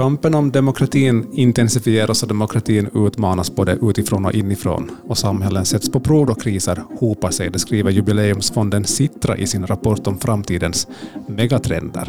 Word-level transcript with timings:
Kampen 0.00 0.34
om 0.34 0.50
demokratin 0.50 1.28
intensifieras 1.32 2.22
och 2.22 2.28
demokratin 2.28 2.90
utmanas 2.94 3.54
både 3.54 3.78
utifrån 3.82 4.24
och 4.26 4.34
inifrån. 4.34 4.90
Och 5.08 5.18
samhällen 5.18 5.64
sätts 5.64 5.90
på 5.90 6.00
prov 6.00 6.26
då 6.26 6.34
kriser 6.34 6.82
hopar 7.00 7.30
sig. 7.30 7.50
Det 7.50 7.58
skriver 7.58 7.90
jubileumsfonden 7.90 8.84
Sitra 8.84 9.36
i 9.36 9.46
sin 9.46 9.66
rapport 9.66 10.06
om 10.06 10.18
framtidens 10.18 10.86
megatrender. 11.26 12.08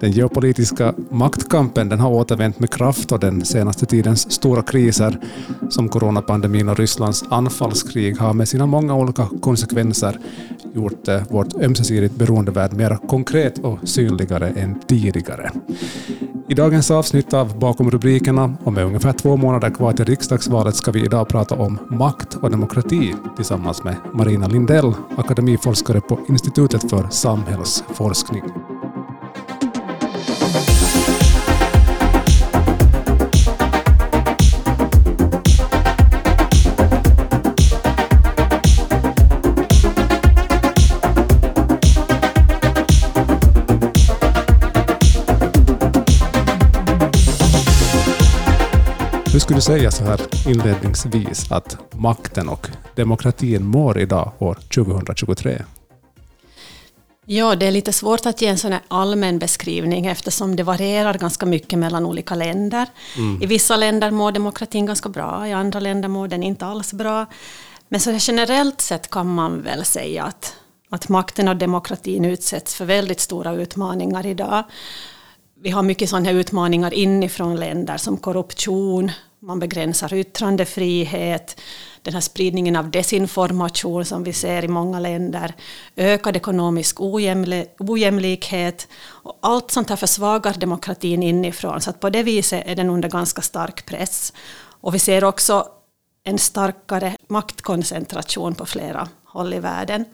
Den 0.00 0.12
geopolitiska 0.12 0.94
maktkampen 1.10 1.88
den 1.88 2.00
har 2.00 2.10
återvänt 2.10 2.60
med 2.60 2.70
kraft 2.70 3.12
och 3.12 3.20
den 3.20 3.44
senaste 3.44 3.86
tidens 3.86 4.32
stora 4.32 4.62
kriser 4.62 5.18
som 5.70 5.88
coronapandemin 5.88 6.68
och 6.68 6.78
Rysslands 6.78 7.24
anfallskrig 7.30 8.18
har 8.18 8.32
med 8.32 8.48
sina 8.48 8.66
många 8.66 8.94
olika 8.94 9.28
konsekvenser 9.40 10.18
gjort 10.74 11.08
eh, 11.08 11.22
vårt 11.28 11.54
ömsesidigt 11.54 12.14
beroendevärld 12.14 12.72
mer 12.72 12.98
konkret 13.08 13.58
och 13.58 13.78
synligare 13.88 14.48
än 14.48 14.80
tidigare. 14.80 15.50
I 16.48 16.54
dagens 16.54 16.90
avsnitt 16.90 17.34
av 17.34 17.58
Bakom 17.58 17.90
rubrikerna 17.90 18.56
och 18.64 18.72
med 18.72 18.84
ungefär 18.84 19.12
två 19.12 19.36
månader 19.36 19.70
kvar 19.70 19.92
till 19.92 20.04
riksdagsvalet 20.04 20.76
ska 20.76 20.90
vi 20.90 21.04
idag 21.04 21.28
prata 21.28 21.54
om 21.54 21.78
makt 21.90 22.34
och 22.34 22.50
demokrati 22.50 23.14
tillsammans 23.36 23.84
med 23.84 23.96
Marina 24.12 24.46
Lindell, 24.46 24.92
akademiforskare 25.16 26.00
på 26.00 26.18
Institutet 26.28 26.90
för 26.90 27.08
samhällsforskning. 27.10 28.42
Skulle 49.44 49.58
du 49.58 49.62
säga 49.62 49.90
så 49.90 50.04
här 50.04 50.20
inledningsvis 50.48 51.52
att 51.52 51.78
makten 51.90 52.48
och 52.48 52.68
demokratin 52.94 53.64
mår 53.64 53.98
idag 53.98 54.32
år 54.38 54.54
2023? 54.54 55.62
Ja, 57.26 57.56
det 57.56 57.66
är 57.66 57.70
lite 57.70 57.92
svårt 57.92 58.26
att 58.26 58.42
ge 58.42 58.48
en 58.48 58.58
sån 58.58 58.74
allmän 58.88 59.38
beskrivning 59.38 60.06
eftersom 60.06 60.56
det 60.56 60.62
varierar 60.62 61.18
ganska 61.18 61.46
mycket 61.46 61.78
mellan 61.78 62.06
olika 62.06 62.34
länder. 62.34 62.86
Mm. 63.16 63.42
I 63.42 63.46
vissa 63.46 63.76
länder 63.76 64.10
mår 64.10 64.32
demokratin 64.32 64.86
ganska 64.86 65.08
bra, 65.08 65.48
i 65.48 65.52
andra 65.52 65.80
länder 65.80 66.08
mår 66.08 66.28
den 66.28 66.42
inte 66.42 66.66
alls 66.66 66.92
bra. 66.92 67.26
Men 67.88 68.00
så 68.00 68.16
generellt 68.18 68.80
sett 68.80 69.10
kan 69.10 69.34
man 69.34 69.62
väl 69.62 69.84
säga 69.84 70.24
att, 70.24 70.54
att 70.90 71.08
makten 71.08 71.48
och 71.48 71.56
demokratin 71.56 72.24
utsätts 72.24 72.74
för 72.74 72.84
väldigt 72.84 73.20
stora 73.20 73.52
utmaningar 73.52 74.26
idag 74.26 74.64
vi 75.64 75.70
har 75.70 75.82
mycket 75.82 76.10
sådana 76.10 76.28
här 76.28 76.34
utmaningar 76.34 76.94
inifrån 76.94 77.56
länder 77.56 77.96
som 77.96 78.16
korruption, 78.16 79.10
man 79.44 79.58
begränsar 79.58 80.14
yttrandefrihet, 80.14 81.60
den 82.02 82.14
här 82.14 82.20
spridningen 82.20 82.76
av 82.76 82.90
desinformation 82.90 84.04
som 84.04 84.24
vi 84.24 84.32
ser 84.32 84.64
i 84.64 84.68
många 84.68 85.00
länder, 85.00 85.54
ökad 85.96 86.36
ekonomisk 86.36 87.00
ojämlikhet. 87.78 88.88
Och 89.06 89.38
allt 89.42 89.70
sånt 89.70 89.88
här 89.90 89.96
försvagar 89.96 90.54
demokratin 90.54 91.22
inifrån, 91.22 91.80
så 91.80 91.90
att 91.90 92.00
på 92.00 92.10
det 92.10 92.22
viset 92.22 92.62
är 92.66 92.76
den 92.76 92.90
under 92.90 93.08
ganska 93.08 93.42
stark 93.42 93.86
press. 93.86 94.32
Och 94.80 94.94
vi 94.94 94.98
ser 94.98 95.24
också 95.24 95.68
en 96.24 96.38
starkare 96.38 97.16
maktkoncentration 97.28 98.54
på 98.54 98.66
flera 98.66 99.08
håll 99.24 99.54
i 99.54 99.60
världen. 99.60 100.04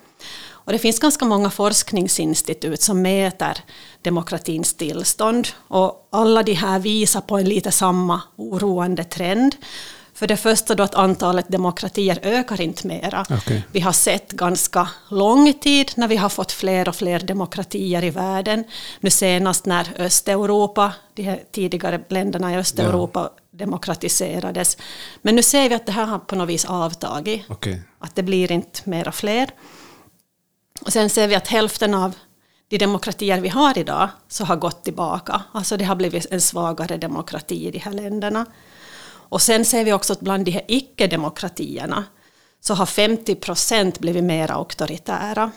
Och 0.64 0.72
det 0.72 0.78
finns 0.78 0.98
ganska 0.98 1.24
många 1.24 1.50
forskningsinstitut 1.50 2.82
som 2.82 3.02
mäter 3.02 3.58
demokratins 4.02 4.74
tillstånd. 4.74 5.48
Och 5.68 6.08
alla 6.12 6.42
de 6.42 6.54
här 6.54 6.78
visar 6.78 7.20
på 7.20 7.38
en 7.38 7.48
lite 7.48 7.70
samma 7.70 8.22
oroande 8.36 9.04
trend. 9.04 9.56
För 10.14 10.26
det 10.26 10.36
första 10.36 10.74
då 10.74 10.82
att 10.82 10.94
antalet 10.94 11.48
demokratier 11.48 12.18
ökar 12.22 12.60
inte 12.60 12.86
mera. 12.86 13.26
Okay. 13.30 13.60
Vi 13.72 13.80
har 13.80 13.92
sett 13.92 14.32
ganska 14.32 14.88
lång 15.08 15.52
tid 15.52 15.92
när 15.96 16.08
vi 16.08 16.16
har 16.16 16.28
fått 16.28 16.52
fler 16.52 16.88
och 16.88 16.96
fler 16.96 17.18
demokratier 17.18 18.04
i 18.04 18.10
världen. 18.10 18.64
Nu 19.00 19.10
senast 19.10 19.66
när 19.66 19.88
Östeuropa, 19.98 20.92
de 21.14 21.36
tidigare 21.52 22.00
länderna 22.08 22.52
i 22.52 22.56
Östeuropa 22.56 23.30
ja. 23.34 23.42
demokratiserades. 23.50 24.76
Men 25.22 25.36
nu 25.36 25.42
ser 25.42 25.68
vi 25.68 25.74
att 25.74 25.86
det 25.86 25.92
här 25.92 26.04
har 26.04 26.18
på 26.18 26.36
något 26.36 26.48
vis 26.48 26.64
avtagit. 26.64 27.50
Okay. 27.50 27.76
Att 27.98 28.14
det 28.14 28.22
blir 28.22 28.52
inte 28.52 28.80
mera 28.84 29.12
fler. 29.12 29.50
Och 30.80 30.92
sen 30.92 31.10
ser 31.10 31.28
vi 31.28 31.34
att 31.34 31.48
hälften 31.48 31.94
av 31.94 32.14
de 32.68 32.78
demokratier 32.78 33.40
vi 33.40 33.48
har 33.48 33.78
idag 33.78 34.08
så 34.28 34.44
har 34.44 34.56
gått 34.56 34.84
tillbaka. 34.84 35.42
Alltså 35.52 35.76
det 35.76 35.84
har 35.84 35.96
blivit 35.96 36.26
en 36.30 36.40
svagare 36.40 36.96
demokrati 36.96 37.66
i 37.66 37.70
de 37.70 37.78
här 37.78 37.92
länderna. 37.92 38.46
Och 39.30 39.42
sen 39.42 39.64
ser 39.64 39.84
vi 39.84 39.92
också 39.92 40.12
att 40.12 40.20
bland 40.20 40.44
de 40.44 40.50
här 40.50 40.64
icke-demokratierna 40.68 42.04
så 42.60 42.74
har 42.74 42.86
50 42.86 43.34
procent 43.34 43.98
blivit 43.98 44.24
mer 44.24 44.50
auktoritära. 44.50 45.50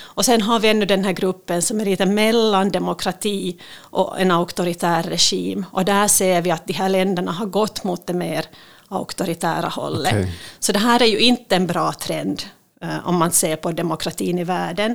Och 0.00 0.24
sen 0.24 0.42
har 0.42 0.60
vi 0.60 0.68
ännu 0.68 0.86
den 0.86 1.04
här 1.04 1.12
gruppen 1.12 1.62
som 1.62 1.80
är 1.80 1.84
lite 1.84 2.06
mellan 2.06 2.70
demokrati 2.70 3.60
och 3.76 4.20
en 4.20 4.30
auktoritär 4.30 5.02
regim. 5.02 5.66
Och 5.70 5.84
där 5.84 6.08
ser 6.08 6.42
vi 6.42 6.50
att 6.50 6.66
de 6.66 6.72
här 6.72 6.88
länderna 6.88 7.32
har 7.32 7.46
gått 7.46 7.84
mot 7.84 8.06
det 8.06 8.14
mer 8.14 8.44
auktoritära 8.88 9.68
hållet. 9.68 10.12
Okay. 10.12 10.32
Så 10.58 10.72
det 10.72 10.78
här 10.78 11.02
är 11.02 11.06
ju 11.06 11.18
inte 11.18 11.56
en 11.56 11.66
bra 11.66 11.92
trend 11.92 12.42
om 13.04 13.16
man 13.16 13.32
ser 13.32 13.56
på 13.56 13.72
demokratin 13.72 14.38
i 14.38 14.44
världen. 14.44 14.94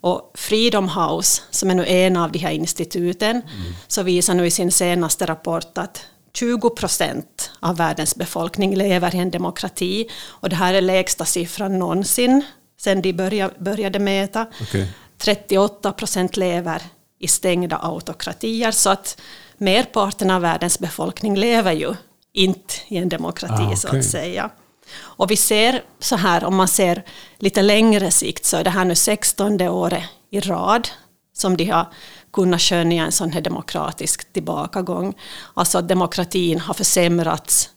Och 0.00 0.32
Freedom 0.34 0.88
House, 0.88 1.42
som 1.50 1.70
är 1.70 1.74
nu 1.74 1.86
en 1.86 2.16
av 2.16 2.32
de 2.32 2.38
här 2.38 2.50
instituten, 2.50 3.36
mm. 3.36 3.74
så 3.88 4.02
visar 4.02 4.34
nu 4.34 4.46
i 4.46 4.50
sin 4.50 4.72
senaste 4.72 5.26
rapport 5.26 5.78
att 5.78 6.06
20 6.34 6.70
procent 6.70 7.50
av 7.60 7.76
världens 7.76 8.16
befolkning 8.16 8.76
lever 8.76 9.14
i 9.14 9.18
en 9.18 9.30
demokrati. 9.30 10.08
Och 10.26 10.48
det 10.48 10.56
här 10.56 10.74
är 10.74 10.80
lägsta 10.80 11.24
siffran 11.24 11.78
någonsin 11.78 12.44
sedan 12.80 13.02
de 13.02 13.12
började 13.58 13.98
mäta. 13.98 14.46
Okay. 14.62 14.86
38 15.18 15.92
procent 15.92 16.36
lever 16.36 16.82
i 17.18 17.28
stängda 17.28 17.78
autokratier. 17.82 18.70
Så 18.70 18.90
att 18.90 19.20
merparten 19.56 20.30
av 20.30 20.42
världens 20.42 20.78
befolkning 20.78 21.36
lever 21.36 21.72
ju 21.72 21.94
inte 22.32 22.74
i 22.88 22.96
en 22.96 23.08
demokrati, 23.08 23.54
ah, 23.62 23.64
okay. 23.64 23.76
så 23.76 23.96
att 23.96 24.04
säga. 24.04 24.50
Och 24.96 25.30
vi 25.30 25.36
ser 25.36 25.82
så 25.98 26.16
här, 26.16 26.44
om 26.44 26.56
man 26.56 26.68
ser 26.68 27.04
lite 27.38 27.62
längre 27.62 28.10
sikt, 28.10 28.44
så 28.44 28.56
är 28.56 28.64
det 28.64 28.70
här 28.70 28.84
nu 28.84 28.94
16 28.94 29.60
året 29.60 30.04
i 30.30 30.40
rad 30.40 30.88
som 31.32 31.56
de 31.56 31.64
har 31.64 31.86
kunnat 32.32 32.60
skönja 32.60 33.04
en 33.04 33.12
sån 33.12 33.32
här 33.32 33.40
demokratisk 33.40 34.32
tillbakagång. 34.32 35.14
Alltså 35.54 35.78
att 35.78 35.88
demokratin 35.88 36.60
har 36.60 36.74
försämrats 36.74 37.70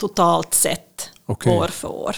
totalt 0.00 0.54
sett 0.54 1.10
okay. 1.26 1.56
år 1.56 1.68
för 1.68 1.88
år. 1.88 2.16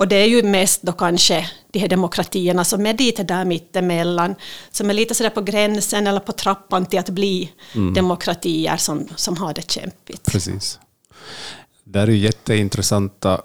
Och 0.00 0.08
det 0.08 0.16
är 0.16 0.26
ju 0.26 0.42
mest 0.42 0.82
då 0.82 0.92
kanske 0.92 1.50
de 1.70 1.78
här 1.78 1.88
demokratierna 1.88 2.64
som 2.64 2.86
är 2.86 2.98
lite 2.98 3.22
där 3.22 3.44
mittemellan, 3.44 4.34
som 4.70 4.90
är 4.90 4.94
lite 4.94 5.14
sådär 5.14 5.30
på 5.30 5.40
gränsen 5.40 6.06
eller 6.06 6.20
på 6.20 6.32
trappan 6.32 6.86
till 6.86 6.98
att 6.98 7.08
bli 7.08 7.52
mm. 7.74 7.94
demokratier 7.94 8.76
som, 8.76 9.08
som 9.16 9.36
har 9.36 9.54
det 9.54 9.70
kämpigt. 9.70 10.24
Precis. 10.24 10.78
Det 11.92 12.00
är 12.00 12.06
ju 12.06 12.16
jätteintressanta 12.16 13.42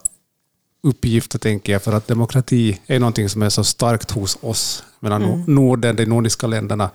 uppgifter, 0.84 1.40
tänker 1.40 1.74
jag, 1.74 1.84
för 1.84 1.94
att 1.94 2.08
demokrati 2.08 2.80
är 2.88 3.00
någonting 3.00 3.30
som 3.30 3.42
är 3.42 3.50
så 3.50 3.64
starkt 3.64 4.12
hos 4.12 4.38
oss. 4.42 4.84
Medan 5.00 5.24
mm. 5.24 5.44
Norden, 5.48 5.96
de 5.96 6.06
nordiska 6.06 6.48
länderna, 6.48 6.90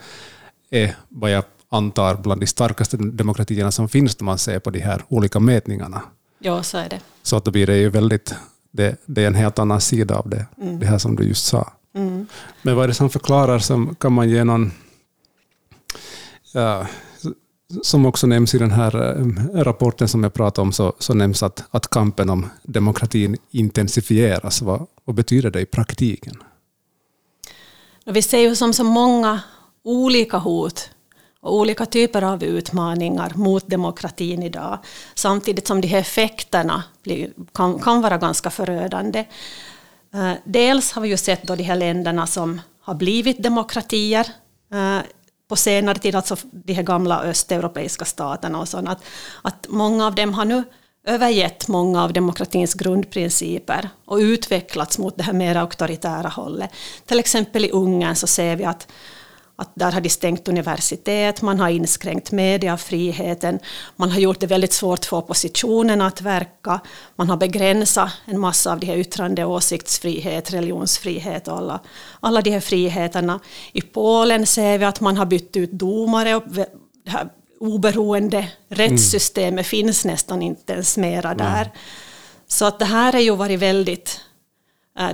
är 0.71 0.97
vad 1.09 1.31
jag 1.31 1.45
antar 1.69 2.15
bland 2.15 2.41
de 2.41 2.47
starkaste 2.47 2.97
demokratierna 2.97 3.73
som 3.73 3.89
finns 3.89 4.21
när 4.21 4.25
man 4.25 4.39
ser 4.39 4.59
på 4.59 4.71
de 4.71 4.81
här 4.81 5.05
olika 5.09 5.41
mätningarna. 5.41 6.03
Ja, 6.39 6.63
så 6.63 6.79
är 6.79 6.89
det. 6.89 7.01
Så 7.23 7.37
att 7.37 7.45
då 7.45 7.51
blir 7.51 7.67
det 7.67 7.77
ju 7.77 7.89
väldigt, 7.89 8.35
det, 8.71 8.97
det 9.07 9.23
är 9.23 9.27
en 9.27 9.35
helt 9.35 9.59
annan 9.59 9.81
sida 9.81 10.17
av 10.17 10.29
det, 10.29 10.47
mm. 10.63 10.81
det 10.81 10.87
här 10.87 10.99
som 10.99 11.17
du 11.17 11.23
just 11.23 11.47
sa. 11.47 11.73
Mm. 11.95 12.27
Men 12.63 12.77
vad 12.77 12.85
är 12.85 12.89
det 12.89 12.95
som 12.95 13.11
förklarar, 13.11 13.59
som, 13.59 13.95
kan 13.95 14.13
man 14.13 14.29
ge 14.29 14.45
någon 14.45 14.73
ja, 16.53 16.87
som 17.83 18.07
också 18.07 18.27
nämns 18.27 18.55
i 18.55 18.59
den 18.59 18.71
här 18.71 19.19
eh, 19.19 19.63
rapporten 19.63 20.09
som 20.09 20.23
jag 20.23 20.35
pratade 20.35 20.63
om, 20.63 20.73
så, 20.73 20.93
så 20.99 21.15
nämns 21.15 21.43
att, 21.43 21.65
att 21.71 21.89
kampen 21.89 22.31
om 22.31 22.51
demokratin 22.63 23.37
intensifieras. 23.51 24.63
Vad, 24.63 24.87
vad 25.05 25.17
betyder 25.17 25.51
det 25.51 25.61
i 25.61 25.67
praktiken? 25.67 26.43
Vi 28.05 28.23
ser 28.23 28.39
ju 28.39 28.57
som 28.57 28.73
så 28.73 28.85
många 28.85 29.41
olika 29.83 30.39
hot 30.39 30.91
och 31.41 31.55
olika 31.55 31.87
typer 31.87 32.23
av 32.23 32.45
utmaningar 32.45 33.33
mot 33.35 33.69
demokratin 33.69 34.43
idag, 34.43 34.79
samtidigt 35.15 35.67
som 35.67 35.81
de 35.81 35.89
här 35.89 35.99
effekterna 35.99 36.85
blir, 37.03 37.31
kan, 37.53 37.79
kan 37.79 38.01
vara 38.03 38.19
ganska 38.19 38.51
förödande. 38.51 39.25
Eh, 40.15 40.33
dels 40.45 40.93
har 40.93 41.03
vi 41.03 41.09
ju 41.09 41.17
sett 41.17 41.43
då 41.43 41.57
de 41.57 41.63
här 41.63 41.77
länderna 41.77 42.27
som 42.27 42.61
har 42.81 42.95
blivit 42.95 43.43
demokratier 43.43 44.27
eh, 44.73 44.99
på 45.51 45.57
senare 45.57 45.99
tid, 45.99 46.15
alltså 46.15 46.37
de 46.53 46.73
här 46.73 46.83
gamla 46.83 47.23
östeuropeiska 47.23 48.05
staterna 48.05 48.61
och 48.61 48.69
sånt, 48.69 48.89
att, 48.89 49.05
att 49.43 49.67
många 49.69 50.07
av 50.07 50.15
dem 50.15 50.35
har 50.35 50.45
nu 50.45 50.65
övergett 51.07 51.69
många 51.69 52.05
av 52.05 52.13
demokratins 52.13 52.75
grundprinciper 52.75 53.89
och 54.05 54.17
utvecklats 54.17 54.99
mot 54.99 55.17
det 55.17 55.23
här 55.23 55.33
mer 55.33 55.57
auktoritära 55.57 56.29
hållet. 56.29 56.71
Till 57.07 57.19
exempel 57.19 57.65
i 57.65 57.71
Ungern 57.71 58.17
så 58.17 58.27
ser 58.27 58.57
vi 58.57 58.65
att, 58.65 58.89
att 59.61 59.73
där 59.75 59.93
har 59.93 60.01
de 60.01 60.09
stängt 60.09 60.49
universitet, 60.49 61.43
man 61.43 61.61
har 61.61 61.69
inskränkt 61.69 62.33
mediafriheten, 62.33 63.59
man 63.97 64.11
har 64.11 64.21
gjort 64.21 64.41
det 64.41 64.47
väldigt 64.47 64.73
svårt 64.73 65.05
för 65.05 65.17
oppositionen 65.17 66.01
att 66.01 66.21
verka, 66.21 66.81
man 67.17 67.31
har 67.31 67.37
begränsat 67.37 68.11
en 68.25 68.41
massa 68.41 68.73
av 68.73 68.81
de 68.81 68.87
här 68.87 68.97
yttrande 68.97 69.45
och 69.45 69.53
åsiktsfrihet, 69.53 70.53
religionsfrihet 70.53 71.49
och 71.49 71.57
alla, 71.57 71.81
alla 72.21 72.43
de 72.43 72.51
här 72.51 72.61
friheterna. 72.61 73.41
I 73.73 73.81
Polen 73.81 74.47
ser 74.47 74.79
vi 74.79 74.85
att 74.85 75.01
man 75.01 75.17
har 75.17 75.27
bytt 75.27 75.57
ut 75.57 75.73
domare 75.73 76.35
och 76.35 76.43
det 76.49 76.67
här 77.11 77.29
oberoende 77.61 78.49
rättssystemet 78.69 79.53
mm. 79.53 79.65
finns 79.65 80.05
nästan 80.05 80.43
inte 80.43 80.73
ens 80.73 80.97
mera 80.97 81.35
där. 81.35 81.63
Mm. 81.63 81.77
Så 82.49 82.65
att 82.65 82.79
det 82.79 82.85
här 82.85 83.13
har 83.13 83.21
ju 83.21 83.37
varit 83.37 83.59
väldigt 83.61 84.21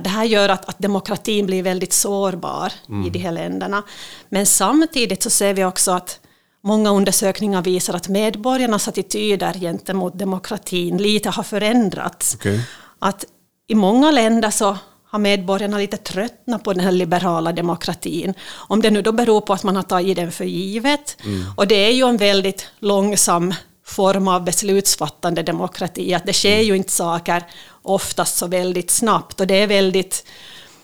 det 0.03 0.09
här 0.09 0.23
gör 0.23 0.49
att, 0.49 0.69
att 0.69 0.79
demokratin 0.79 1.45
blir 1.45 1.63
väldigt 1.63 1.93
sårbar 1.93 2.73
mm. 2.89 3.07
i 3.07 3.09
de 3.09 3.19
här 3.19 3.31
länderna. 3.31 3.83
Men 4.29 4.45
samtidigt 4.45 5.23
så 5.23 5.29
ser 5.29 5.53
vi 5.53 5.65
också 5.65 5.91
att 5.91 6.19
många 6.63 6.91
undersökningar 6.91 7.61
visar 7.61 7.93
att 7.93 8.07
medborgarnas 8.07 8.87
attityder 8.87 9.53
gentemot 9.53 10.19
demokratin 10.19 10.97
lite 10.97 11.29
har 11.29 11.43
förändrats. 11.43 12.35
Okay. 12.35 12.59
Att 12.99 13.25
i 13.67 13.75
många 13.75 14.11
länder 14.11 14.49
så 14.49 14.77
har 15.09 15.19
medborgarna 15.19 15.77
lite 15.77 15.97
tröttnat 15.97 16.63
på 16.63 16.73
den 16.73 16.83
här 16.83 16.91
liberala 16.91 17.51
demokratin. 17.51 18.33
Om 18.53 18.81
det 18.81 18.91
nu 18.91 19.01
då 19.01 19.11
beror 19.11 19.41
på 19.41 19.53
att 19.53 19.63
man 19.63 19.75
har 19.75 19.83
tagit 19.83 20.15
den 20.15 20.31
för 20.31 20.45
givet. 20.45 21.17
Mm. 21.23 21.43
Och 21.55 21.67
det 21.67 21.75
är 21.75 21.91
ju 21.91 22.09
en 22.09 22.17
väldigt 22.17 22.69
långsam 22.79 23.53
form 23.87 24.27
av 24.27 24.43
beslutsfattande 24.43 25.43
demokrati, 25.43 26.13
att 26.13 26.25
det 26.25 26.33
sker 26.33 26.61
ju 26.61 26.75
inte 26.75 26.91
saker 26.91 27.43
oftast 27.89 28.37
så 28.37 28.47
väldigt 28.47 28.91
snabbt 28.91 29.39
och 29.39 29.47
det 29.47 29.55
är 29.55 29.67
väldigt 29.67 30.27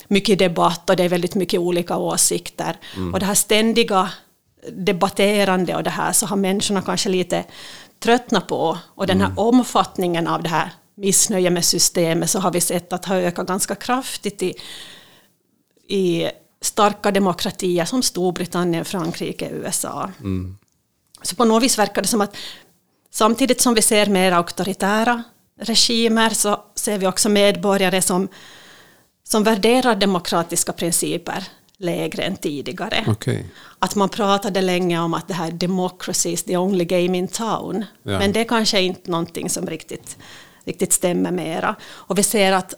mycket 0.07 0.39
debatt 0.39 0.89
och 0.89 0.95
det 0.95 1.03
är 1.03 1.09
väldigt 1.09 1.35
mycket 1.35 1.59
olika 1.59 1.97
åsikter. 1.97 2.77
Mm. 2.95 3.13
Och 3.13 3.19
det 3.19 3.25
här 3.25 3.33
ständiga 3.33 4.09
debatterande 4.71 5.75
och 5.75 5.83
det 5.83 5.89
här 5.89 6.11
så 6.11 6.25
har 6.25 6.35
människorna 6.35 6.81
kanske 6.81 7.09
lite 7.09 7.43
tröttnat 7.99 8.47
på. 8.47 8.77
Och 8.95 9.07
den 9.07 9.19
här 9.19 9.27
mm. 9.27 9.37
omfattningen 9.37 10.27
av 10.27 10.43
det 10.43 10.49
här 10.49 10.69
missnöje 10.95 11.49
med 11.49 11.65
systemet 11.65 12.29
så 12.29 12.39
har 12.39 12.51
vi 12.51 12.61
sett 12.61 12.93
att 12.93 13.05
har 13.05 13.15
ökat 13.15 13.47
ganska 13.47 13.75
kraftigt 13.75 14.43
i, 14.43 14.53
i 15.87 16.29
starka 16.61 17.11
demokratier 17.11 17.85
som 17.85 18.03
Storbritannien, 18.03 18.85
Frankrike, 18.85 19.49
USA. 19.49 20.09
Mm. 20.19 20.57
Så 21.21 21.35
på 21.35 21.45
något 21.45 21.63
vis 21.63 21.79
verkar 21.79 22.01
det 22.01 22.07
som 22.07 22.21
att 22.21 22.35
samtidigt 23.11 23.61
som 23.61 23.73
vi 23.73 23.81
ser 23.81 24.05
mer 24.05 24.31
auktoritära 24.31 25.23
regimer 25.63 26.29
så 26.29 26.63
ser 26.75 26.97
vi 26.97 27.07
också 27.07 27.29
medborgare 27.29 28.01
som, 28.01 28.27
som 29.23 29.43
värderar 29.43 29.95
demokratiska 29.95 30.73
principer 30.73 31.47
lägre 31.77 32.23
än 32.23 32.35
tidigare. 32.35 33.05
Okay. 33.07 33.43
Att 33.79 33.95
man 33.95 34.09
pratade 34.09 34.61
länge 34.61 34.99
om 34.99 35.13
att 35.13 35.27
det 35.27 35.33
här 35.33 35.51
democracy 35.51 36.29
is 36.29 36.43
the 36.43 36.57
only 36.57 36.85
game 36.85 37.17
in 37.17 37.27
town. 37.27 37.85
Ja. 38.03 38.19
Men 38.19 38.31
det 38.31 38.39
är 38.39 38.45
kanske 38.45 38.81
inte 38.81 39.11
någonting 39.11 39.49
som 39.49 39.67
riktigt, 39.67 40.17
riktigt 40.63 40.93
stämmer 40.93 41.31
mera. 41.31 41.75
Och 41.83 42.17
vi 42.17 42.23
ser 42.23 42.51
att, 42.51 42.73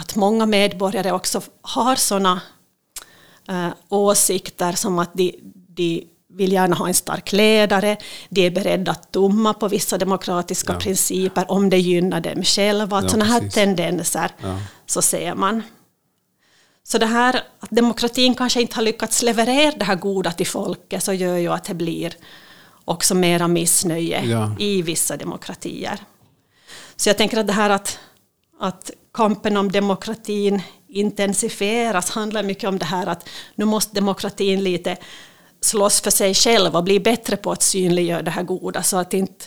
att 0.00 0.16
många 0.16 0.46
medborgare 0.46 1.12
också 1.12 1.42
har 1.62 1.96
sådana 1.96 2.40
äh, 3.48 3.68
åsikter 3.88 4.72
som 4.72 4.98
att 4.98 5.14
de, 5.14 5.34
de 5.68 6.08
vill 6.36 6.52
gärna 6.52 6.76
ha 6.76 6.88
en 6.88 6.94
stark 6.94 7.32
ledare, 7.32 7.96
de 8.28 8.46
är 8.46 8.50
beredda 8.50 8.90
att 8.90 9.12
tumma 9.12 9.54
på 9.54 9.68
vissa 9.68 9.98
demokratiska 9.98 10.72
ja. 10.72 10.78
principer 10.78 11.50
om 11.50 11.70
det 11.70 11.78
gynnar 11.78 12.20
dem 12.20 12.42
själva. 12.42 13.02
Ja, 13.02 13.08
Sådana 13.08 13.24
här 13.24 13.40
precis. 13.40 13.54
tendenser 13.54 14.30
ja. 14.42 14.58
så 14.86 15.02
ser 15.02 15.34
man. 15.34 15.62
Så 16.82 16.98
det 16.98 17.06
här 17.06 17.42
att 17.60 17.70
demokratin 17.70 18.34
kanske 18.34 18.60
inte 18.60 18.74
har 18.74 18.82
lyckats 18.82 19.22
leverera 19.22 19.74
det 19.76 19.84
här 19.84 19.96
goda 19.96 20.32
till 20.32 20.46
folket 20.46 21.02
så 21.02 21.12
gör 21.12 21.36
ju 21.36 21.52
att 21.52 21.64
det 21.64 21.74
blir 21.74 22.14
också 22.84 23.14
mera 23.14 23.48
missnöje 23.48 24.24
ja. 24.24 24.56
i 24.58 24.82
vissa 24.82 25.16
demokratier. 25.16 25.98
Så 26.96 27.08
jag 27.08 27.16
tänker 27.16 27.38
att 27.38 27.46
det 27.46 27.52
här 27.52 27.70
att, 27.70 27.98
att 28.60 28.90
kampen 29.14 29.56
om 29.56 29.72
demokratin 29.72 30.62
intensifieras 30.88 32.10
handlar 32.10 32.42
mycket 32.42 32.68
om 32.68 32.78
det 32.78 32.84
här 32.84 33.06
att 33.06 33.28
nu 33.54 33.64
måste 33.64 33.94
demokratin 33.94 34.64
lite 34.64 34.96
slåss 35.64 36.00
för 36.00 36.10
sig 36.10 36.34
själv 36.34 36.76
och 36.76 36.84
bli 36.84 37.00
bättre 37.00 37.36
på 37.36 37.52
att 37.52 37.62
synliggöra 37.62 38.22
det 38.22 38.30
här 38.30 38.42
goda 38.42 38.82
så 38.82 38.96
att 38.96 39.14
inte 39.14 39.44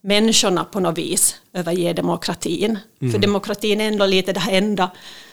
människorna 0.00 0.64
på 0.64 0.80
något 0.80 0.98
vis 0.98 1.36
överger 1.52 1.94
demokratin. 1.94 2.78
Mm. 3.00 3.12
För 3.12 3.18
demokratin 3.18 3.80
är 3.80 3.88
ändå 3.88 4.06
lite 4.06 4.32
det 4.32 4.40
här 4.40 4.52
enda 4.52 4.90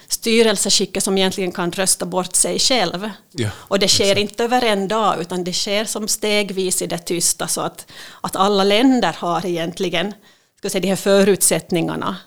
styrelseskicket 0.08 1.04
som 1.04 1.18
egentligen 1.18 1.52
kan 1.52 1.72
rösta 1.72 2.06
bort 2.06 2.36
sig 2.36 2.60
själv. 2.60 3.10
Ja, 3.31 3.50
och 3.58 3.80
det 3.80 3.88
sker 3.88 4.04
exakt. 4.04 4.20
inte 4.22 4.44
över 4.44 4.62
en 4.62 4.88
dag, 4.88 5.22
utan 5.22 5.44
det 5.44 5.54
sker 5.54 5.86
som 5.86 6.08
stegvis 6.08 6.81
i 6.81 6.88
det 6.88 6.98
tysta, 6.98 7.48
så 7.48 7.62
att, 7.62 7.92
att 8.22 8.36
alla 8.36 8.64
länder 8.64 9.16
har 9.18 9.46
egentligen 9.46 10.14
ska 10.58 10.69
säga, 10.69 10.81
de 10.81 10.88
här 10.88 10.96
förutsättningarna 10.96 12.18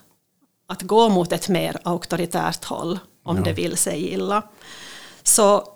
att 0.68 0.82
gå 0.82 1.08
mot 1.08 1.32
ett 1.32 1.48
mer 1.48 1.76
auktoritärt 1.82 2.64
håll, 2.64 2.98
om 3.24 3.36
ja. 3.36 3.42
det 3.42 3.52
vill 3.52 3.76
sig 3.76 4.12
illa. 4.12 4.42
Så 5.22 5.75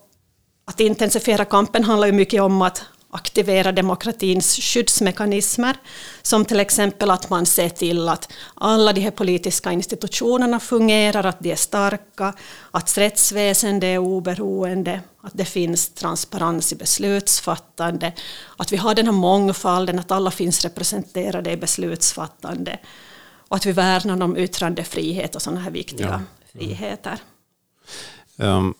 att 0.70 0.80
intensifiera 0.80 1.44
kampen 1.44 1.84
handlar 1.84 2.06
ju 2.06 2.12
mycket 2.12 2.42
om 2.42 2.62
att 2.62 2.84
aktivera 3.10 3.72
demokratins 3.72 4.56
skyddsmekanismer, 4.56 5.76
som 6.22 6.44
till 6.44 6.60
exempel 6.60 7.10
att 7.10 7.30
man 7.30 7.46
ser 7.46 7.68
till 7.68 8.08
att 8.08 8.32
alla 8.54 8.92
de 8.92 9.00
här 9.00 9.10
politiska 9.10 9.72
institutionerna 9.72 10.60
fungerar, 10.60 11.24
att 11.24 11.40
de 11.40 11.52
är 11.52 11.56
starka, 11.56 12.34
att 12.70 12.98
rättsväsendet 12.98 13.86
är 13.88 13.98
oberoende, 13.98 15.00
att 15.20 15.32
det 15.34 15.44
finns 15.44 15.88
transparens 15.88 16.72
i 16.72 16.76
beslutsfattande, 16.76 18.12
att 18.56 18.72
vi 18.72 18.76
har 18.76 18.94
den 18.94 19.06
här 19.06 19.12
mångfalden, 19.12 19.98
att 19.98 20.10
alla 20.10 20.30
finns 20.30 20.62
representerade 20.64 21.52
i 21.52 21.56
beslutsfattande, 21.56 22.78
och 23.48 23.56
att 23.56 23.66
vi 23.66 23.72
värnar 23.72 24.22
om 24.22 24.36
yttrandefrihet 24.36 25.34
och 25.34 25.42
sådana 25.42 25.60
här 25.60 25.70
viktiga 25.70 26.22
ja. 26.52 26.58
friheter. 26.58 27.18
Um, 28.36 28.74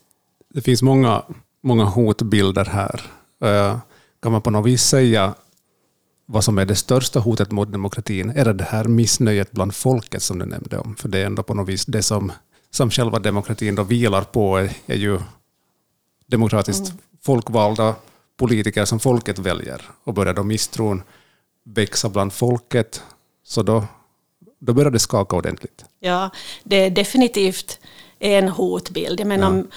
det 0.54 0.60
finns 0.60 0.82
många 0.82 1.22
många 1.62 1.84
hotbilder 1.84 2.64
här. 2.64 3.00
Eh, 3.44 3.78
kan 4.22 4.32
man 4.32 4.42
på 4.42 4.50
något 4.50 4.66
vis 4.66 4.82
säga 4.82 5.34
vad 6.26 6.44
som 6.44 6.58
är 6.58 6.64
det 6.64 6.76
största 6.76 7.20
hotet 7.20 7.50
mot 7.50 7.72
demokratin? 7.72 8.30
Är 8.30 8.44
det 8.44 8.52
det 8.52 8.64
här 8.64 8.84
missnöjet 8.84 9.52
bland 9.52 9.74
folket 9.74 10.22
som 10.22 10.38
du 10.38 10.46
nämnde 10.46 10.78
om? 10.78 10.96
För 10.96 11.08
det 11.08 11.18
är 11.18 11.26
ändå 11.26 11.42
på 11.42 11.54
något 11.54 11.68
vis 11.68 11.86
det 11.86 12.02
som, 12.02 12.32
som 12.70 12.90
själva 12.90 13.18
demokratin 13.18 13.74
då 13.74 13.82
vilar 13.82 14.22
på, 14.22 14.56
är, 14.56 14.72
är 14.86 14.96
ju 14.96 15.18
demokratiskt 16.26 16.86
mm. 16.86 16.98
folkvalda 17.22 17.94
politiker 18.36 18.84
som 18.84 19.00
folket 19.00 19.38
väljer. 19.38 19.82
Och 20.04 20.14
börjar 20.14 20.34
då 20.34 20.42
misstron 20.42 21.02
växa 21.64 22.08
bland 22.08 22.32
folket, 22.32 23.02
så 23.44 23.62
då, 23.62 23.84
då 24.58 24.72
börjar 24.72 24.90
det 24.90 24.98
skaka 24.98 25.36
ordentligt. 25.36 25.84
Ja, 26.00 26.30
det 26.64 26.76
är 26.76 26.90
definitivt 26.90 27.78
en 28.18 28.48
hotbild. 28.48 29.20
Jag 29.20 29.28
menar, 29.28 29.46
ja 29.46 29.56
om 29.56 29.68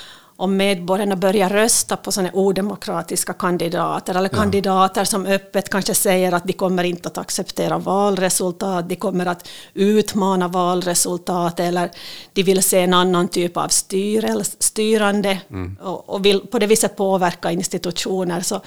medborgarna 0.49 1.15
börjar 1.15 1.49
rösta 1.49 1.97
på 1.97 2.11
sådana 2.11 2.33
odemokratiska 2.33 3.33
kandidater, 3.33 4.15
eller 4.15 4.29
kandidater 4.29 5.05
som 5.05 5.25
öppet 5.25 5.69
kanske 5.69 5.95
säger 5.95 6.31
att 6.31 6.43
de 6.43 6.53
kommer 6.53 6.83
inte 6.83 7.07
att 7.07 7.17
acceptera 7.17 7.77
valresultat, 7.77 8.89
de 8.89 8.95
kommer 8.95 9.25
att 9.25 9.49
utmana 9.73 10.47
valresultat, 10.47 11.59
eller 11.59 11.91
de 12.33 12.43
vill 12.43 12.63
se 12.63 12.81
en 12.81 12.93
annan 12.93 13.27
typ 13.27 13.57
av 13.57 13.67
styrel, 13.67 14.43
styrande 14.43 15.41
mm. 15.49 15.77
och, 15.81 16.09
och, 16.09 16.25
vill 16.25 16.39
på 16.39 16.59
det 16.59 16.67
viset 16.67 16.95
påverka 16.95 17.51
institutioner. 17.51 18.41
Så 18.41 18.61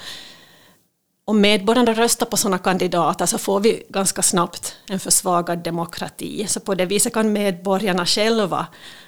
om 1.25 1.41
medborgarna 1.41 1.93
röstar 1.93 2.25
på 2.25 2.37
sådana 2.37 2.57
kandidater 2.57 3.25
så 3.25 3.37
får 3.37 3.59
vi 3.59 3.83
ganska 3.89 4.21
snabbt 4.21 4.75
en 4.89 4.99
försvagad 4.99 5.59
demokrati. 5.63 6.47
Så 6.47 6.59
på 6.59 6.75
det 6.75 6.85
viset 6.85 7.13
kan 7.13 7.33
medborgarna 7.33 8.05
själva 8.05 8.67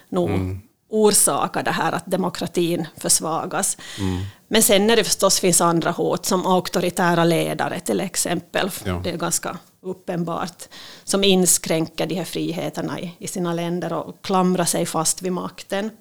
nog 0.09 0.29
mm 0.29 0.61
orsakar 0.89 1.63
det 1.63 1.71
här 1.71 1.91
att 1.91 2.05
demokratin 2.05 2.87
försvagas. 2.97 3.77
Mm. 3.99 4.21
Men 4.47 4.63
sen 4.63 4.87
när 4.87 4.95
det 4.95 5.03
förstås 5.03 5.39
finns 5.39 5.61
andra 5.61 5.91
hot, 5.91 6.25
som 6.25 6.45
auktoritära 6.45 7.23
ledare 7.23 7.79
till 7.79 7.99
exempel, 7.99 8.69
ja. 8.83 9.01
det 9.03 9.09
är 9.09 9.17
ganska 9.17 9.57
uppenbart, 9.81 10.63
som 11.03 11.23
inskränker 11.23 12.07
de 12.07 12.15
här 12.15 12.23
friheterna 12.23 12.99
i, 12.99 13.15
i 13.19 13.27
sina 13.27 13.53
länder 13.53 13.93
och 13.93 14.21
klamrar 14.21 14.65
sig 14.65 14.85
fast 14.85 15.21
vid 15.21 15.31
makten. 15.33 15.91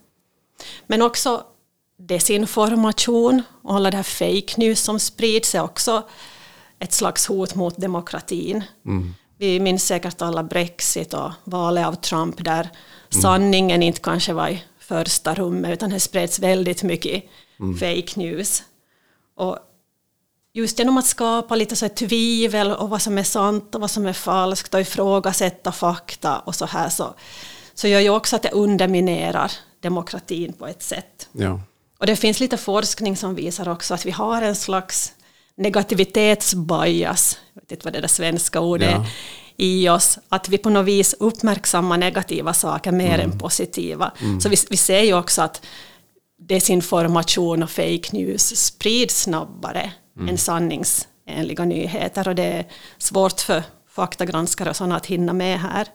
Men 0.86 1.02
också 1.02 1.42
desinformation 1.98 3.42
och 3.62 3.74
alla 3.74 3.90
det 3.90 3.96
här 3.96 4.02
fake 4.02 4.54
news 4.56 4.80
som 4.80 5.00
sprids 5.00 5.54
är 5.54 5.62
också 5.62 6.02
ett 6.78 6.92
slags 6.92 7.26
hot 7.26 7.54
mot 7.54 7.76
demokratin. 7.76 8.64
Mm. 8.86 9.14
Vi 9.38 9.60
minns 9.60 9.86
säkert 9.86 10.22
alla 10.22 10.42
Brexit 10.42 11.14
och 11.14 11.30
valet 11.44 11.86
av 11.86 11.94
Trump 11.94 12.44
där 12.44 12.60
mm. 12.60 13.22
sanningen 13.22 13.82
inte 13.82 14.00
kanske 14.00 14.32
var 14.32 14.48
i 14.48 14.62
första 14.88 15.34
rummet, 15.34 15.72
utan 15.72 15.90
det 15.90 16.00
spreds 16.00 16.38
väldigt 16.38 16.82
mycket 16.82 17.24
mm. 17.60 17.78
fake 17.78 18.20
news. 18.20 18.62
Och 19.36 19.58
just 20.52 20.78
genom 20.78 20.98
att 20.98 21.06
skapa 21.06 21.56
lite 21.56 21.76
så 21.76 21.88
tvivel 21.88 22.72
och 22.72 22.90
vad 22.90 23.02
som 23.02 23.18
är 23.18 23.22
sant 23.22 23.74
och 23.74 23.80
vad 23.80 23.90
som 23.90 24.06
är 24.06 24.12
falskt 24.12 24.74
och 24.74 24.80
ifrågasätta 24.80 25.72
fakta 25.72 26.38
och 26.38 26.54
så 26.54 26.66
här 26.66 26.88
så, 26.88 27.14
så 27.74 27.88
gör 27.88 28.00
ju 28.00 28.10
också 28.10 28.36
att 28.36 28.42
det 28.42 28.50
underminerar 28.50 29.52
demokratin 29.80 30.52
på 30.52 30.66
ett 30.66 30.82
sätt. 30.82 31.28
Ja. 31.32 31.60
Och 31.98 32.06
det 32.06 32.16
finns 32.16 32.40
lite 32.40 32.56
forskning 32.56 33.16
som 33.16 33.34
visar 33.34 33.68
också 33.68 33.94
att 33.94 34.06
vi 34.06 34.10
har 34.10 34.42
en 34.42 34.56
slags 34.56 35.12
negativitetsbias, 35.56 37.38
jag 37.54 37.62
vet 37.62 37.72
inte 37.72 37.84
vad 37.84 37.92
det 37.92 38.00
där 38.00 38.08
svenska 38.08 38.60
ordet 38.60 38.90
ja. 38.90 38.96
är, 38.96 39.08
i 39.60 39.88
oss, 39.88 40.18
att 40.28 40.48
vi 40.48 40.58
på 40.58 40.70
något 40.70 40.86
vis 40.86 41.14
uppmärksammar 41.18 41.98
negativa 41.98 42.54
saker 42.54 42.92
mer 42.92 43.14
mm. 43.14 43.30
än 43.30 43.38
positiva. 43.38 44.12
Mm. 44.20 44.40
Så 44.40 44.48
vi, 44.48 44.56
vi 44.70 44.76
ser 44.76 45.02
ju 45.02 45.14
också 45.14 45.42
att 45.42 45.66
desinformation 46.38 47.62
och 47.62 47.70
fake 47.70 48.08
news 48.12 48.56
sprids 48.56 49.22
snabbare 49.22 49.92
mm. 50.16 50.28
än 50.28 50.38
sanningsenliga 50.38 51.64
nyheter 51.64 52.28
och 52.28 52.34
det 52.34 52.44
är 52.44 52.66
svårt 52.98 53.40
för 53.40 53.62
faktagranskare 53.88 54.70
och 54.70 54.76
sådana 54.76 54.96
att 54.96 55.06
hinna 55.06 55.32
med 55.32 55.60
här. 55.60 55.88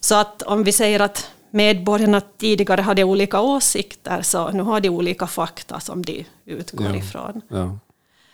Så 0.00 0.14
att 0.14 0.42
om 0.42 0.64
vi 0.64 0.72
säger 0.72 1.00
att 1.00 1.30
medborgarna 1.50 2.20
tidigare 2.20 2.80
hade 2.80 3.04
olika 3.04 3.40
åsikter 3.40 4.22
så 4.22 4.50
nu 4.50 4.62
har 4.62 4.80
de 4.80 4.88
olika 4.88 5.26
fakta 5.26 5.80
som 5.80 6.04
de 6.04 6.24
utgår 6.44 6.86
ja. 6.86 6.96
ifrån. 6.96 7.40
Ja. 7.48 7.78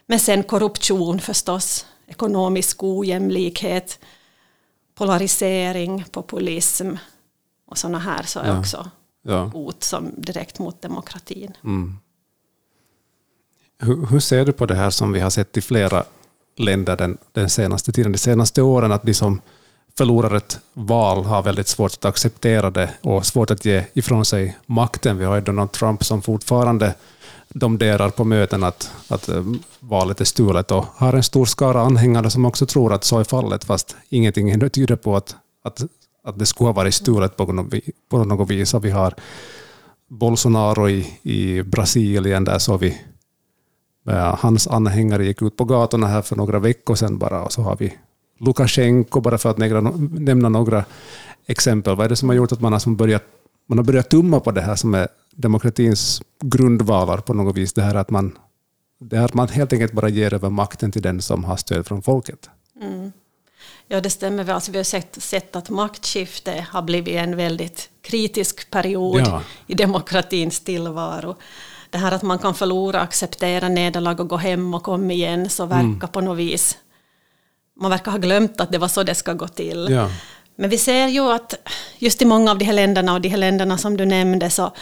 Men 0.07 0.21
sen 0.21 0.43
korruption 0.43 1.21
förstås, 1.21 1.87
ekonomisk 2.07 2.83
ojämlikhet, 2.83 3.99
polarisering, 4.95 6.05
populism 6.11 6.91
och 7.67 7.79
sådana 7.79 7.99
här 7.99 8.23
så 8.23 8.41
är 8.41 8.49
ja. 8.49 8.59
också 8.59 8.91
ja. 9.23 9.45
hot 9.45 9.85
som 9.85 10.11
direkt 10.17 10.59
mot 10.59 10.83
demokratin. 10.83 11.53
Mm. 11.65 11.99
Hur, 13.79 14.07
hur, 14.07 14.21
ser 14.21 14.45
du 14.45 14.53
på 14.53 14.67
det 14.67 14.75
här 14.75 14.91
som 14.91 15.13
vi 15.13 15.21
har 15.21 15.31
sett 15.31 15.57
i 15.57 15.61
flera 15.61 16.05
länder 16.57 16.97
den, 16.97 17.19
den 17.33 17.51
senaste 17.51 17.93
tiden, 17.93 18.13
de 18.13 18.19
senaste 18.19 18.63
åren, 18.63 18.93
att 18.93 19.03
de 19.03 19.15
som 19.15 19.41
förlorar 19.99 20.35
ett 20.37 20.61
val 20.73 21.25
har 21.25 21.43
väldigt 21.43 21.69
svårt 21.69 21.93
att 21.93 22.05
acceptera 22.05 22.71
det 22.71 22.91
och 23.01 23.27
svårt 23.27 23.51
att 23.51 23.65
ge 23.65 23.85
ifrån 23.93 24.25
sig 24.25 24.59
makten. 24.67 25.19
Vi 25.19 25.25
har 25.25 25.35
ju 25.35 25.41
Donald 25.41 25.73
Trump 25.73 26.05
som 26.05 26.23
fortfarande 26.23 26.95
domderar 27.55 28.11
på 28.11 28.25
möten 28.25 28.65
att, 28.65 28.93
att 29.09 29.29
eh, 29.29 29.45
valet 29.81 30.21
är 30.21 30.25
stulet 30.25 30.71
och 30.71 30.85
har 30.95 31.13
en 31.13 31.23
stor 31.23 31.45
skara 31.45 31.81
anhängare 31.81 32.31
som 32.31 32.45
också 32.45 32.67
tror 32.67 32.93
att 32.93 33.05
så 33.05 33.19
är 33.19 33.25
fallet, 33.25 33.65
fast 33.65 33.97
ingenting 34.09 34.51
ännu 34.51 34.69
tyder 34.69 34.97
på 34.97 35.17
att, 35.17 35.37
att, 35.65 35.83
att 36.25 36.39
det 36.39 36.47
skulle 36.47 36.69
ha 36.69 36.73
varit 36.73 36.95
stulet 36.95 37.37
på 37.37 37.53
något, 37.53 37.75
på 38.11 38.25
något 38.25 38.51
vis. 38.51 38.75
Vi 38.75 38.91
har 38.91 39.15
Bolsonaro 40.09 40.89
i, 40.89 41.19
i 41.23 41.63
Brasilien, 41.63 42.45
där 42.45 42.59
så 42.59 42.77
vi 42.77 43.01
eh, 44.09 44.37
hans 44.39 44.69
anhängare 44.69 45.27
gick 45.27 45.43
ut 45.43 45.57
på 45.57 45.65
gatorna 45.65 46.07
här 46.07 46.23
för 46.23 46.37
några 46.37 46.59
veckor 46.59 46.95
sedan 46.95 47.19
bara, 47.19 47.43
och 47.43 47.53
så 47.53 47.63
har 47.63 47.77
vi 47.77 47.99
Lukasjenko, 48.41 49.21
bara 49.21 49.39
för 49.39 49.51
att 49.51 49.59
nämna 50.19 50.49
några 50.49 50.85
exempel. 51.47 51.97
Vad 51.97 52.05
är 52.05 52.09
det 52.09 52.17
som 52.17 52.29
har 52.29 52.37
gjort 52.37 52.53
att 52.53 52.61
man 52.61 52.73
har 52.73 52.95
börjat, 52.95 53.25
man 53.69 53.79
har 53.79 53.85
börjat 53.85 54.11
tumma 54.11 54.41
på 54.41 54.51
det 54.51 54.61
här 54.61 54.75
som 54.75 54.95
är 54.95 55.09
demokratins 55.37 56.23
grundvalar 56.41 57.19
på 57.19 57.35
något 57.35 57.57
vis? 57.57 57.73
Det 57.73 57.83
här 57.83 57.95
att 57.95 58.11
man, 58.11 58.39
det 59.01 59.17
här 59.17 59.25
att 59.25 59.35
man 59.35 59.49
helt 59.49 59.73
enkelt 59.73 59.93
bara 59.93 60.09
ger 60.09 60.35
över 60.35 60.51
makten 60.51 60.93
till 60.93 61.03
den 61.03 61.23
som 61.23 61.45
har 61.45 61.57
stöd 61.57 61.87
från 61.87 62.03
folket. 62.03 62.51
Mm. 62.81 63.13
Ja, 63.89 64.01
det 64.01 64.11
stämmer. 64.11 64.51
Alltså, 64.51 64.73
vi 64.73 64.79
har 64.79 64.85
sett, 64.85 65.23
sett 65.23 65.57
att 65.57 65.71
maktskifte 65.71 66.67
har 66.71 66.83
blivit 66.83 67.15
en 67.15 67.37
väldigt 67.37 67.91
kritisk 68.03 68.71
period 68.71 69.21
ja. 69.21 69.43
i 69.67 69.75
demokratins 69.75 70.61
tillvaro. 70.61 71.37
Det 71.91 71.99
här 71.99 72.13
att 72.13 72.23
man 72.23 72.39
kan 72.39 72.55
förlora, 72.55 73.01
acceptera 73.01 73.69
nederlag 73.69 74.21
och 74.21 74.29
gå 74.29 74.37
hem 74.37 74.75
och 74.75 74.83
komma 74.83 75.13
igen, 75.13 75.51
så 75.51 75.67
verkar 75.67 75.85
mm. 75.85 76.09
på 76.09 76.21
något 76.21 76.39
vis 76.39 76.79
man 77.81 77.91
verkar 77.91 78.11
ha 78.11 78.19
glömt 78.19 78.61
att 78.61 78.73
det 78.73 78.79
var 78.79 78.89
så 78.89 79.03
det 79.03 79.15
ska 79.15 79.33
gå 79.33 79.49
till. 79.49 79.89
Ja. 79.91 80.11
Men 80.57 80.71
vi 80.71 80.79
ser 80.79 81.09
ju 81.09 81.33
att 81.33 81.55
just 81.99 82.23
i 82.23 82.25
många 82.25 82.51
av 82.51 82.59
de 82.59 82.65
här 82.65 82.73
länderna 82.73 83.13
och 83.13 83.21
de 83.21 83.29
här 83.29 83.39
länderna 83.39 83.79
som 83.79 83.97
du 83.97 84.05
nämnde 84.07 84.51
så, 84.51 84.73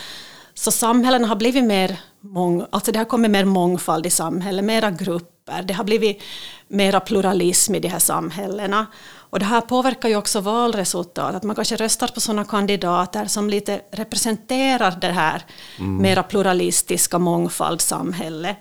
så 0.53 0.71
samhällena 0.71 1.27
har 1.27 1.35
blivit 1.35 1.63
mer 1.63 1.99
mång, 2.21 2.65
alltså 2.69 2.91
det 2.91 2.99
har 2.99 3.05
kommit 3.05 3.31
mer 3.31 3.45
mångfald 3.45 4.05
i 4.05 4.09
samhället, 4.09 4.65
mera 4.65 4.91
grupper, 4.91 5.63
det 5.63 5.73
har 5.73 5.83
blivit 5.83 6.21
mera 6.67 6.99
pluralism 6.99 7.75
i 7.75 7.79
de 7.79 7.87
här 7.87 7.99
samhällena. 7.99 8.85
Och 9.33 9.39
det 9.39 9.45
här 9.45 9.61
påverkar 9.61 10.09
ju 10.09 10.15
också 10.15 10.39
valresultatet, 10.39 11.35
att 11.35 11.43
man 11.43 11.55
kanske 11.55 11.75
röstar 11.75 12.07
på 12.07 12.21
sådana 12.21 12.45
kandidater 12.45 13.25
som 13.25 13.49
lite 13.49 13.81
representerar 13.91 14.97
det 15.01 15.11
här 15.11 15.43
mm. 15.79 15.97
mera 15.97 16.23
pluralistiska 16.23 17.19
mångfaldssamhället. 17.19 18.57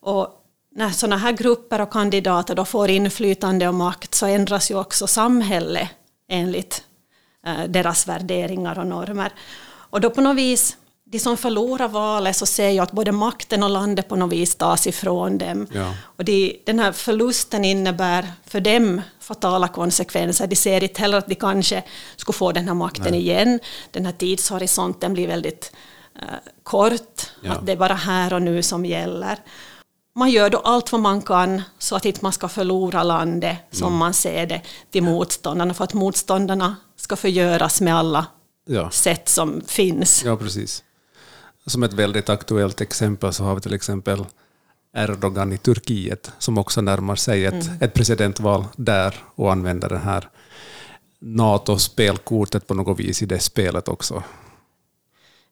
Och 0.00 0.28
när 0.74 0.90
sådana 0.90 1.16
här 1.16 1.32
grupper 1.32 1.80
och 1.80 1.92
kandidater 1.92 2.54
då 2.54 2.64
får 2.64 2.90
inflytande 2.90 3.68
och 3.68 3.74
makt 3.74 4.14
så 4.14 4.26
ändras 4.26 4.70
ju 4.70 4.78
också 4.78 5.06
samhället 5.06 5.88
enligt 6.28 6.84
eh, 7.46 7.64
deras 7.68 8.08
värderingar 8.08 8.78
och 8.78 8.86
normer. 8.86 9.32
Och 9.90 10.00
då 10.00 10.10
på 10.10 10.20
något 10.20 10.36
vis, 10.36 10.76
de 11.10 11.18
som 11.18 11.36
förlorar 11.36 11.88
valet 11.88 12.36
så 12.36 12.46
ser 12.46 12.70
jag 12.70 12.82
att 12.82 12.92
både 12.92 13.12
makten 13.12 13.62
och 13.62 13.70
landet 13.70 14.08
på 14.08 14.16
något 14.16 14.32
vis 14.32 14.54
tas 14.54 14.86
ifrån 14.86 15.38
dem. 15.38 15.66
Ja. 15.72 15.94
Och 16.02 16.24
de, 16.24 16.62
den 16.66 16.78
här 16.78 16.92
förlusten 16.92 17.64
innebär 17.64 18.32
för 18.46 18.60
dem 18.60 19.02
fatala 19.20 19.68
konsekvenser. 19.68 20.46
De 20.46 20.56
ser 20.56 20.82
inte 20.82 21.00
heller 21.00 21.18
att 21.18 21.26
de 21.26 21.34
kanske 21.34 21.82
skulle 22.16 22.36
få 22.36 22.52
den 22.52 22.68
här 22.68 22.74
makten 22.74 23.10
Nej. 23.10 23.20
igen. 23.20 23.60
Den 23.90 24.06
här 24.06 24.12
tidshorisonten 24.12 25.12
blir 25.12 25.26
väldigt 25.26 25.72
eh, 26.14 26.22
kort, 26.62 27.22
ja. 27.42 27.52
att 27.52 27.66
det 27.66 27.72
är 27.72 27.76
bara 27.76 27.94
här 27.94 28.32
och 28.32 28.42
nu 28.42 28.62
som 28.62 28.86
gäller 28.86 29.38
man 30.18 30.30
gör 30.30 30.50
då 30.50 30.58
allt 30.58 30.92
vad 30.92 31.00
man 31.00 31.22
kan 31.22 31.62
så 31.78 31.96
att 31.96 32.04
inte 32.04 32.18
man 32.22 32.32
ska 32.32 32.48
förlora 32.48 33.02
landet 33.02 33.56
som 33.70 33.86
mm. 33.86 33.98
man 33.98 34.14
ser 34.14 34.46
det 34.46 34.62
till 34.90 35.02
motståndarna, 35.02 35.74
för 35.74 35.84
att 35.84 35.94
motståndarna 35.94 36.76
ska 36.96 37.16
förgöras 37.16 37.80
med 37.80 37.96
alla 37.96 38.26
sätt 38.90 39.28
som 39.28 39.62
finns. 39.66 40.24
Ja, 40.24 40.36
precis. 40.36 40.82
Som 41.68 41.82
ett 41.82 41.92
väldigt 41.92 42.28
aktuellt 42.28 42.80
exempel 42.80 43.32
så 43.32 43.44
har 43.44 43.54
vi 43.54 43.60
till 43.60 43.74
exempel 43.74 44.24
Erdogan 44.96 45.52
i 45.52 45.58
Turkiet 45.58 46.32
som 46.38 46.58
också 46.58 46.80
närmar 46.80 47.16
sig 47.16 47.44
ett, 47.44 47.64
mm. 47.64 47.78
ett 47.80 47.94
presidentval 47.94 48.64
där 48.76 49.14
och 49.34 49.52
använder 49.52 49.88
det 49.88 49.98
här 49.98 50.28
NATO-spelkortet 51.18 52.66
på 52.66 52.74
något 52.74 53.00
vis 53.00 53.22
i 53.22 53.26
det 53.26 53.38
spelet 53.38 53.88
också. 53.88 54.22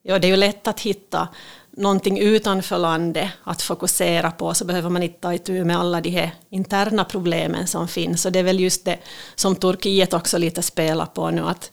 Ja, 0.03 0.19
det 0.19 0.27
är 0.27 0.29
ju 0.29 0.35
lätt 0.35 0.67
att 0.67 0.79
hitta 0.79 1.27
någonting 1.71 2.19
utanför 2.19 2.77
landet 2.77 3.29
att 3.43 3.61
fokusera 3.61 4.31
på 4.31 4.53
så 4.53 4.65
behöver 4.65 4.89
man 4.89 5.03
inte 5.03 5.19
ta 5.19 5.33
itu 5.33 5.63
med 5.63 5.77
alla 5.77 6.01
de 6.01 6.09
här 6.09 6.31
interna 6.49 7.05
problemen 7.05 7.67
som 7.67 7.87
finns. 7.87 8.25
Och 8.25 8.31
det 8.31 8.39
är 8.39 8.43
väl 8.43 8.59
just 8.59 8.85
det 8.85 8.99
som 9.35 9.55
Turkiet 9.55 10.13
också 10.13 10.37
lite 10.37 10.61
spelar 10.61 11.05
på 11.05 11.31
nu, 11.31 11.41
att 11.41 11.71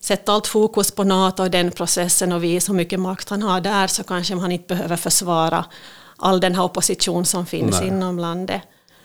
sätta 0.00 0.32
allt 0.32 0.46
fokus 0.46 0.90
på 0.90 1.04
NATO 1.04 1.42
och 1.42 1.50
den 1.50 1.70
processen 1.70 2.32
och 2.32 2.44
visa 2.44 2.72
hur 2.72 2.76
mycket 2.76 3.00
makt 3.00 3.28
han 3.28 3.42
har 3.42 3.60
där 3.60 3.86
så 3.86 4.04
kanske 4.04 4.34
man 4.34 4.52
inte 4.52 4.74
behöver 4.74 4.96
försvara 4.96 5.64
all 6.16 6.40
den 6.40 6.54
här 6.54 6.62
opposition 6.62 7.24
som 7.24 7.46
finns 7.46 7.80
Nej. 7.80 7.88
inom 7.88 8.18
landet. 8.18 8.62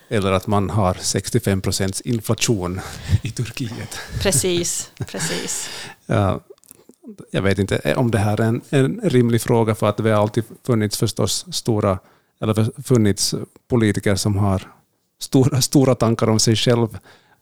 Eller 0.10 0.32
att 0.32 0.48
man 0.48 0.70
har 0.70 0.98
65 1.02 1.62
procents 1.62 2.02
inflation 2.02 2.82
i 3.22 3.32
Turkiet. 3.32 4.00
Precis, 4.22 4.92
precis. 5.08 5.70
ja, 6.06 6.40
jag 7.32 7.42
vet 7.42 7.60
inte 7.60 7.96
om 7.96 8.12
det 8.12 8.18
här 8.18 8.42
är 8.42 8.46
en, 8.46 8.62
en 8.70 9.02
rimlig 9.04 9.42
fråga 9.42 9.76
för 9.76 9.90
att 9.90 9.98
det 9.98 10.12
har 10.12 10.22
alltid 10.22 10.44
funnits 10.66 10.98
förstås 10.98 11.46
stora, 11.52 12.00
eller 12.42 12.82
funnits 12.84 13.36
politiker 13.68 14.16
som 14.16 14.38
har 14.38 14.72
stora, 15.20 15.62
stora 15.62 15.96
tankar 15.96 16.30
om 16.30 16.40
sig 16.40 16.56
själv 16.56 16.98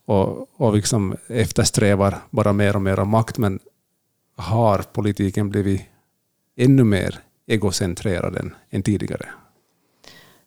och, 0.10 0.48
och 0.58 0.74
liksom 0.76 1.16
eftersträvar 1.28 2.18
bara 2.30 2.54
mer 2.54 2.76
och 2.76 2.82
mer 2.82 3.06
makt. 3.06 3.38
Men 3.38 3.60
har 4.36 4.78
politiken 4.94 5.50
blivit 5.50 5.82
ännu 6.56 6.84
mer 6.84 7.20
egocentrerad 7.48 8.36
än, 8.36 8.56
än 8.70 8.84
tidigare? 8.84 9.26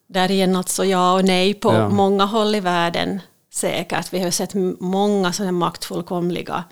Där 0.07 0.31
igen 0.31 0.57
alltså 0.57 0.85
ja 0.85 1.15
och 1.15 1.25
nej 1.25 1.55
på 1.55 1.73
ja. 1.73 1.89
många 1.89 2.25
håll 2.25 2.55
i 2.55 2.61
världen 2.61 3.21
säkert. 3.53 4.13
Vi 4.13 4.23
har 4.23 4.31
sett 4.31 4.55
många 4.81 5.33
sådana 5.33 5.53
maktfullkomliga 5.53 6.65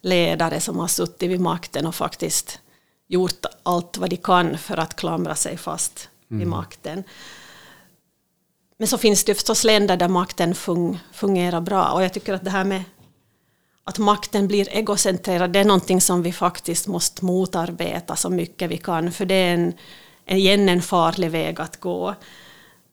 ledare 0.00 0.60
som 0.60 0.78
har 0.78 0.88
suttit 0.88 1.30
vid 1.30 1.40
makten 1.40 1.86
och 1.86 1.94
faktiskt 1.94 2.60
gjort 3.08 3.46
allt 3.62 3.98
vad 3.98 4.10
de 4.10 4.16
kan 4.16 4.58
för 4.58 4.76
att 4.76 4.96
klamra 4.96 5.34
sig 5.34 5.56
fast 5.56 6.08
mm. 6.30 6.38
vid 6.38 6.48
makten. 6.48 7.04
Men 8.80 8.88
så 8.88 8.98
finns 8.98 9.24
det 9.24 9.34
förstås 9.34 9.64
länder 9.64 9.96
där 9.96 10.08
makten 10.08 10.54
fung, 10.54 10.98
fungerar 11.12 11.60
bra 11.60 11.90
och 11.92 12.02
jag 12.02 12.12
tycker 12.12 12.34
att 12.34 12.44
det 12.44 12.50
här 12.50 12.64
med 12.64 12.82
att 13.84 13.98
makten 13.98 14.46
blir 14.46 14.68
egocentrerad, 14.76 15.52
det 15.52 15.58
är 15.58 15.64
någonting 15.64 16.00
som 16.00 16.22
vi 16.22 16.32
faktiskt 16.32 16.86
måste 16.86 17.24
motarbeta 17.24 18.16
så 18.16 18.30
mycket 18.30 18.70
vi 18.70 18.76
kan, 18.76 19.12
för 19.12 19.24
det 19.24 19.34
är 19.34 19.54
en, 19.54 19.72
igen 20.26 20.68
en 20.68 20.82
farlig 20.82 21.30
väg 21.30 21.60
att 21.60 21.80
gå. 21.80 22.14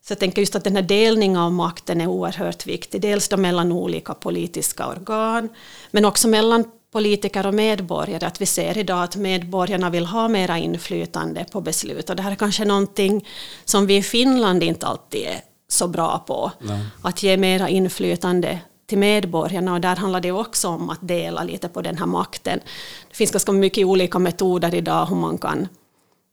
Så 0.06 0.12
jag 0.12 0.18
tänker 0.18 0.42
just 0.42 0.56
att 0.56 0.64
den 0.64 0.76
här 0.76 0.82
delningen 0.82 1.36
av 1.36 1.52
makten 1.52 2.00
är 2.00 2.06
oerhört 2.06 2.66
viktig, 2.66 3.00
dels 3.00 3.28
då 3.28 3.36
mellan 3.36 3.72
olika 3.72 4.14
politiska 4.14 4.86
organ, 4.88 5.48
men 5.90 6.04
också 6.04 6.28
mellan 6.28 6.64
politiker 6.92 7.46
och 7.46 7.54
medborgare, 7.54 8.26
att 8.26 8.40
vi 8.40 8.46
ser 8.46 8.78
idag 8.78 9.02
att 9.02 9.16
medborgarna 9.16 9.90
vill 9.90 10.06
ha 10.06 10.28
mera 10.28 10.58
inflytande 10.58 11.46
på 11.52 11.60
beslut. 11.60 12.10
Och 12.10 12.16
det 12.16 12.22
här 12.22 12.30
är 12.30 12.36
kanske 12.36 12.64
någonting 12.64 13.28
som 13.64 13.86
vi 13.86 13.96
i 13.96 14.02
Finland 14.02 14.62
inte 14.62 14.86
alltid 14.86 15.26
är 15.26 15.40
så 15.68 15.88
bra 15.88 16.18
på. 16.26 16.52
Nej. 16.58 16.86
Att 17.02 17.22
ge 17.22 17.36
mera 17.36 17.68
inflytande 17.68 18.60
till 18.86 18.98
medborgarna 18.98 19.74
och 19.74 19.80
där 19.80 19.96
handlar 19.96 20.20
det 20.20 20.32
också 20.32 20.68
om 20.68 20.90
att 20.90 21.08
dela 21.08 21.42
lite 21.42 21.68
på 21.68 21.82
den 21.82 21.98
här 21.98 22.06
makten. 22.06 22.60
Det 23.08 23.16
finns 23.16 23.30
ganska 23.30 23.52
mycket 23.52 23.86
olika 23.86 24.18
metoder 24.18 24.74
idag 24.74 25.06
hur 25.06 25.16
man 25.16 25.38
kan 25.38 25.68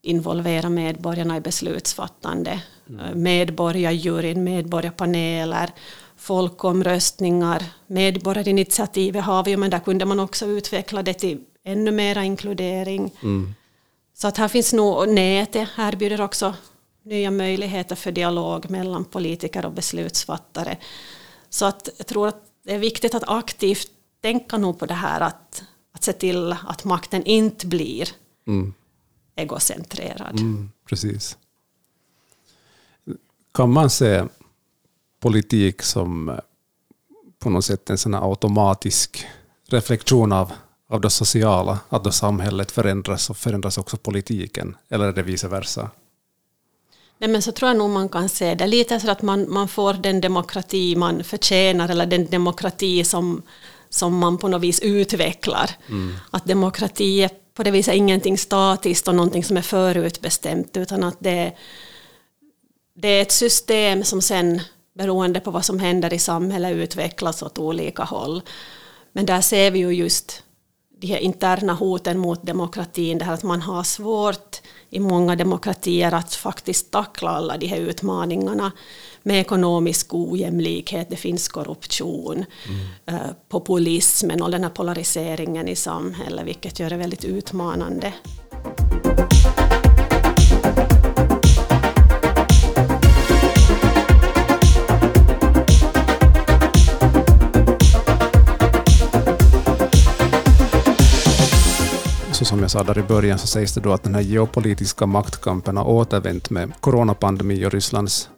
involvera 0.02 0.68
medborgarna 0.68 1.36
i 1.36 1.40
beslutsfattande. 1.40 2.60
Mm. 2.88 3.22
Medborgarjuryn, 3.22 4.44
medborgarpaneler, 4.44 5.70
folkomröstningar, 6.16 7.64
medborgarinitiativet 7.86 9.24
har 9.24 9.44
vi 9.44 9.56
men 9.56 9.70
där 9.70 9.78
kunde 9.78 10.04
man 10.04 10.20
också 10.20 10.46
utveckla 10.46 11.02
det 11.02 11.14
till 11.14 11.40
ännu 11.64 11.90
mera 11.90 12.24
inkludering. 12.24 13.12
Mm. 13.22 13.54
Så 14.14 14.28
att 14.28 14.36
här 14.36 14.48
finns 14.48 14.72
nog, 14.72 15.08
nätet 15.08 15.68
erbjuder 15.78 16.20
också 16.20 16.54
nya 17.06 17.30
möjligheter 17.30 17.96
för 17.96 18.12
dialog 18.12 18.70
mellan 18.70 19.04
politiker 19.04 19.66
och 19.66 19.72
beslutsfattare. 19.72 20.76
Så 21.48 21.66
att 21.66 21.88
jag 21.96 22.06
tror 22.06 22.28
att 22.28 22.42
det 22.64 22.74
är 22.74 22.78
viktigt 22.78 23.14
att 23.14 23.28
aktivt 23.28 23.90
tänka 24.20 24.58
nog 24.58 24.78
på 24.78 24.86
det 24.86 24.94
här 24.94 25.20
att, 25.20 25.62
att 25.92 26.04
se 26.04 26.12
till 26.12 26.52
att 26.52 26.84
makten 26.84 27.24
inte 27.24 27.66
blir 27.66 28.08
mm. 28.46 28.74
egocentrerad. 29.36 30.40
Mm, 30.40 30.70
precis. 30.88 31.38
Kan 33.54 33.72
man 33.72 33.90
se 33.90 34.24
politik 35.20 35.82
som 35.82 36.28
eh, 36.28 36.38
på 37.38 37.50
något 37.50 37.64
sätt 37.64 37.90
en 37.90 37.98
sån 37.98 38.14
automatisk 38.14 39.26
reflektion 39.68 40.32
av, 40.32 40.52
av 40.88 41.00
det 41.00 41.10
sociala, 41.10 41.78
att 41.88 42.04
då 42.04 42.10
samhället 42.10 42.70
förändras 42.70 43.30
och 43.30 43.36
förändras 43.36 43.78
också 43.78 43.96
politiken, 43.96 44.76
eller 44.88 45.04
är 45.04 45.12
det 45.12 45.22
vice 45.22 45.48
versa? 45.48 45.90
Nej, 47.18 47.30
men 47.30 47.42
så 47.42 47.52
tror 47.52 47.68
jag 47.70 47.76
nog 47.76 47.90
man 47.90 48.08
kan 48.08 48.28
se 48.28 48.54
det 48.54 48.66
lite 48.66 49.00
så 49.00 49.10
att 49.10 49.22
man, 49.22 49.52
man 49.52 49.68
får 49.68 49.92
den 49.94 50.20
demokrati 50.20 50.96
man 50.96 51.24
förtjänar 51.24 51.88
eller 51.88 52.06
den 52.06 52.26
demokrati 52.26 53.04
som, 53.04 53.42
som 53.88 54.18
man 54.18 54.38
på 54.38 54.48
något 54.48 54.62
vis 54.62 54.80
utvecklar. 54.80 55.70
Mm. 55.88 56.14
Att 56.30 56.44
demokrati 56.44 57.22
är 57.22 57.30
på 57.54 57.62
det 57.62 57.70
viset 57.70 57.94
ingenting 57.94 58.38
statiskt 58.38 59.08
och 59.08 59.14
någonting 59.14 59.44
som 59.44 59.56
är 59.56 59.62
förutbestämt 59.62 60.76
utan 60.76 61.04
att 61.04 61.16
det, 61.18 61.52
det 62.94 63.08
är 63.08 63.22
ett 63.22 63.32
system 63.32 64.04
som 64.04 64.22
sen 64.22 64.60
beroende 64.94 65.40
på 65.40 65.50
vad 65.50 65.64
som 65.64 65.78
händer 65.78 66.12
i 66.12 66.18
samhället 66.18 66.76
utvecklas 66.76 67.42
åt 67.42 67.58
olika 67.58 68.02
håll. 68.02 68.42
Men 69.12 69.26
där 69.26 69.40
ser 69.40 69.70
vi 69.70 69.78
ju 69.78 69.90
just 69.90 70.42
de 71.00 71.06
här 71.06 71.18
interna 71.18 71.72
hoten 71.72 72.18
mot 72.18 72.42
demokratin, 72.42 73.18
det 73.18 73.24
här 73.24 73.34
att 73.34 73.42
man 73.42 73.62
har 73.62 73.82
svårt 73.82 74.60
i 74.96 75.00
många 75.00 75.36
demokratier 75.36 76.14
att 76.14 76.34
faktiskt 76.34 76.90
tackla 76.90 77.30
alla 77.30 77.56
de 77.56 77.66
här 77.66 77.78
utmaningarna 77.78 78.72
med 79.22 79.40
ekonomisk 79.40 80.14
ojämlikhet, 80.14 81.10
det 81.10 81.16
finns 81.16 81.48
korruption, 81.48 82.44
mm. 82.68 82.86
eh, 83.06 83.30
populismen 83.48 84.42
och 84.42 84.50
den 84.50 84.62
här 84.62 84.70
polariseringen 84.70 85.68
i 85.68 85.76
samhället, 85.76 86.46
vilket 86.46 86.80
gör 86.80 86.90
det 86.90 86.96
väldigt 86.96 87.24
utmanande. 87.24 88.12
Så 102.36 102.44
som 102.44 102.60
jag 102.60 102.70
sa 102.70 102.82
där 102.82 102.98
i 102.98 103.02
början 103.02 103.38
så 103.38 103.46
sägs 103.46 103.74
det 103.74 103.80
då 103.80 103.92
att 103.92 104.02
den 104.02 104.14
här 104.14 104.22
geopolitiska 104.22 105.06
maktkampen 105.06 105.76
har 105.76 105.84
återvänt 105.84 106.50
med 106.50 106.72
coronapandemi 106.80 107.66
och 107.66 107.72
Rysslands 107.72 108.28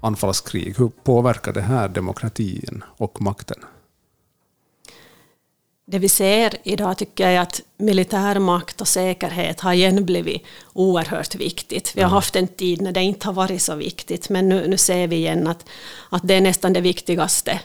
anfallskrig. 0.00 0.78
Hur 0.78 0.88
påverkar 0.88 1.52
det 1.52 1.60
här 1.60 1.88
demokratin 1.88 2.84
och 2.96 3.20
makten? 3.20 3.56
Det 5.86 5.98
vi 5.98 6.08
ser 6.08 6.54
idag 6.62 6.98
tycker 6.98 7.24
jag 7.24 7.32
är 7.32 7.40
att 7.40 7.60
militärmakt 7.78 8.80
och 8.80 8.88
säkerhet 8.88 9.60
har 9.60 9.72
igen 9.72 10.04
blivit 10.04 10.42
oerhört 10.72 11.34
viktigt. 11.34 11.92
Vi 11.96 12.02
har 12.02 12.10
haft 12.10 12.36
en 12.36 12.48
tid 12.48 12.82
när 12.82 12.92
det 12.92 13.02
inte 13.02 13.26
har 13.26 13.32
varit 13.32 13.62
så 13.62 13.74
viktigt, 13.74 14.28
men 14.28 14.48
nu, 14.48 14.68
nu 14.68 14.76
ser 14.76 15.06
vi 15.06 15.16
igen 15.16 15.46
att, 15.46 15.64
att 16.10 16.22
det 16.24 16.34
är 16.34 16.40
nästan 16.40 16.72
det 16.72 16.80
viktigaste 16.80 17.60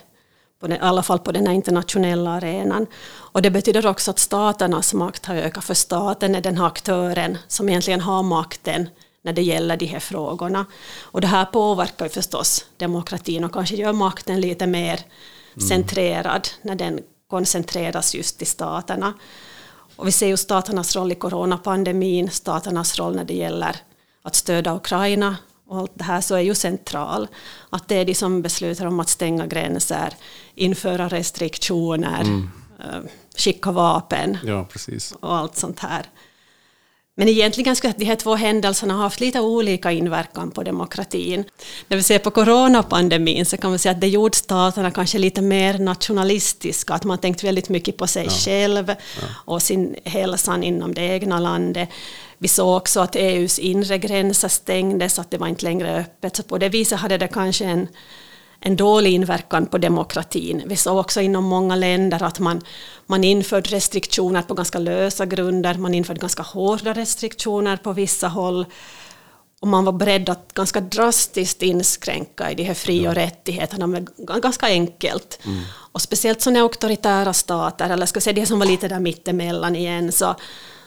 på 0.60 0.66
den, 0.66 0.76
i 0.76 0.80
alla 0.80 1.02
fall 1.02 1.18
på 1.18 1.32
den 1.32 1.46
här 1.46 1.54
internationella 1.54 2.30
arenan. 2.30 2.86
Och 3.06 3.42
det 3.42 3.50
betyder 3.50 3.86
också 3.86 4.10
att 4.10 4.18
staternas 4.18 4.94
makt 4.94 5.26
har 5.26 5.34
ökat, 5.34 5.64
för 5.64 5.74
staten 5.74 6.34
är 6.34 6.40
den 6.40 6.56
här 6.56 6.66
aktören 6.66 7.38
som 7.48 7.68
egentligen 7.68 8.00
har 8.00 8.22
makten 8.22 8.88
när 9.22 9.32
det 9.32 9.42
gäller 9.42 9.76
de 9.76 9.86
här 9.86 10.00
frågorna. 10.00 10.66
Och 11.02 11.20
det 11.20 11.26
här 11.26 11.44
påverkar 11.44 12.04
ju 12.04 12.10
förstås 12.10 12.64
demokratin 12.76 13.44
och 13.44 13.52
kanske 13.52 13.76
gör 13.76 13.92
makten 13.92 14.40
lite 14.40 14.66
mer 14.66 15.00
mm. 15.56 15.68
centrerad 15.68 16.48
när 16.62 16.74
den 16.74 17.00
koncentreras 17.30 18.14
just 18.14 18.38
till 18.38 18.46
staterna. 18.46 19.12
Och 19.96 20.06
vi 20.06 20.12
ser 20.12 20.26
ju 20.26 20.36
staternas 20.36 20.96
roll 20.96 21.12
i 21.12 21.14
coronapandemin, 21.14 22.30
staternas 22.30 22.98
roll 22.98 23.16
när 23.16 23.24
det 23.24 23.34
gäller 23.34 23.76
att 24.22 24.34
stödja 24.34 24.76
Ukraina 24.76 25.36
och 25.66 25.78
allt 25.78 25.92
det 25.94 26.04
här 26.04 26.20
så 26.20 26.34
är 26.34 26.40
ju 26.40 26.54
central. 26.54 27.28
Att 27.70 27.88
det 27.88 27.96
är 27.96 28.04
de 28.04 28.14
som 28.14 28.42
beslutar 28.42 28.86
om 28.86 29.00
att 29.00 29.08
stänga 29.08 29.46
gränser, 29.46 30.14
införa 30.54 31.08
restriktioner, 31.08 32.20
mm. 32.20 32.50
Eh, 32.80 33.00
skicka 33.36 33.72
vapen 33.72 34.38
ja, 34.44 34.68
och 35.20 35.34
allt 35.34 35.56
sånt 35.56 35.80
här. 35.80 36.06
Men 37.16 37.28
egentligen 37.28 37.76
skulle 37.76 37.94
de 37.96 38.04
här 38.04 38.16
två 38.16 38.34
händelserna 38.34 38.94
ha 38.94 39.02
haft 39.02 39.20
lite 39.20 39.40
olika 39.40 39.92
inverkan 39.92 40.50
på 40.50 40.62
demokratin. 40.62 41.44
När 41.88 41.96
vi 41.96 42.02
ser 42.02 42.18
på 42.18 42.30
coronapandemin 42.30 43.46
så 43.46 43.56
kan 43.56 43.70
man 43.70 43.78
säga 43.78 43.92
att 43.92 44.00
det 44.00 44.08
gjorde 44.08 44.36
staterna 44.36 44.90
kanske 44.90 45.18
lite 45.18 45.42
mer 45.42 45.78
nationalistiska, 45.78 46.94
att 46.94 47.04
man 47.04 47.18
tänkt 47.18 47.44
väldigt 47.44 47.68
mycket 47.68 47.96
på 47.96 48.06
sig 48.06 48.24
ja. 48.24 48.30
själv 48.30 48.88
ja. 48.88 49.26
och 49.30 49.62
sin 49.62 49.96
hälsan 50.04 50.62
inom 50.62 50.94
det 50.94 51.02
egna 51.02 51.40
landet. 51.40 51.88
Vi 52.44 52.48
såg 52.48 52.76
också 52.76 53.00
att 53.00 53.16
EUs 53.16 53.58
inre 53.58 53.98
gränser 53.98 54.48
stängdes, 54.48 55.18
att 55.18 55.30
det 55.30 55.38
var 55.38 55.46
inte 55.46 55.64
längre 55.64 56.00
öppet, 56.00 56.36
så 56.36 56.42
på 56.42 56.58
det 56.58 56.68
viset 56.68 56.98
hade 56.98 57.18
det 57.18 57.28
kanske 57.28 57.64
en 57.64 57.88
en 58.60 58.76
dålig 58.76 59.12
inverkan 59.12 59.66
på 59.66 59.78
demokratin. 59.78 60.62
Vi 60.66 60.76
såg 60.76 60.98
också 60.98 61.20
inom 61.20 61.44
många 61.44 61.76
länder 61.76 62.22
att 62.22 62.38
man, 62.38 62.60
man 63.06 63.24
införde 63.24 63.70
restriktioner 63.70 64.42
på 64.42 64.54
ganska 64.54 64.78
lösa 64.78 65.26
grunder, 65.26 65.74
man 65.74 65.94
införde 65.94 66.20
ganska 66.20 66.42
hårda 66.42 66.92
restriktioner 66.92 67.76
på 67.76 67.92
vissa 67.92 68.28
håll 68.28 68.66
och 69.60 69.68
man 69.68 69.84
var 69.84 69.92
beredd 69.92 70.28
att 70.28 70.54
ganska 70.54 70.80
drastiskt 70.80 71.62
inskränka 71.62 72.50
i 72.50 72.54
de 72.54 72.64
här 72.64 72.74
fri 72.74 73.08
och 73.08 73.14
rättigheterna 73.14 73.86
med, 73.86 74.08
ganska 74.42 74.66
enkelt. 74.66 75.38
Mm. 75.44 75.62
Och 75.92 76.02
speciellt 76.02 76.40
sådana 76.40 76.60
auktoritära 76.60 77.32
stater, 77.32 77.90
eller 77.90 78.06
ska 78.06 78.20
säga 78.20 78.34
det 78.34 78.46
som 78.46 78.58
var 78.58 78.66
lite 78.66 78.88
där 78.88 79.00
mittemellan 79.00 79.76
igen, 79.76 80.12
så, 80.12 80.34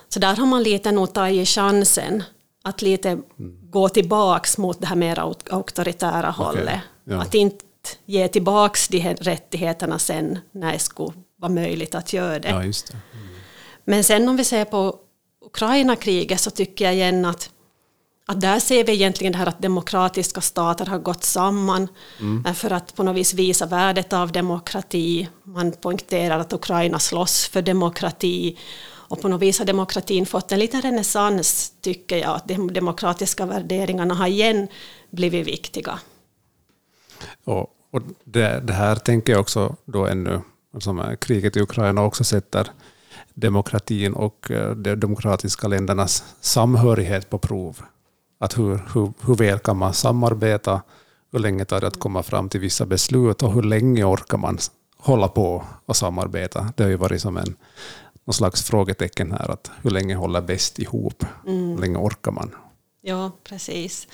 så 0.09 0.19
där 0.19 0.35
har 0.35 0.45
man 0.45 0.63
lite 0.63 0.91
nog 0.91 1.13
tagit 1.13 1.47
chansen 1.47 2.23
att 2.63 2.81
lite 2.81 3.09
mm. 3.09 3.23
gå 3.69 3.89
tillbaks 3.89 4.57
mot 4.57 4.81
det 4.81 4.87
här 4.87 4.95
mer 4.95 5.19
auktoritära 5.49 6.29
okay. 6.29 6.45
hållet. 6.45 6.79
Ja. 7.03 7.21
Att 7.21 7.33
inte 7.33 7.65
ge 8.05 8.27
tillbaka 8.27 8.79
de 8.89 8.99
här 8.99 9.15
rättigheterna 9.15 9.99
sen 9.99 10.39
när 10.51 10.71
det 10.71 10.79
skulle 10.79 11.13
vara 11.37 11.51
möjligt 11.51 11.95
att 11.95 12.13
göra 12.13 12.39
det. 12.39 12.49
Ja, 12.49 12.59
det. 12.59 12.63
Mm. 12.63 13.27
Men 13.85 14.03
sen 14.03 14.29
om 14.29 14.37
vi 14.37 14.43
ser 14.43 14.65
på 14.65 14.95
Ukraina-kriget 15.45 16.41
så 16.41 16.51
tycker 16.51 16.85
jag 16.85 16.93
igen 16.93 17.25
att, 17.25 17.49
att 18.25 18.41
där 18.41 18.59
ser 18.59 18.83
vi 18.83 18.93
egentligen 18.93 19.33
det 19.33 19.39
här 19.39 19.47
att 19.47 19.61
demokratiska 19.61 20.41
stater 20.41 20.85
har 20.85 20.99
gått 20.99 21.23
samman 21.23 21.87
mm. 22.19 22.55
för 22.55 22.71
att 22.71 22.95
på 22.95 23.03
något 23.03 23.15
vis 23.15 23.33
visa 23.33 23.65
värdet 23.65 24.13
av 24.13 24.31
demokrati. 24.31 25.29
Man 25.43 25.71
poängterar 25.71 26.39
att 26.39 26.53
Ukraina 26.53 26.99
slåss 26.99 27.47
för 27.47 27.61
demokrati 27.61 28.57
och 29.07 29.21
på 29.21 29.27
något 29.27 29.41
vis 29.41 29.59
har 29.59 29.65
demokratin 29.65 30.25
fått 30.25 30.51
en 30.51 30.59
liten 30.59 30.81
renässans, 30.81 31.73
tycker 31.81 32.17
jag. 32.17 32.35
Att 32.35 32.47
de 32.47 32.73
demokratiska 32.73 33.45
värderingarna 33.45 34.13
har 34.13 34.27
igen 34.27 34.67
blivit 35.09 35.47
viktiga. 35.47 35.99
Och, 37.43 37.67
och 37.91 38.01
det, 38.23 38.59
det, 38.59 38.73
här 38.73 38.95
tänker 38.95 39.33
jag 39.33 39.41
också 39.41 39.75
då 39.85 40.07
ännu, 40.07 40.41
alltså 40.73 40.89
som 40.89 41.15
kriget 41.21 41.57
i 41.57 41.61
Ukraina 41.61 42.03
också 42.03 42.23
sätter 42.23 42.67
demokratin 43.33 44.13
och 44.13 44.51
eh, 44.51 44.71
de 44.71 44.95
demokratiska 44.95 45.67
ländernas 45.67 46.23
samhörighet 46.41 47.29
på 47.29 47.37
prov. 47.37 47.81
Att 48.39 48.57
hur, 48.57 48.81
hur, 48.93 49.13
hur 49.25 49.35
väl 49.35 49.59
kan 49.59 49.77
man 49.77 49.93
samarbeta, 49.93 50.81
hur 51.31 51.39
länge 51.39 51.65
tar 51.65 51.81
det 51.81 51.87
att 51.87 51.99
komma 51.99 52.23
fram 52.23 52.49
till 52.49 52.59
vissa 52.59 52.85
beslut 52.85 53.43
och 53.43 53.53
hur 53.53 53.63
länge 53.63 54.03
orkar 54.03 54.37
man 54.37 54.57
hålla 54.97 55.27
på 55.27 55.63
och 55.85 55.95
samarbeta. 55.95 56.73
Det 56.75 56.83
har 56.83 56.89
ju 56.89 56.95
varit 56.95 57.21
som 57.21 57.37
en 57.37 57.55
någon 58.27 58.33
slags 58.33 58.63
frågetecken 58.63 59.31
här, 59.31 59.51
att 59.51 59.71
hur 59.81 59.89
länge 59.89 60.15
håller 60.15 60.41
bäst 60.41 60.79
ihop? 60.79 61.25
Mm. 61.45 61.69
Hur 61.69 61.77
länge 61.77 61.97
orkar 61.97 62.31
man? 62.31 62.55
Ja, 63.01 63.31
precis. 63.43 64.07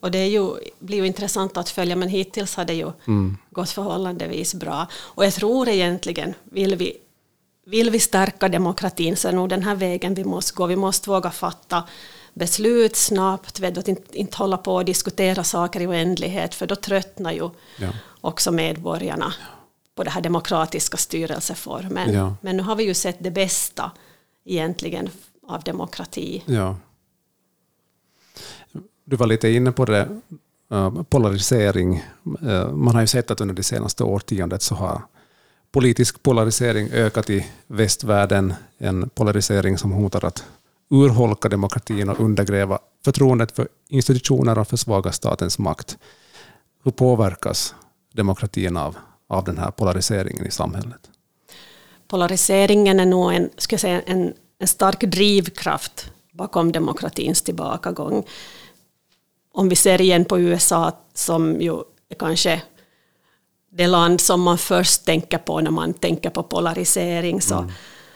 Och 0.00 0.10
det 0.10 0.18
är 0.18 0.26
ju, 0.26 0.50
blir 0.78 0.98
ju 0.98 1.06
intressant 1.06 1.56
att 1.56 1.68
följa, 1.68 1.96
men 1.96 2.08
hittills 2.08 2.56
har 2.56 2.64
det 2.64 2.74
ju 2.74 2.92
mm. 3.06 3.36
gått 3.50 3.70
förhållandevis 3.70 4.54
bra. 4.54 4.86
Och 4.94 5.24
jag 5.24 5.34
tror 5.34 5.68
egentligen, 5.68 6.34
vill 6.44 6.76
vi, 6.76 6.96
vill 7.66 7.90
vi 7.90 8.00
stärka 8.00 8.48
demokratin 8.48 9.16
så 9.16 9.28
är 9.28 9.32
nog 9.32 9.48
den 9.48 9.62
här 9.62 9.74
vägen 9.74 10.14
vi 10.14 10.24
måste 10.24 10.54
gå. 10.54 10.66
Vi 10.66 10.76
måste 10.76 11.10
våga 11.10 11.30
fatta 11.30 11.84
beslut 12.34 12.96
snabbt, 12.96 13.60
vet, 13.60 13.88
inte, 13.88 14.18
inte 14.18 14.36
hålla 14.36 14.56
på 14.56 14.74
och 14.74 14.84
diskutera 14.84 15.44
saker 15.44 15.80
i 15.80 15.86
oändlighet, 15.86 16.54
för 16.54 16.66
då 16.66 16.76
tröttnar 16.76 17.32
ju 17.32 17.50
ja. 17.78 17.88
också 18.20 18.52
medborgarna 18.52 19.32
på 19.96 20.04
den 20.04 20.12
här 20.12 20.20
demokratiska 20.20 20.96
styrelseformen. 20.96 22.12
Ja. 22.12 22.36
Men 22.40 22.56
nu 22.56 22.62
har 22.62 22.76
vi 22.76 22.84
ju 22.84 22.94
sett 22.94 23.16
det 23.20 23.30
bästa 23.30 23.90
egentligen 24.44 25.10
av 25.48 25.62
demokrati. 25.62 26.42
Ja. 26.46 26.76
du 29.04 29.16
var 29.16 29.26
lite 29.26 29.48
inne 29.48 29.72
på 29.72 29.84
det, 29.84 30.08
uh, 30.72 31.02
polarisering. 31.02 32.04
Uh, 32.42 32.72
man 32.72 32.94
har 32.94 33.00
ju 33.00 33.06
sett 33.06 33.30
att 33.30 33.40
under 33.40 33.54
det 33.54 33.62
senaste 33.62 34.04
årtiondet 34.04 34.62
så 34.62 34.74
har 34.74 35.02
politisk 35.72 36.22
polarisering 36.22 36.88
ökat 36.92 37.30
i 37.30 37.46
västvärlden, 37.66 38.54
en 38.78 39.08
polarisering 39.08 39.78
som 39.78 39.92
hotar 39.92 40.24
att 40.24 40.44
urholka 40.90 41.48
demokratin 41.48 42.08
och 42.08 42.20
undergräva 42.20 42.78
förtroendet 43.04 43.52
för 43.52 43.68
institutioner 43.88 44.58
och 44.58 44.68
försvaga 44.68 45.12
statens 45.12 45.58
makt. 45.58 45.98
Hur 46.84 46.90
påverkas 46.92 47.74
demokratin 48.12 48.76
av, 48.76 48.96
av 49.28 49.44
den 49.44 49.58
här 49.58 49.70
polariseringen 49.70 50.46
i 50.46 50.50
samhället? 50.50 51.10
Polariseringen 52.08 53.00
är 53.00 53.06
nog 53.06 53.32
en, 53.32 53.50
ska 53.56 53.78
säga, 53.78 54.00
en, 54.00 54.34
en 54.58 54.66
stark 54.66 55.00
drivkraft 55.00 56.10
bakom 56.32 56.72
demokratins 56.72 57.42
tillbakagång. 57.42 58.24
Om 59.52 59.68
vi 59.68 59.76
ser 59.76 60.00
igen 60.00 60.24
på 60.24 60.38
USA 60.40 60.92
som 61.14 61.60
ju 61.60 61.72
är 62.08 62.14
kanske 62.18 62.62
det 63.76 63.86
land 63.86 64.20
som 64.20 64.42
man 64.42 64.58
först 64.58 65.04
tänker 65.04 65.38
på 65.38 65.60
när 65.60 65.70
man 65.70 65.94
tänker 65.94 66.30
på 66.30 66.42
polarisering. 66.42 67.40
Så, 67.40 67.54
mm. 67.54 67.72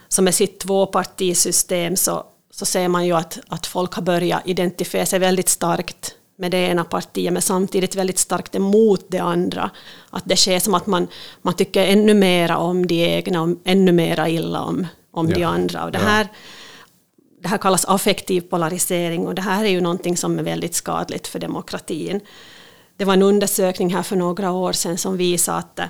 så 0.08 0.22
med 0.22 0.34
sitt 0.34 0.60
tvåpartisystem 0.60 1.96
så, 1.96 2.24
så 2.50 2.66
ser 2.66 2.88
man 2.88 3.06
ju 3.06 3.12
att, 3.12 3.38
att 3.48 3.66
folk 3.66 3.94
har 3.94 4.02
börjat 4.02 4.42
identifiera 4.44 5.06
sig 5.06 5.18
väldigt 5.18 5.48
starkt 5.48 6.14
med 6.40 6.50
det 6.50 6.58
ena 6.58 6.84
partiet, 6.84 7.32
men 7.32 7.42
samtidigt 7.42 7.96
väldigt 7.96 8.18
starkt 8.18 8.54
emot 8.54 9.04
det 9.08 9.18
andra. 9.18 9.70
Att 10.10 10.22
det 10.26 10.36
sker 10.36 10.58
som 10.58 10.74
att 10.74 10.86
man, 10.86 11.08
man 11.42 11.54
tycker 11.54 11.86
ännu 11.86 12.14
mera 12.14 12.58
om 12.58 12.86
de 12.86 13.04
egna 13.04 13.42
och 13.42 13.48
ännu 13.64 13.92
mera 13.92 14.28
illa 14.28 14.62
om, 14.62 14.86
om 15.10 15.28
ja. 15.28 15.34
de 15.34 15.44
andra. 15.44 15.84
Och 15.84 15.92
det, 15.92 15.98
här, 15.98 16.28
det 17.42 17.48
här 17.48 17.58
kallas 17.58 17.84
affektiv 17.84 18.40
polarisering 18.40 19.26
och 19.26 19.34
det 19.34 19.42
här 19.42 19.64
är 19.64 19.68
ju 19.68 19.80
någonting 19.80 20.16
som 20.16 20.38
är 20.38 20.42
väldigt 20.42 20.74
skadligt 20.74 21.26
för 21.26 21.38
demokratin. 21.38 22.20
Det 22.96 23.04
var 23.04 23.12
en 23.12 23.22
undersökning 23.22 23.94
här 23.94 24.02
för 24.02 24.16
några 24.16 24.52
år 24.52 24.72
sedan 24.72 24.98
som 24.98 25.16
visade 25.16 25.58
att 25.58 25.80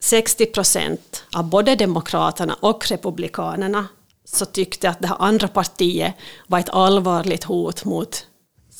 60 0.00 0.46
procent 0.46 1.24
av 1.36 1.44
både 1.44 1.76
Demokraterna 1.76 2.56
och 2.60 2.90
Republikanerna 2.90 3.88
så 4.24 4.44
tyckte 4.44 4.90
att 4.90 5.00
det 5.00 5.08
här 5.08 5.16
andra 5.18 5.48
partiet 5.48 6.14
var 6.46 6.58
ett 6.58 6.68
allvarligt 6.68 7.44
hot 7.44 7.84
mot 7.84 8.26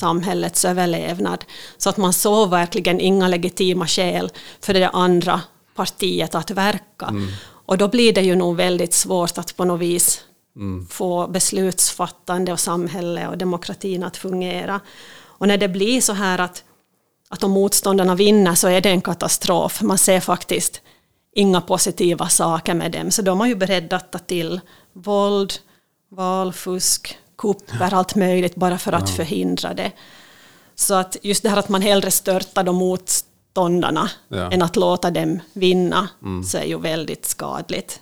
samhällets 0.00 0.64
överlevnad. 0.64 1.44
Så 1.76 1.90
att 1.90 1.96
man 1.96 2.12
såg 2.12 2.50
verkligen 2.50 3.00
inga 3.00 3.28
legitima 3.28 3.86
skäl 3.86 4.30
för 4.60 4.74
det 4.74 4.88
andra 4.88 5.40
partiet 5.74 6.34
att 6.34 6.50
verka. 6.50 7.06
Mm. 7.06 7.28
Och 7.66 7.78
då 7.78 7.88
blir 7.88 8.12
det 8.12 8.20
ju 8.20 8.36
nog 8.36 8.56
väldigt 8.56 8.94
svårt 8.94 9.38
att 9.38 9.56
på 9.56 9.64
något 9.64 9.80
vis 9.80 10.24
mm. 10.56 10.86
få 10.86 11.26
beslutsfattande 11.26 12.52
och 12.52 12.60
samhälle 12.60 13.28
och 13.28 13.38
demokratin 13.38 14.02
att 14.02 14.16
fungera. 14.16 14.80
Och 15.38 15.48
när 15.48 15.58
det 15.58 15.68
blir 15.68 16.00
så 16.00 16.12
här 16.12 16.38
att, 16.38 16.64
att 17.28 17.44
om 17.44 17.50
motståndarna 17.50 18.14
vinner 18.14 18.54
så 18.54 18.68
är 18.68 18.80
det 18.80 18.90
en 18.90 19.00
katastrof. 19.00 19.82
Man 19.82 19.98
ser 19.98 20.20
faktiskt 20.20 20.82
inga 21.34 21.60
positiva 21.60 22.28
saker 22.28 22.74
med 22.74 22.92
dem. 22.92 23.10
Så 23.10 23.22
då 23.22 23.42
är 23.42 23.46
ju 23.46 23.54
beredd 23.54 23.92
att 23.92 24.12
ta 24.12 24.18
till 24.18 24.60
våld, 24.92 25.52
valfusk, 26.10 27.18
kupper, 27.40 27.94
allt 27.94 28.14
möjligt 28.14 28.54
bara 28.54 28.78
för 28.78 28.92
att 28.92 29.08
ja. 29.08 29.16
förhindra 29.16 29.74
det. 29.74 29.92
Så 30.74 30.94
att 30.94 31.16
just 31.22 31.42
det 31.42 31.48
här 31.48 31.56
att 31.56 31.68
man 31.68 31.82
hellre 31.82 32.10
störtar 32.10 32.64
de 32.64 32.76
motståndarna 32.76 34.10
ja. 34.28 34.50
än 34.50 34.62
att 34.62 34.76
låta 34.76 35.10
dem 35.10 35.40
vinna, 35.52 36.08
mm. 36.22 36.44
så 36.44 36.58
är 36.58 36.64
ju 36.64 36.78
väldigt 36.78 37.26
skadligt. 37.26 38.00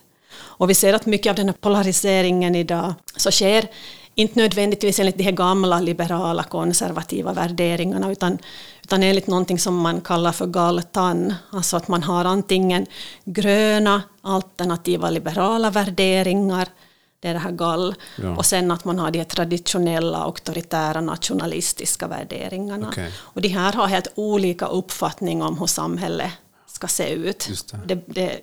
Och 0.59 0.71
vi 0.71 0.75
ser 0.75 0.95
att 0.95 1.07
mycket 1.07 1.31
av 1.31 1.37
den 1.37 1.49
här 1.49 1.57
polariseringen 1.61 2.55
idag 2.55 2.95
så 3.17 3.31
sker 3.31 3.69
inte 4.15 4.39
nödvändigtvis 4.39 4.99
enligt 4.99 5.19
de 5.19 5.25
här 5.25 5.33
gamla 5.33 5.81
liberala 5.81 6.43
konservativa 6.43 7.33
värderingarna, 7.33 8.11
utan, 8.13 8.39
utan 8.83 9.03
enligt 9.03 9.27
någonting 9.27 9.59
som 9.59 9.77
man 9.77 10.01
kallar 10.01 10.33
för 10.33 10.47
galtan, 10.47 11.35
alltså 11.51 11.77
att 11.77 11.89
man 11.89 12.03
har 12.03 12.25
antingen 12.25 12.87
gröna 13.25 14.03
alternativa 14.23 15.11
liberala 15.11 15.71
värderingar, 15.71 16.69
det 17.21 17.29
är 17.29 17.35
det 17.35 17.41
här 17.41 17.51
gall. 17.53 17.95
Ja. 18.17 18.37
Och 18.37 18.47
sen 18.47 18.71
att 18.71 18.85
man 18.85 18.99
har 18.99 19.11
de 19.11 19.25
traditionella 19.25 20.19
auktoritära 20.19 21.01
nationalistiska 21.01 22.09
värderingarna. 22.09 22.89
Okay. 22.89 23.11
Och 23.17 23.41
de 23.41 23.49
här 23.49 23.73
har 23.73 23.87
helt 23.87 24.13
olika 24.15 24.67
uppfattning 24.67 25.43
om 25.43 25.59
hur 25.59 25.67
samhället 25.67 26.33
ska 26.67 26.87
se 26.87 27.09
ut. 27.09 27.49
Det. 27.71 27.95
Det, 27.95 28.03
det, 28.07 28.41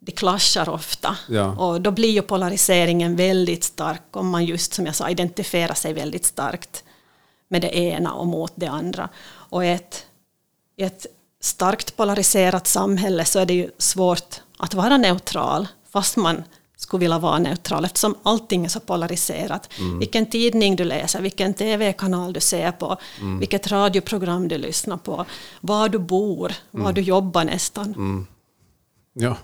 det 0.00 0.12
klaschar 0.12 0.68
ofta. 0.68 1.16
Ja. 1.28 1.56
Och 1.56 1.80
då 1.80 1.90
blir 1.90 2.10
ju 2.10 2.22
polariseringen 2.22 3.16
väldigt 3.16 3.64
stark 3.64 4.16
om 4.16 4.28
man 4.28 4.44
just 4.44 4.74
som 4.74 4.86
jag 4.86 4.94
sa 4.94 5.10
identifierar 5.10 5.74
sig 5.74 5.92
väldigt 5.92 6.24
starkt 6.24 6.84
med 7.48 7.62
det 7.62 7.76
ena 7.76 8.12
och 8.12 8.26
mot 8.26 8.52
det 8.54 8.66
andra. 8.66 9.08
Och 9.30 9.64
ett, 9.64 10.06
ett 10.76 11.06
starkt 11.40 11.96
polariserat 11.96 12.66
samhälle 12.66 13.24
så 13.24 13.38
är 13.38 13.46
det 13.46 13.54
ju 13.54 13.70
svårt 13.78 14.40
att 14.58 14.74
vara 14.74 14.96
neutral 14.96 15.68
fast 15.92 16.16
man 16.16 16.44
skulle 16.80 17.00
vilja 17.00 17.18
vara 17.18 17.38
neutral 17.38 17.84
eftersom 17.84 18.14
allting 18.22 18.64
är 18.64 18.68
så 18.68 18.80
polariserat. 18.80 19.68
Mm. 19.78 19.98
Vilken 19.98 20.26
tidning 20.26 20.76
du 20.76 20.84
läser, 20.84 21.20
vilken 21.20 21.54
TV-kanal 21.54 22.32
du 22.32 22.40
ser 22.40 22.72
på, 22.72 22.96
mm. 23.20 23.38
vilket 23.38 23.66
radioprogram 23.66 24.48
du 24.48 24.58
lyssnar 24.58 24.96
på, 24.96 25.26
var 25.60 25.88
du 25.88 25.98
bor, 25.98 26.52
var 26.70 26.80
mm. 26.80 26.94
du 26.94 27.00
jobbar 27.00 27.44
nästan. 27.44 27.86
Mm. 27.86 28.26
Ja, 29.12 29.36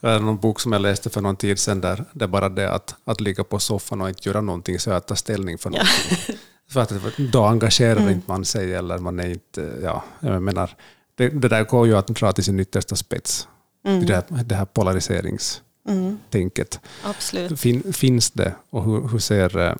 det 0.00 0.08
är 0.08 0.20
någon 0.20 0.36
bok 0.36 0.60
som 0.60 0.72
jag 0.72 0.82
läste 0.82 1.10
för 1.10 1.20
någon 1.20 1.36
tid 1.36 1.58
sedan 1.58 1.80
där 1.80 2.04
det 2.12 2.24
är 2.24 2.28
bara 2.28 2.48
det 2.48 2.72
att, 2.72 2.94
att 3.04 3.20
ligga 3.20 3.44
på 3.44 3.58
soffan 3.58 4.00
och 4.00 4.08
inte 4.08 4.28
göra 4.28 4.40
någonting 4.40 4.78
så 4.78 4.90
att 4.90 5.06
ta 5.06 5.16
ställning 5.16 5.58
för 5.58 5.70
någonting. 5.70 6.18
Ja. 6.28 6.34
för 6.70 6.80
att 6.80 7.16
då 7.32 7.44
engagerar 7.44 7.96
mm. 7.96 8.12
inte 8.12 8.30
man 8.30 8.44
sig 8.44 8.74
eller 8.74 8.98
man 8.98 9.20
är 9.20 9.28
inte, 9.28 9.78
ja, 9.82 10.04
jag 10.20 10.42
menar, 10.42 10.76
det, 11.14 11.28
det 11.28 11.48
där 11.48 11.64
går 11.64 11.86
ju 11.86 11.96
att 11.96 12.06
dra 12.06 12.32
till 12.32 12.44
sin 12.44 12.60
yttersta 12.60 12.96
spets. 12.96 13.48
Mm. 13.86 14.06
Det, 14.06 14.14
här, 14.14 14.44
det 14.44 14.54
här 14.54 14.64
polariserings 14.64 15.62
mm. 15.88 16.18
tänket. 16.30 16.80
Absolut. 17.04 17.60
Fin, 17.60 17.92
finns 17.92 18.30
det 18.30 18.54
och 18.70 18.84
hur, 18.84 19.08
hur 19.08 19.18
ser 19.18 19.58
eh, 19.58 19.74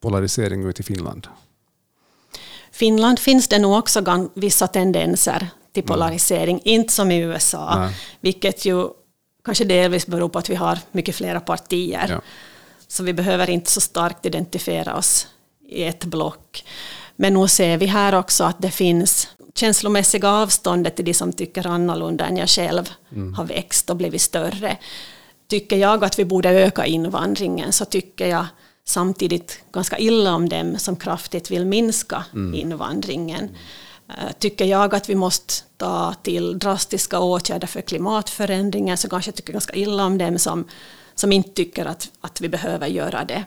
polarisering 0.00 0.64
ut 0.66 0.80
i 0.80 0.82
Finland? 0.82 1.26
Finland 2.72 3.18
finns 3.18 3.48
det 3.48 3.58
nog 3.58 3.78
också 3.78 4.28
vissa 4.34 4.66
tendenser 4.66 5.48
till 5.72 5.82
mm. 5.82 5.88
polarisering, 5.88 6.56
mm. 6.56 6.62
inte 6.64 6.92
som 6.92 7.10
i 7.10 7.18
USA, 7.18 7.78
Nej. 7.78 7.96
vilket 8.20 8.64
ju 8.64 8.88
kanske 9.44 9.64
delvis 9.64 10.06
beror 10.06 10.28
på 10.28 10.38
att 10.38 10.50
vi 10.50 10.54
har 10.54 10.78
mycket 10.92 11.14
flera 11.14 11.40
partier. 11.40 12.06
Ja. 12.08 12.20
Så 12.88 13.02
vi 13.02 13.12
behöver 13.12 13.50
inte 13.50 13.70
så 13.70 13.80
starkt 13.80 14.26
identifiera 14.26 14.96
oss 14.96 15.26
i 15.68 15.84
ett 15.84 16.04
block. 16.04 16.64
Men 17.16 17.34
nu 17.34 17.48
ser 17.48 17.76
vi 17.76 17.86
här 17.86 18.14
också 18.14 18.44
att 18.44 18.62
det 18.62 18.70
finns 18.70 19.28
känslomässiga 19.54 20.30
avståndet 20.30 20.96
till 20.96 21.04
de 21.04 21.14
som 21.14 21.32
tycker 21.32 21.66
annorlunda 21.66 22.26
än 22.26 22.36
jag 22.36 22.48
själv 22.48 22.90
mm. 23.12 23.34
har 23.34 23.44
växt 23.44 23.90
och 23.90 23.96
blivit 23.96 24.22
större. 24.22 24.76
Tycker 25.48 25.76
jag 25.76 26.04
att 26.04 26.18
vi 26.18 26.24
borde 26.24 26.48
öka 26.48 26.86
invandringen 26.86 27.72
så 27.72 27.84
tycker 27.84 28.26
jag 28.26 28.46
samtidigt 28.84 29.64
ganska 29.72 29.98
illa 29.98 30.34
om 30.34 30.48
dem 30.48 30.78
som 30.78 30.96
kraftigt 30.96 31.50
vill 31.50 31.66
minska 31.66 32.24
mm. 32.32 32.54
invandringen. 32.54 33.40
Mm. 33.40 34.32
Tycker 34.38 34.64
jag 34.64 34.94
att 34.94 35.08
vi 35.08 35.14
måste 35.14 35.54
ta 35.76 36.14
till 36.22 36.58
drastiska 36.58 37.20
åtgärder 37.20 37.66
för 37.66 37.80
klimatförändringen 37.80 38.96
så 38.96 39.08
kanske 39.08 39.28
jag 39.28 39.34
tycker 39.34 39.52
ganska 39.52 39.74
illa 39.74 40.04
om 40.04 40.18
dem 40.18 40.38
som, 40.38 40.68
som 41.14 41.32
inte 41.32 41.50
tycker 41.50 41.86
att, 41.86 42.10
att 42.20 42.40
vi 42.40 42.48
behöver 42.48 42.86
göra 42.86 43.24
det. 43.24 43.44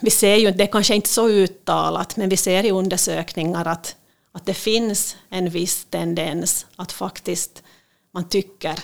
Vi 0.00 0.10
ser 0.10 0.36
ju, 0.36 0.50
det 0.50 0.66
kanske 0.66 0.94
inte 0.94 1.08
så 1.08 1.28
uttalat, 1.28 2.16
men 2.16 2.28
vi 2.28 2.36
ser 2.36 2.64
i 2.64 2.70
undersökningar 2.70 3.64
att 3.64 3.96
att 4.38 4.46
det 4.46 4.54
finns 4.54 5.16
en 5.28 5.50
viss 5.50 5.84
tendens 5.84 6.66
att 6.76 6.92
faktiskt 6.92 7.62
man 8.10 8.28
tycker 8.28 8.78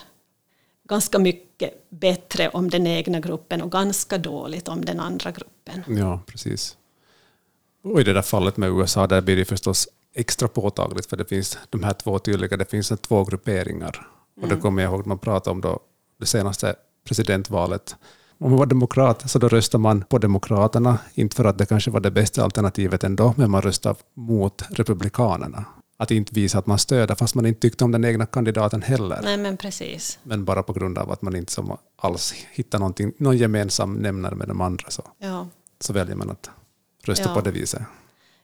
ganska 0.89 1.19
mycket 1.19 1.91
bättre 1.91 2.49
om 2.49 2.71
den 2.71 2.87
egna 2.87 3.21
gruppen 3.21 3.63
och 3.63 3.73
ganska 3.73 4.19
dåligt 4.19 4.69
om 4.69 4.85
den 4.85 5.01
andra 5.01 5.31
gruppen. 5.31 5.99
Ja, 5.99 6.21
precis. 6.27 6.77
Och 7.85 8.01
i 8.01 8.05
det 8.05 8.13
där 8.13 8.23
fallet 8.23 8.57
med 8.57 8.71
USA 8.71 9.07
där 9.07 9.21
blir 9.21 9.37
det 9.37 9.45
förstås 9.45 9.89
extra 10.15 10.49
påtagligt 10.49 11.07
för 11.07 11.17
det 11.17 11.25
finns 11.25 11.59
de 11.71 11.83
här 11.85 11.93
två 11.93 12.19
tydliga, 12.19 12.57
det 12.57 12.71
finns 12.71 12.93
två 13.01 13.25
grupperingar. 13.25 14.09
Och 14.37 14.49
det 14.49 14.55
mm. 14.55 14.61
kommer 14.61 14.83
jag 14.83 14.93
ihåg 14.93 15.07
man 15.07 15.19
pratade 15.19 15.53
om 15.53 15.61
då 15.61 15.81
det 16.21 16.27
senaste 16.27 16.75
presidentvalet 17.05 17.97
om 18.39 18.51
man 18.51 18.59
var 18.59 18.67
demokrat 18.67 19.31
så 19.31 19.39
då 19.39 19.49
röstade 19.49 19.83
man 19.83 20.05
på 20.05 20.19
Demokraterna, 20.19 20.99
inte 21.15 21.37
för 21.37 21.45
att 21.45 21.59
det 21.59 21.67
kanske 21.67 21.91
var 21.91 22.01
det 22.01 22.11
bästa 22.11 22.45
alternativet 22.45 23.05
ändå, 23.05 23.35
men 23.37 23.51
man 23.51 23.63
röstade 23.63 23.97
mot 24.15 24.63
Republikanerna. 24.71 25.65
Att 25.97 26.11
inte 26.11 26.35
visa 26.35 26.59
att 26.59 26.67
man 26.67 26.79
stöder, 26.79 27.15
fast 27.15 27.35
man 27.35 27.47
inte 27.47 27.61
tyckte 27.61 27.85
om 27.85 27.93
den 27.93 28.05
egna 28.05 28.27
kandidaten 28.27 28.83
heller. 28.83 29.21
Nej, 29.23 29.37
men 29.37 29.57
precis. 29.57 30.19
Men 30.23 30.45
bara 30.45 30.63
på 30.63 30.73
grund 30.73 30.99
av 30.99 31.11
att 31.11 31.23
man 31.23 31.37
inte 31.37 31.53
som 31.53 31.77
alls 31.97 32.35
hittar 32.53 32.79
någon 33.19 33.37
gemensam 33.37 33.95
nämnare 33.95 34.35
med 34.35 34.49
de 34.49 34.61
andra 34.61 34.91
så, 34.91 35.03
ja. 35.19 35.47
så 35.81 35.93
väljer 35.93 36.17
man 36.17 36.31
att 36.31 36.51
rösta 37.05 37.29
ja. 37.29 37.35
på 37.35 37.41
det 37.41 37.51
viset. 37.51 37.83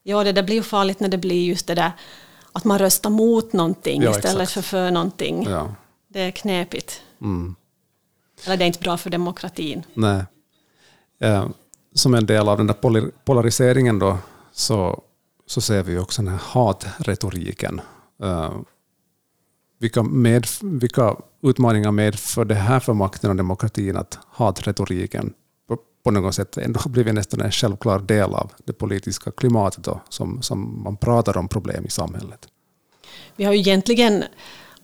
Ja, 0.02 0.24
det 0.24 0.32
där 0.32 0.42
blir 0.42 0.56
ju 0.56 0.62
farligt 0.62 1.00
när 1.00 1.08
det 1.08 1.18
blir 1.18 1.44
just 1.44 1.66
det 1.66 1.74
där 1.74 1.92
att 2.52 2.64
man 2.64 2.78
röstar 2.78 3.10
mot 3.10 3.52
någonting 3.52 4.02
ja, 4.02 4.10
istället 4.10 4.42
exakt. 4.42 4.52
för 4.52 4.62
för 4.62 4.90
någonting. 4.90 5.46
Ja. 5.48 5.74
Det 6.08 6.20
är 6.20 6.30
knepigt. 6.30 7.02
Mm. 7.20 7.54
Eller 8.44 8.56
det 8.56 8.64
är 8.64 8.66
inte 8.66 8.80
bra 8.80 8.96
för 8.96 9.10
demokratin. 9.10 9.82
Nej. 9.94 10.24
Som 11.94 12.14
en 12.14 12.26
del 12.26 12.48
av 12.48 12.56
den 12.56 12.66
där 12.66 13.10
polariseringen 13.24 13.98
då, 13.98 14.18
så 14.52 15.02
så 15.50 15.60
ser 15.60 15.82
vi 15.82 15.98
också 15.98 16.22
den 16.22 16.30
här 16.32 16.40
hatretoriken. 16.42 17.80
Uh, 18.22 18.60
vilka, 19.78 20.02
med, 20.02 20.46
vilka 20.62 21.16
utmaningar 21.42 21.92
medför 21.92 22.44
det 22.44 22.54
här 22.54 22.80
för 22.80 22.92
makten 22.92 23.30
och 23.30 23.36
demokratin 23.36 23.96
att 23.96 24.18
hatretoriken 24.30 25.32
på, 25.68 25.78
på 26.04 26.10
något 26.10 26.34
sätt 26.34 26.56
ändå 26.56 26.80
har 26.80 26.90
blivit 26.90 27.14
nästan 27.14 27.40
en 27.40 27.50
självklar 27.50 27.98
del 27.98 28.34
av 28.34 28.52
det 28.64 28.72
politiska 28.72 29.30
klimatet 29.30 29.84
då, 29.84 30.00
som, 30.08 30.42
som 30.42 30.82
man 30.82 30.96
pratar 30.96 31.36
om 31.36 31.48
problem 31.48 31.84
i 31.86 31.90
samhället? 31.90 32.48
Vi 33.36 33.44
har 33.44 33.52
ju 33.52 33.58
egentligen 33.58 34.24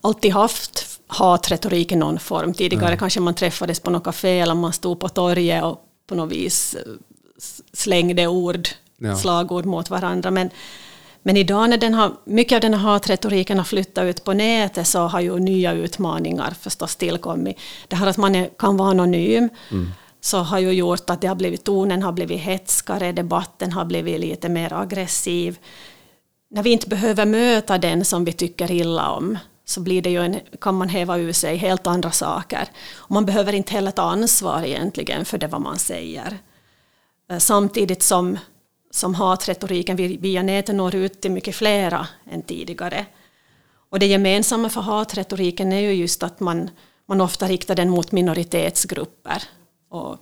alltid 0.00 0.32
haft 0.32 0.95
hatretorik 1.06 1.92
i 1.92 1.96
någon 1.96 2.18
form. 2.18 2.54
Tidigare 2.54 2.90
ja. 2.90 2.96
kanske 2.96 3.20
man 3.20 3.34
träffades 3.34 3.80
på 3.80 3.90
något 3.90 4.04
café 4.04 4.40
eller 4.40 4.54
man 4.54 4.72
stod 4.72 5.00
på 5.00 5.08
torget 5.08 5.64
och 5.64 5.82
på 6.06 6.14
något 6.14 6.32
vis 6.32 6.74
eh, 6.74 6.92
slängde 7.72 8.26
ord, 8.26 8.68
ja. 8.98 9.16
slagord 9.16 9.64
mot 9.64 9.90
varandra. 9.90 10.30
Men, 10.30 10.50
men 11.22 11.36
idag 11.36 11.70
när 11.70 11.78
den 11.78 11.94
har, 11.94 12.12
mycket 12.24 12.56
av 12.56 12.60
den 12.60 12.74
här 12.74 12.80
hatretoriken 12.80 13.58
har 13.58 13.64
flyttat 13.64 14.04
ut 14.04 14.24
på 14.24 14.32
nätet 14.32 14.86
så 14.86 15.00
har 15.00 15.20
ju 15.20 15.38
nya 15.38 15.72
utmaningar 15.72 16.54
förstås 16.60 16.96
tillkommit. 16.96 17.58
Det 17.88 17.96
här 17.96 18.06
att 18.06 18.16
man 18.16 18.34
är, 18.34 18.50
kan 18.58 18.76
vara 18.76 18.90
anonym 18.90 19.48
mm. 19.70 19.90
så 20.20 20.38
har 20.38 20.58
ju 20.58 20.70
gjort 20.70 21.10
att 21.10 21.20
det 21.20 21.26
har 21.26 21.34
blivit, 21.34 21.64
tonen 21.64 22.02
har 22.02 22.12
blivit 22.12 22.40
hetskare, 22.40 23.12
debatten 23.12 23.72
har 23.72 23.84
blivit 23.84 24.20
lite 24.20 24.48
mer 24.48 24.72
aggressiv. 24.72 25.58
När 26.50 26.62
vi 26.62 26.70
inte 26.70 26.88
behöver 26.88 27.26
möta 27.26 27.78
den 27.78 28.04
som 28.04 28.24
vi 28.24 28.32
tycker 28.32 28.70
illa 28.70 29.10
om 29.10 29.38
så 29.68 29.80
blir 29.80 30.02
det 30.02 30.10
ju 30.10 30.24
en, 30.24 30.40
kan 30.60 30.74
man 30.74 30.88
häva 30.88 31.18
ur 31.18 31.32
sig 31.32 31.56
helt 31.56 31.86
andra 31.86 32.10
saker. 32.10 32.68
Och 32.94 33.10
man 33.10 33.26
behöver 33.26 33.52
inte 33.52 33.72
heller 33.72 33.90
ta 33.90 34.02
ansvar 34.02 34.62
egentligen 34.62 35.24
för 35.24 35.38
det 35.38 35.46
vad 35.46 35.60
man 35.60 35.78
säger. 35.78 36.38
Eh, 37.30 37.38
samtidigt 37.38 38.02
som, 38.02 38.38
som 38.90 39.14
hatretoriken 39.14 39.96
via 39.96 40.42
nätet 40.42 40.74
når 40.74 40.94
ut 40.94 41.20
till 41.20 41.30
mycket 41.30 41.56
flera 41.56 42.06
än 42.30 42.42
tidigare. 42.42 43.06
Och 43.90 43.98
det 43.98 44.06
gemensamma 44.06 44.68
för 44.68 44.80
hatretoriken 44.80 45.72
är 45.72 45.80
ju 45.80 45.92
just 45.92 46.22
att 46.22 46.40
man, 46.40 46.70
man 47.06 47.20
ofta 47.20 47.48
riktar 47.48 47.74
den 47.74 47.90
mot 47.90 48.12
minoritetsgrupper. 48.12 49.42
Och, 49.88 50.16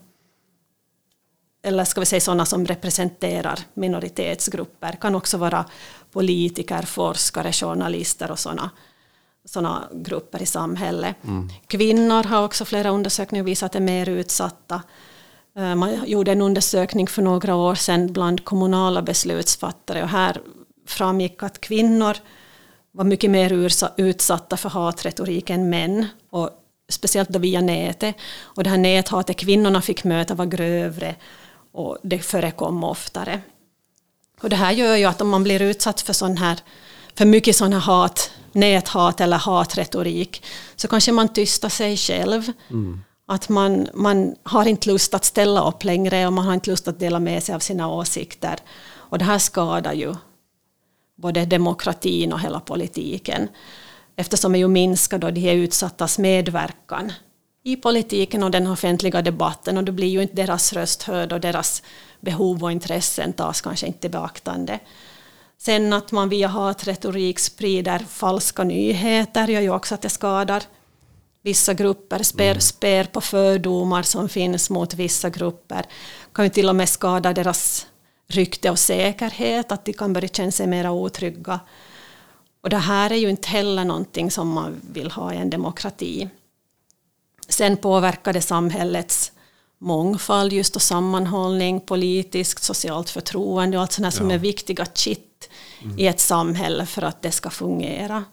eller 1.62 1.84
ska 1.84 2.00
vi 2.00 2.06
säga 2.06 2.20
sådana 2.20 2.46
som 2.46 2.66
representerar 2.66 3.60
minoritetsgrupper. 3.74 4.92
Det 4.92 4.98
kan 4.98 5.14
också 5.14 5.38
vara 5.38 5.64
politiker, 6.12 6.82
forskare, 6.82 7.52
journalister 7.52 8.30
och 8.30 8.38
sådana 8.38 8.70
sådana 9.44 9.88
grupper 9.92 10.42
i 10.42 10.46
samhället. 10.46 11.16
Mm. 11.24 11.48
Kvinnor 11.66 12.24
har 12.24 12.44
också 12.44 12.64
flera 12.64 12.90
undersökningar 12.90 13.44
visat 13.44 13.74
är 13.74 13.80
mer 13.80 14.08
utsatta. 14.08 14.82
Eh, 15.56 15.74
man 15.74 16.06
gjorde 16.06 16.32
en 16.32 16.42
undersökning 16.42 17.06
för 17.06 17.22
några 17.22 17.54
år 17.54 17.74
sedan 17.74 18.12
bland 18.12 18.44
kommunala 18.44 19.02
beslutsfattare 19.02 20.02
och 20.02 20.08
här 20.08 20.40
framgick 20.86 21.42
att 21.42 21.60
kvinnor 21.60 22.16
var 22.92 23.04
mycket 23.04 23.30
mer 23.30 23.52
utsatta 23.96 24.56
för 24.56 24.68
hatretorik 24.68 25.50
än 25.50 25.70
män. 25.70 26.06
Och 26.30 26.50
speciellt 26.88 27.28
då 27.28 27.38
via 27.38 27.60
nätet. 27.60 28.16
Och 28.42 28.64
det 28.64 28.70
här 28.70 28.76
näthatet 28.76 29.36
kvinnorna 29.36 29.82
fick 29.82 30.04
möta 30.04 30.34
var 30.34 30.46
grövre 30.46 31.14
och 31.72 31.98
det 32.02 32.18
förekom 32.18 32.84
oftare. 32.84 33.40
Och 34.40 34.48
det 34.48 34.56
här 34.56 34.72
gör 34.72 34.96
ju 34.96 35.04
att 35.04 35.20
om 35.20 35.28
man 35.28 35.42
blir 35.42 35.62
utsatt 35.62 36.00
för, 36.00 36.12
sån 36.12 36.36
här, 36.36 36.58
för 37.14 37.24
mycket 37.24 37.60
här 37.60 37.80
hat 37.80 38.30
näthat 38.54 39.20
eller 39.20 39.36
hatretorik 39.36 40.44
så 40.76 40.88
kanske 40.88 41.12
man 41.12 41.28
tystar 41.28 41.68
sig 41.68 41.96
själv. 41.96 42.52
Mm. 42.70 43.00
Att 43.26 43.48
man, 43.48 43.88
man 43.94 44.34
har 44.42 44.66
inte 44.66 44.88
lust 44.88 45.14
att 45.14 45.24
ställa 45.24 45.68
upp 45.68 45.84
längre 45.84 46.26
och 46.26 46.32
man 46.32 46.44
har 46.46 46.54
inte 46.54 46.70
lust 46.70 46.88
att 46.88 46.98
dela 46.98 47.20
med 47.20 47.42
sig 47.42 47.54
av 47.54 47.58
sina 47.58 47.88
åsikter. 47.88 48.58
Och 48.92 49.18
det 49.18 49.24
här 49.24 49.38
skadar 49.38 49.92
ju 49.92 50.14
både 51.16 51.44
demokratin 51.44 52.32
och 52.32 52.40
hela 52.40 52.60
politiken. 52.60 53.48
Eftersom 54.16 54.52
det 54.52 54.58
ju 54.58 54.68
minskar 54.68 55.18
då 55.18 55.30
de 55.30 55.50
är 55.50 55.54
utsattas 55.54 56.18
medverkan 56.18 57.12
i 57.62 57.76
politiken 57.76 58.42
och 58.42 58.50
den 58.50 58.66
offentliga 58.66 59.22
debatten 59.22 59.76
och 59.76 59.84
då 59.84 59.92
blir 59.92 60.08
ju 60.08 60.22
inte 60.22 60.34
deras 60.34 60.72
röst 60.72 61.02
hörd 61.02 61.32
och 61.32 61.40
deras 61.40 61.82
behov 62.20 62.64
och 62.64 62.72
intressen 62.72 63.32
tas 63.32 63.60
kanske 63.60 63.86
inte 63.86 64.08
beaktande. 64.08 64.78
Sen 65.64 65.92
att 65.92 66.12
man 66.12 66.28
via 66.28 66.48
hatretorik 66.48 67.38
sprider 67.38 67.98
falska 67.98 68.64
nyheter 68.64 69.48
gör 69.48 69.60
ju 69.60 69.70
också 69.70 69.94
att 69.94 70.02
det 70.02 70.08
skadar 70.08 70.62
vissa 71.42 71.74
grupper, 71.74 72.22
spär, 72.22 72.50
mm. 72.50 72.60
spär 72.60 73.04
på 73.04 73.20
fördomar 73.20 74.02
som 74.02 74.28
finns 74.28 74.70
mot 74.70 74.94
vissa 74.94 75.30
grupper. 75.30 75.86
kan 76.32 76.44
ju 76.44 76.48
till 76.48 76.68
och 76.68 76.76
med 76.76 76.88
skada 76.88 77.32
deras 77.32 77.86
rykte 78.26 78.70
och 78.70 78.78
säkerhet, 78.78 79.72
att 79.72 79.84
de 79.84 79.92
kan 79.92 80.12
börja 80.12 80.28
känna 80.28 80.50
sig 80.50 80.66
mer 80.66 80.90
otrygga. 80.90 81.60
Och 82.60 82.70
det 82.70 82.76
här 82.76 83.12
är 83.12 83.16
ju 83.16 83.30
inte 83.30 83.48
heller 83.48 83.84
någonting 83.84 84.30
som 84.30 84.48
man 84.48 84.80
vill 84.92 85.10
ha 85.10 85.34
i 85.34 85.36
en 85.36 85.50
demokrati. 85.50 86.28
Sen 87.48 87.76
påverkar 87.76 88.32
det 88.32 88.40
samhällets 88.40 89.32
mångfald 89.78 90.52
just 90.52 90.76
och 90.76 90.82
sammanhållning, 90.82 91.80
politiskt, 91.80 92.62
socialt 92.62 93.10
förtroende 93.10 93.76
och 93.76 93.82
allt 93.82 93.92
sånt 93.92 94.04
ja. 94.04 94.10
som 94.10 94.30
är 94.30 94.38
viktiga 94.38 94.86
kitt 94.86 95.33
mm. 95.82 95.98
i 95.98 96.06
ett 96.06 96.20
samhälle 96.20 96.86
för 96.86 97.02
att 97.02 97.22
det 97.22 97.30
ska 97.30 97.50
fungera. 97.50 98.24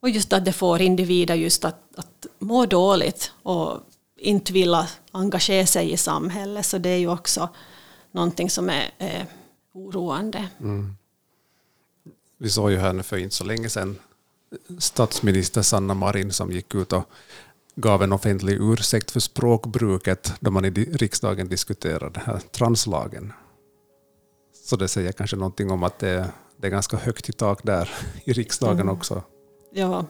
Och 0.00 0.10
just 0.10 0.32
att 0.32 0.44
det 0.44 0.52
får 0.52 0.80
individer 0.80 1.34
just 1.34 1.64
att, 1.64 1.80
att 1.96 2.26
må 2.38 2.66
dåligt 2.66 3.32
och 3.42 3.80
inte 4.18 4.52
vilja 4.52 4.88
engagera 5.12 5.66
sig 5.66 5.92
i 5.92 5.96
samhället. 5.96 6.66
Så 6.66 6.78
det 6.78 6.88
är 6.88 6.98
ju 6.98 7.08
också 7.08 7.48
någonting 8.12 8.50
som 8.50 8.70
är, 8.70 8.90
är 8.98 9.26
oroande. 9.72 10.48
Mm. 10.60 10.96
Vi 12.38 12.50
såg 12.50 12.70
ju 12.70 12.78
här 12.78 13.02
för 13.02 13.16
inte 13.16 13.34
så 13.34 13.44
länge 13.44 13.68
sedan 13.68 13.98
statsminister 14.78 15.62
Sanna 15.62 15.94
Marin 15.94 16.32
som 16.32 16.52
gick 16.52 16.74
ut 16.74 16.92
och 16.92 17.04
gav 17.74 18.02
en 18.02 18.12
offentlig 18.12 18.56
ursäkt 18.60 19.10
för 19.10 19.20
språkbruket 19.20 20.32
då 20.40 20.50
man 20.50 20.64
i 20.64 20.70
riksdagen 20.70 21.48
diskuterade 21.48 22.10
den 22.10 22.22
här 22.26 22.38
translagen. 22.38 23.32
Så 24.64 24.76
det 24.76 24.88
säger 24.88 25.12
kanske 25.12 25.36
någonting 25.36 25.70
om 25.70 25.82
att 25.82 25.98
det 25.98 26.30
det 26.56 26.68
är 26.68 26.70
ganska 26.70 26.96
högt 26.96 27.28
i 27.28 27.32
tak 27.32 27.60
där 27.62 27.90
i 28.24 28.32
riksdagen 28.32 28.80
mm. 28.80 28.94
också. 28.94 29.22
Ja. 29.72 30.06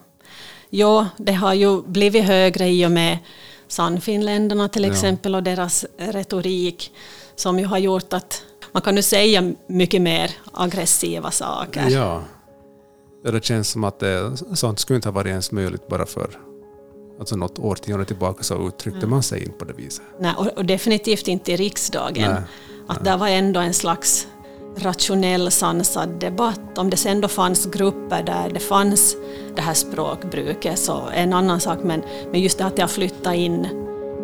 ja, 0.69 1.07
det 1.17 1.31
har 1.31 1.53
ju 1.53 1.81
blivit 1.81 2.23
högre 2.23 2.69
i 2.69 2.85
och 2.85 2.91
med 2.91 3.17
Sannfinländarna 3.67 4.69
till 4.69 4.85
exempel 4.85 5.31
ja. 5.31 5.37
och 5.37 5.43
deras 5.43 5.85
retorik 5.97 6.91
som 7.35 7.59
ju 7.59 7.65
har 7.65 7.77
gjort 7.77 8.13
att 8.13 8.41
man 8.71 8.81
kan 8.81 8.95
nu 8.95 9.01
säga 9.01 9.53
mycket 9.67 10.01
mer 10.01 10.31
aggressiva 10.53 11.31
saker. 11.31 11.89
Ja, 11.89 12.23
det 13.23 13.45
känns 13.45 13.69
som 13.69 13.83
att 13.83 13.99
det, 13.99 14.37
sånt 14.53 14.79
skulle 14.79 14.95
inte 14.95 15.07
ha 15.07 15.13
varit 15.13 15.29
ens 15.29 15.51
möjligt 15.51 15.87
bara 15.87 16.05
för 16.05 16.39
alltså 17.19 17.35
något 17.35 17.59
årtionde 17.59 18.05
tillbaka 18.05 18.43
så 18.43 18.67
uttryckte 18.67 18.97
mm. 18.97 19.09
man 19.09 19.23
sig 19.23 19.43
inte 19.43 19.57
på 19.57 19.65
det 19.65 19.73
viset. 19.73 20.05
Nej, 20.19 20.33
och, 20.37 20.47
och 20.47 20.65
definitivt 20.65 21.27
inte 21.27 21.51
i 21.51 21.55
riksdagen. 21.55 22.31
Nej, 22.31 22.41
att 22.87 23.03
nej. 23.03 23.11
det 23.11 23.17
var 23.17 23.27
ändå 23.27 23.59
en 23.59 23.73
slags 23.73 24.27
rationell, 24.77 25.51
sansad 25.51 26.09
debatt. 26.19 26.77
Om 26.77 26.89
det 26.89 26.97
sen 26.97 27.21
då 27.21 27.27
fanns 27.27 27.65
grupper 27.65 28.23
där 28.23 28.49
det 28.53 28.59
fanns 28.59 29.15
det 29.55 29.61
här 29.61 29.73
språkbruket 29.73 30.79
så 30.79 31.01
är 31.13 31.23
en 31.23 31.33
annan 31.33 31.59
sak, 31.59 31.79
men, 31.83 32.03
men 32.31 32.41
just 32.41 32.57
det 32.57 32.65
att 32.65 32.75
det 32.75 32.81
har 32.81 32.89
flyttat 32.89 33.35
in 33.35 33.67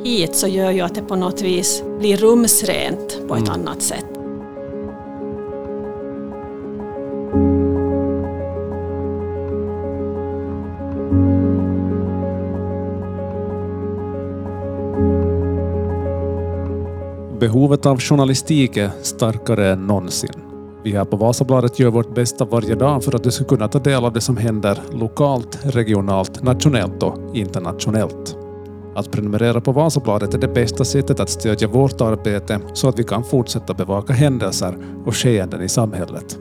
hit 0.03 0.35
så 0.35 0.47
gör 0.47 0.71
ju 0.71 0.81
att 0.81 0.95
det 0.95 1.01
på 1.01 1.15
något 1.15 1.41
vis 1.41 1.83
blir 1.99 2.17
rumsrent 2.17 3.27
på 3.27 3.35
ett 3.35 3.47
mm. 3.47 3.51
annat 3.51 3.81
sätt. 3.81 4.05
Behovet 17.39 17.85
av 17.85 17.99
journalistik 17.99 18.77
är 18.77 18.91
starkare 19.01 19.71
än 19.71 19.87
någonsin. 19.87 20.40
Vi 20.83 20.91
här 20.91 21.05
på 21.05 21.15
Vasabladet 21.17 21.79
gör 21.79 21.89
vårt 21.89 22.15
bästa 22.15 22.45
varje 22.45 22.75
dag 22.75 23.03
för 23.03 23.15
att 23.15 23.23
du 23.23 23.31
ska 23.31 23.43
kunna 23.43 23.67
ta 23.67 23.79
del 23.79 24.05
av 24.05 24.13
det 24.13 24.21
som 24.21 24.37
händer 24.37 24.79
lokalt, 24.91 25.59
regionalt, 25.61 26.43
nationellt 26.43 27.03
och 27.03 27.35
internationellt. 27.35 28.37
Att 28.95 29.11
prenumerera 29.11 29.61
på 29.61 29.71
Vasabladet 29.71 30.33
är 30.33 30.37
det 30.37 30.47
bästa 30.47 30.85
sättet 30.85 31.19
att 31.19 31.29
stödja 31.29 31.67
vårt 31.67 32.01
arbete 32.01 32.59
så 32.73 32.89
att 32.89 32.99
vi 32.99 33.03
kan 33.03 33.23
fortsätta 33.23 33.73
bevaka 33.73 34.13
händelser 34.13 34.77
och 35.05 35.15
skeenden 35.15 35.61
i 35.61 35.69
samhället. 35.69 36.39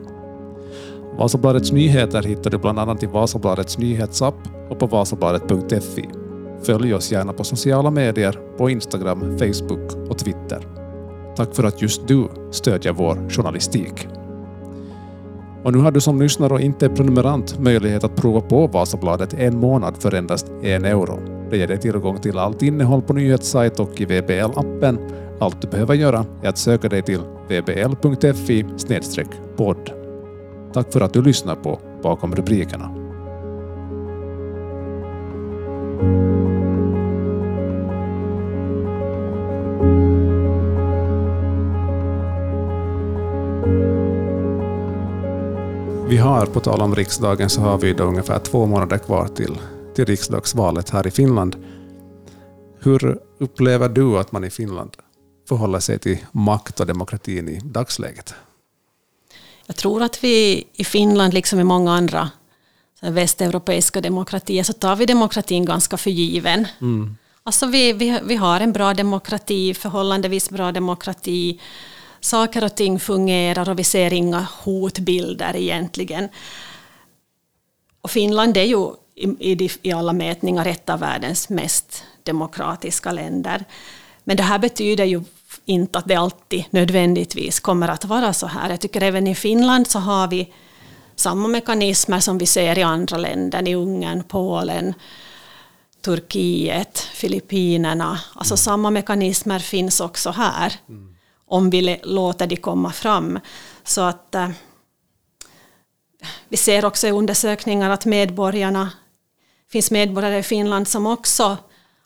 Vasabladets 1.19 1.73
nyheter 1.73 2.23
hittar 2.23 2.51
du 2.51 2.59
bland 2.59 2.79
annat 2.79 3.03
i 3.03 3.07
Vasabladets 3.07 3.79
nyhetsapp 3.79 4.35
och 4.71 4.79
på 4.79 4.87
vasabladet.fi. 4.87 6.09
Följ 6.63 6.95
oss 6.95 7.13
gärna 7.13 7.33
på 7.33 7.45
sociala 7.45 7.91
medier, 7.91 8.41
på 8.59 8.71
Instagram, 8.71 9.39
Facebook 9.39 10.11
och 10.11 10.19
Twitter. 10.19 10.67
Tack 11.37 11.55
för 11.55 11.65
att 11.65 11.83
just 11.83 12.09
du 12.09 12.29
stödjer 12.51 12.93
vår 12.93 13.31
journalistik. 13.31 14.09
Och 15.63 15.73
nu 15.73 15.79
har 15.79 15.91
du 15.91 16.01
som 16.01 16.21
lyssnare 16.23 16.55
och 16.55 16.61
inte 16.61 16.89
prenumerant 16.89 17.59
möjlighet 17.59 18.05
att 18.05 18.17
prova 18.17 18.41
på 18.41 18.67
Vasabladet 18.67 19.35
en 19.35 19.59
månad 19.59 19.97
för 19.99 20.15
endast 20.15 20.47
en 20.63 20.85
euro. 20.85 21.19
Det 21.51 21.57
ger 21.57 21.67
dig 21.67 21.79
tillgång 21.79 22.19
till 22.19 22.39
allt 22.39 22.63
innehåll 22.63 23.03
på 23.03 23.13
nyhetssajt 23.13 23.81
och 23.81 24.01
i 24.01 24.05
VBL-appen. 24.05 24.99
Allt 25.41 25.63
du 25.63 25.69
behöver 25.69 25.95
göra 25.95 26.25
är 26.43 26.49
att 26.49 26.59
söka 26.59 26.89
dig 26.89 27.03
till 27.03 27.21
vbl.fi 27.49 28.67
podd. 29.57 29.91
Tack 30.73 30.93
för 30.93 31.01
att 31.01 31.13
du 31.13 31.23
lyssnar 31.23 31.55
på 31.55 31.81
Bakom 32.03 32.35
rubrikerna. 32.35 32.91
Vi 46.11 46.17
har, 46.17 46.47
på 46.47 46.61
tal 46.61 46.81
om 46.83 46.95
riksdagen, 46.95 47.51
så 47.51 47.61
har 47.61 47.79
vi 47.79 47.93
då 47.93 48.05
ungefär 48.05 48.39
två 48.39 48.67
månader 48.67 48.99
kvar 48.99 49.29
till, 49.29 49.59
till 49.95 50.05
riksdagsvalet 50.05 50.91
här 50.91 51.07
i 51.07 51.11
Finland. 51.11 51.57
Hur 52.81 53.19
upplever 53.39 53.89
du 53.89 54.19
att 54.19 54.33
man 54.33 54.45
i 54.45 54.51
Finland 54.51 54.97
förhåller 55.49 55.81
sig 55.81 55.99
till 55.99 56.19
makt 56.33 56.81
och 56.81 56.87
demokratin 56.87 57.49
i 57.49 57.61
dagsläget? 57.65 58.35
Jag 59.67 59.77
tror 59.77 60.03
att 60.03 60.25
vi 60.25 60.65
i 60.73 60.85
Finland, 60.85 61.35
liksom 61.35 61.61
i 61.61 61.65
många 61.65 61.93
andra 61.93 62.31
västeuropeiska 63.01 64.01
demokratier, 64.01 64.63
så 64.63 64.73
tar 64.73 64.97
vi 64.97 65.07
demokratin 65.07 65.65
ganska 65.65 65.97
för 65.97 66.11
given. 66.11 66.67
Mm. 66.81 67.17
Alltså 67.43 67.67
vi, 67.67 67.93
vi, 67.93 68.21
vi 68.25 68.37
har 68.37 68.61
en 68.61 68.73
bra 68.73 68.95
demokrati, 68.95 69.75
förhållandevis 69.75 70.51
bra 70.51 70.73
demokrati. 70.73 71.61
Saker 72.21 72.65
och 72.65 72.75
ting 72.75 73.01
fungerar 73.01 73.69
och 73.69 73.79
vi 73.79 73.85
ser 73.85 74.13
inga 74.13 74.47
hotbilder 74.63 75.57
egentligen. 75.57 76.29
Och 78.01 78.11
Finland 78.11 78.57
är 78.57 78.65
ju 78.65 78.91
i, 79.15 79.53
i, 79.53 79.71
i 79.83 79.93
alla 79.93 80.13
mätningar 80.13 80.67
ett 80.67 80.91
av 80.91 81.01
världens 81.01 81.49
mest 81.49 82.05
demokratiska 82.23 83.13
länder. 83.13 83.65
Men 84.25 84.37
det 84.37 84.43
här 84.43 84.59
betyder 84.59 85.05
ju 85.05 85.23
inte 85.65 85.99
att 85.99 86.09
det 86.09 86.15
alltid 86.15 86.65
nödvändigtvis 86.71 87.61
kommer 87.61 87.89
att 87.89 88.05
vara 88.05 88.33
så 88.33 88.47
här. 88.47 88.71
Jag 88.71 88.81
tycker 88.81 89.03
även 89.03 89.27
i 89.27 89.35
Finland 89.35 89.87
så 89.87 89.99
har 89.99 90.29
vi 90.29 90.53
samma 91.17 91.49
mekanismer 91.49 92.21
som 92.21 92.39
vi 92.39 92.47
ser 92.47 92.79
i 92.79 92.83
andra 92.83 93.17
länder, 93.17 93.69
i 93.69 93.75
Ungern, 93.75 94.23
Polen, 94.23 94.95
Turkiet, 96.03 96.99
Filippinerna. 96.99 98.21
Alltså 98.35 98.53
mm. 98.53 98.59
samma 98.59 98.91
mekanismer 98.91 99.59
finns 99.59 100.01
också 100.01 100.31
här, 100.31 100.73
mm 100.89 101.17
om 101.51 101.71
vi 101.71 102.01
låter 102.03 102.47
de 102.47 102.57
komma 102.57 102.93
fram. 102.93 103.39
Så 103.85 104.01
att 104.01 104.35
äh, 104.35 104.49
vi 106.49 106.57
ser 106.57 106.85
också 106.85 107.07
i 107.07 107.11
undersökningar 107.11 107.91
att 107.91 108.07
medborgarna, 108.07 108.91
finns 109.71 109.91
medborgare 109.91 110.39
i 110.39 110.43
Finland 110.43 110.89
som 110.89 111.07
också 111.07 111.57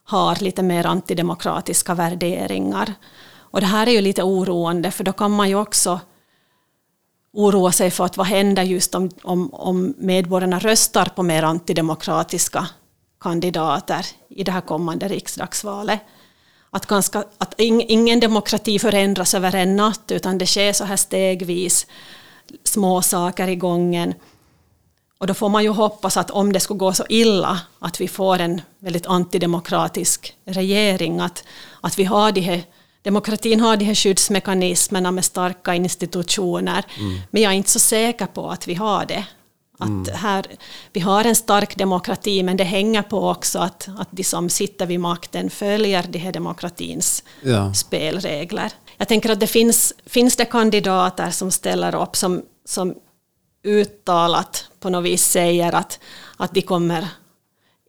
har 0.05 0.37
lite 0.37 0.63
mer 0.63 0.87
antidemokratiska 0.87 1.95
värderingar. 1.95 2.95
Och 3.37 3.61
det 3.61 3.67
här 3.67 3.87
är 3.87 3.93
ju 3.93 4.01
lite 4.01 4.23
oroande, 4.23 4.91
för 4.91 5.05
då 5.05 5.13
kan 5.13 5.31
man 5.31 5.49
ju 5.49 5.55
också 5.55 6.01
oroa 7.33 7.73
sig 7.73 7.91
för 7.91 8.05
att 8.05 8.17
vad 8.17 8.27
händer 8.27 8.63
just 8.63 8.95
om, 8.95 9.11
om, 9.23 9.55
om 9.55 9.95
medborgarna 9.99 10.59
röstar 10.59 11.07
på 11.07 11.23
mer 11.23 11.43
antidemokratiska 11.43 12.69
kandidater 13.21 14.07
i 14.29 14.45
det 14.45 14.53
här 14.53 14.61
kommande 14.61 15.09
riksdagsvalet. 15.09 16.01
Att, 16.75 16.87
ganska, 16.87 17.25
att 17.39 17.55
ingen 17.59 18.21
demokrati 18.21 18.79
förändras 18.79 19.35
över 19.35 19.55
en 19.55 19.77
natt, 19.77 20.11
utan 20.11 20.39
det 20.39 20.47
sker 20.47 20.73
så 20.73 20.85
här 20.85 20.97
stegvis, 20.97 21.87
små 22.65 23.03
saker 23.03 23.49
i 23.49 23.57
gången. 23.57 24.15
Och 25.19 25.27
då 25.27 25.35
får 25.35 25.49
man 25.49 25.63
ju 25.63 25.69
hoppas 25.69 26.17
att 26.17 26.31
om 26.31 26.53
det 26.53 26.61
skulle 26.61 26.79
gå 26.79 26.93
så 26.93 27.05
illa 27.09 27.61
att 27.79 28.01
vi 28.01 28.09
får 28.09 28.39
en 28.39 28.61
väldigt 28.79 29.07
antidemokratisk 29.07 30.37
regering, 30.45 31.21
att, 31.21 31.45
att 31.81 31.99
vi 31.99 32.05
har 32.05 32.33
de 32.33 32.41
här 32.41 32.63
Demokratin 33.03 33.61
har 33.61 33.77
de 33.77 33.85
här 33.85 33.95
skyddsmekanismerna 33.95 35.11
med 35.11 35.25
starka 35.25 35.75
institutioner, 35.75 36.85
mm. 36.99 37.21
men 37.31 37.43
jag 37.43 37.53
är 37.53 37.57
inte 37.57 37.71
så 37.71 37.79
säker 37.79 38.27
på 38.27 38.51
att 38.51 38.69
vi 38.69 38.75
har 38.75 39.07
det. 39.07 39.25
Att 39.79 39.89
mm. 39.89 40.15
här, 40.15 40.47
vi 40.93 41.01
har 41.01 41.25
en 41.25 41.37
stark 41.37 41.77
demokrati, 41.77 42.43
men 42.43 42.57
det 42.57 42.65
hänger 42.65 43.03
på 43.03 43.31
också 43.31 43.59
att, 43.59 43.89
att 43.99 44.09
de 44.11 44.25
som 44.25 44.51
sitter 44.51 44.87
vid 44.87 45.01
makten 45.01 45.51
följer 45.51 46.05
de 46.09 46.19
här 46.19 46.33
demokratins 46.33 47.25
ja. 47.43 47.75
spelregler. 47.75 48.73
Jag 48.97 49.09
tänker 49.09 49.31
att 49.31 49.41
det 49.41 49.47
finns, 49.47 49.93
finns 50.07 50.37
det 50.37 50.45
kandidater 50.45 51.31
som 51.31 51.51
ställer 51.51 51.95
upp 51.95 52.17
som, 52.17 52.43
som 52.65 52.95
uttalat 53.65 54.69
på 54.81 54.91
något 54.91 55.05
vis 55.05 55.25
säger 55.25 55.75
att, 55.75 56.01
att 56.37 56.55
de 56.55 56.63
kommer 56.63 57.09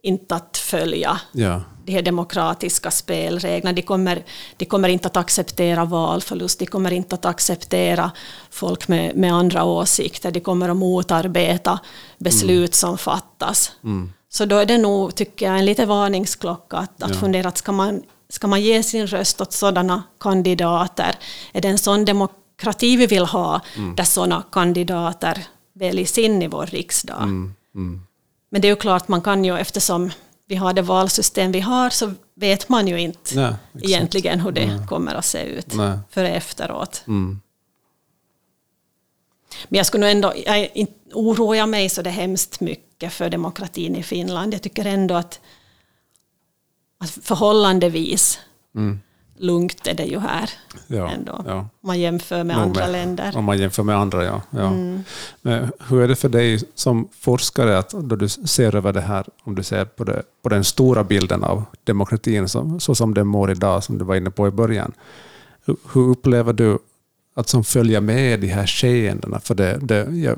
inte 0.04 0.36
att 0.36 0.58
följa 0.58 1.20
ja. 1.32 1.62
De 1.86 1.92
här 1.92 2.02
demokratiska 2.02 2.92
spelreglerna. 2.92 3.74
De 3.74 3.82
kommer, 3.82 4.24
de 4.58 4.66
kommer 4.66 4.90
inte 4.90 5.08
att 5.08 5.18
acceptera 5.18 5.86
valförlust, 5.86 6.60
de 6.60 6.66
kommer 6.66 6.94
inte 6.94 7.16
att 7.16 7.26
acceptera 7.26 8.12
folk 8.50 8.88
med, 8.88 9.16
med 9.16 9.34
andra 9.34 9.64
åsikter, 9.64 10.32
de 10.32 10.40
kommer 10.40 10.70
att 10.70 10.78
motarbeta 10.78 11.80
beslut 12.18 12.58
mm. 12.58 12.74
som 12.74 12.98
fattas. 12.98 13.72
Mm. 13.84 14.14
Så 14.30 14.46
då 14.46 14.58
är 14.58 14.66
det 14.66 14.78
nog, 14.78 15.16
tycker 15.16 15.46
jag, 15.46 15.60
en 15.60 15.66
liten 15.66 15.88
varningsklocka 15.88 16.78
att, 16.78 17.04
att 17.04 17.14
ja. 17.14 17.20
fundera, 17.20 17.48
att 17.48 17.58
ska 17.58 17.72
man, 17.72 18.04
ska 18.30 18.48
man 18.48 18.62
ge 18.62 18.84
sin 18.84 19.08
röst 19.08 19.42
åt 19.42 19.54
sådana 19.54 20.04
kandidater? 20.20 21.16
Är 21.54 21.62
det 21.62 21.68
en 21.68 21.78
sån 21.78 22.06
demokrati 22.06 22.98
vi 22.98 23.08
vill 23.08 23.26
ha, 23.26 23.62
mm. 23.76 23.96
där 23.96 24.04
sådana 24.04 24.44
kandidater 24.52 25.44
väljs 25.74 26.18
in 26.18 26.42
i 26.42 26.48
vår 26.48 26.66
riksdag? 26.66 27.24
Mm. 27.24 27.54
mm. 27.76 28.02
Men 28.50 28.62
det 28.62 28.68
är 28.68 28.70
ju 28.70 28.76
klart, 28.76 29.08
man 29.08 29.22
kan 29.22 29.46
ju 29.46 29.58
eftersom 29.58 30.12
vi 30.48 30.56
har 30.56 30.74
det 30.74 30.82
valsystem 30.82 31.52
vi 31.52 31.60
har 31.60 31.90
så 31.90 32.14
vet 32.36 32.70
man 32.70 32.88
ju 32.88 33.02
inte 33.02 33.36
Nej, 33.36 33.54
egentligen 33.82 34.40
hur 34.40 34.52
det 34.52 34.66
Nej. 34.66 34.88
kommer 34.88 35.16
att 35.16 35.26
se 35.26 35.44
ut 35.44 35.74
Nej. 35.74 36.00
för 36.10 36.24
efteråt. 36.24 37.04
Mm. 37.08 37.42
Men 39.68 39.78
jag 39.78 39.86
skulle 39.86 40.02
nog 40.02 40.12
ändå, 40.12 40.34
jag 40.46 40.88
oroar 41.14 41.66
mig 41.66 41.90
så 41.90 42.02
det 42.02 42.10
hemskt 42.10 42.60
mycket 42.60 43.14
för 43.14 43.30
demokratin 43.30 43.96
i 43.96 44.04
Finland. 44.04 44.54
Jag 44.54 44.62
tycker 44.62 44.86
ändå 44.86 45.16
att, 45.16 45.40
att 47.00 47.10
förhållandevis 47.10 48.40
mm 48.76 49.00
lugnt 49.38 49.88
är 49.88 49.94
det 49.94 50.04
ju 50.04 50.20
här 50.20 50.50
ja, 50.88 51.10
ändå. 51.10 51.44
Ja. 51.48 51.70
Man 51.82 52.00
jämför 52.00 52.44
med 52.44 52.58
andra 52.58 52.82
med, 52.82 52.92
länder. 52.92 53.38
Om 53.38 53.46
man 53.46 53.58
jämför 53.58 53.84
med 53.84 53.98
andra, 53.98 54.26
ja. 54.26 54.42
ja. 54.50 54.68
Mm. 54.68 55.04
Men 55.42 55.72
hur 55.90 56.02
är 56.02 56.08
det 56.08 56.16
för 56.16 56.30
dig 56.30 56.60
som 56.76 57.10
forskare, 57.20 57.78
att 57.78 57.90
då 57.90 58.16
du 58.16 58.30
ser 58.30 58.76
över 58.76 58.94
det 58.94 59.02
här, 59.02 59.26
om 59.44 59.56
du 59.56 59.64
ser 59.64 59.86
på, 59.86 60.04
det, 60.04 60.24
på 60.42 60.50
den 60.50 60.64
stora 60.64 61.04
bilden 61.04 61.44
av 61.44 61.64
demokratin 61.84 62.50
som, 62.50 62.80
så 62.80 62.96
som 62.96 63.14
den 63.14 63.28
mår 63.28 63.52
idag, 63.52 63.84
som 63.84 63.98
du 63.98 64.06
var 64.06 64.16
inne 64.16 64.32
på 64.32 64.48
i 64.48 64.52
början. 64.52 64.94
Hur, 65.66 65.78
hur 65.94 66.10
upplever 66.10 66.54
du 66.54 66.78
att 67.36 67.50
som 67.50 67.64
följa 67.64 68.02
med 68.02 68.40
de 68.40 68.48
här 68.48 68.68
skeendena? 68.68 69.40
För 69.40 69.56
det, 69.56 69.80
det, 69.82 70.08
ja, 70.12 70.36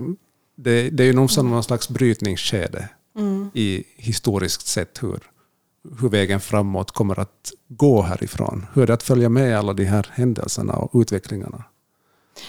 det, 0.55 0.89
det 0.89 1.03
är 1.03 1.07
ju 1.07 1.13
nog 1.13 1.31
som 1.31 1.49
någon 1.49 1.63
slags 1.63 1.89
brytningsskede 1.89 2.89
mm. 3.17 3.49
i 3.53 3.83
historiskt 3.95 4.67
sett 4.67 5.03
hur 5.03 5.19
hur 6.01 6.09
vägen 6.09 6.39
framåt 6.39 6.91
kommer 6.91 7.19
att 7.19 7.51
gå 7.67 8.01
härifrån. 8.01 8.65
Hur 8.73 8.83
är 8.83 8.87
det 8.87 8.93
att 8.93 9.03
följa 9.03 9.29
med 9.29 9.59
alla 9.59 9.73
de 9.73 9.85
här 9.85 10.07
händelserna 10.13 10.73
och 10.73 10.99
utvecklingarna? 11.01 11.63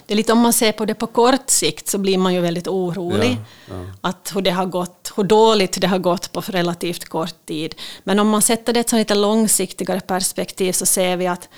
Det 0.07 0.15
är 0.15 0.17
lite 0.17 0.33
om 0.33 0.39
man 0.39 0.53
ser 0.53 0.73
på 0.73 0.85
det 0.85 0.95
på 0.95 1.07
kort 1.07 1.51
sikt 1.51 1.89
så 1.89 1.99
blir 1.99 2.19
man 2.19 2.35
ju 2.35 2.41
väldigt 2.41 2.69
orolig. 2.69 3.37
Ja, 3.69 3.75
ja. 3.75 3.85
Att 4.01 4.33
hur, 4.35 4.43
det 4.43 4.51
har 4.51 4.67
gått, 4.67 5.13
hur 5.17 5.25
dåligt 5.25 5.81
det 5.81 5.87
har 5.87 5.99
gått 5.99 6.33
på 6.33 6.41
relativt 6.41 7.05
kort 7.05 7.47
tid. 7.47 7.75
Men 8.05 8.19
om 8.19 8.29
man 8.29 8.43
sätter 8.43 8.73
det 8.73 8.79
i 8.79 8.81
ett 8.81 8.93
lite 8.93 9.15
långsiktigare 9.15 10.01
perspektiv 10.01 10.73
så 10.73 10.87
ser 10.87 11.17
vi 11.17 11.27
att, 11.27 11.49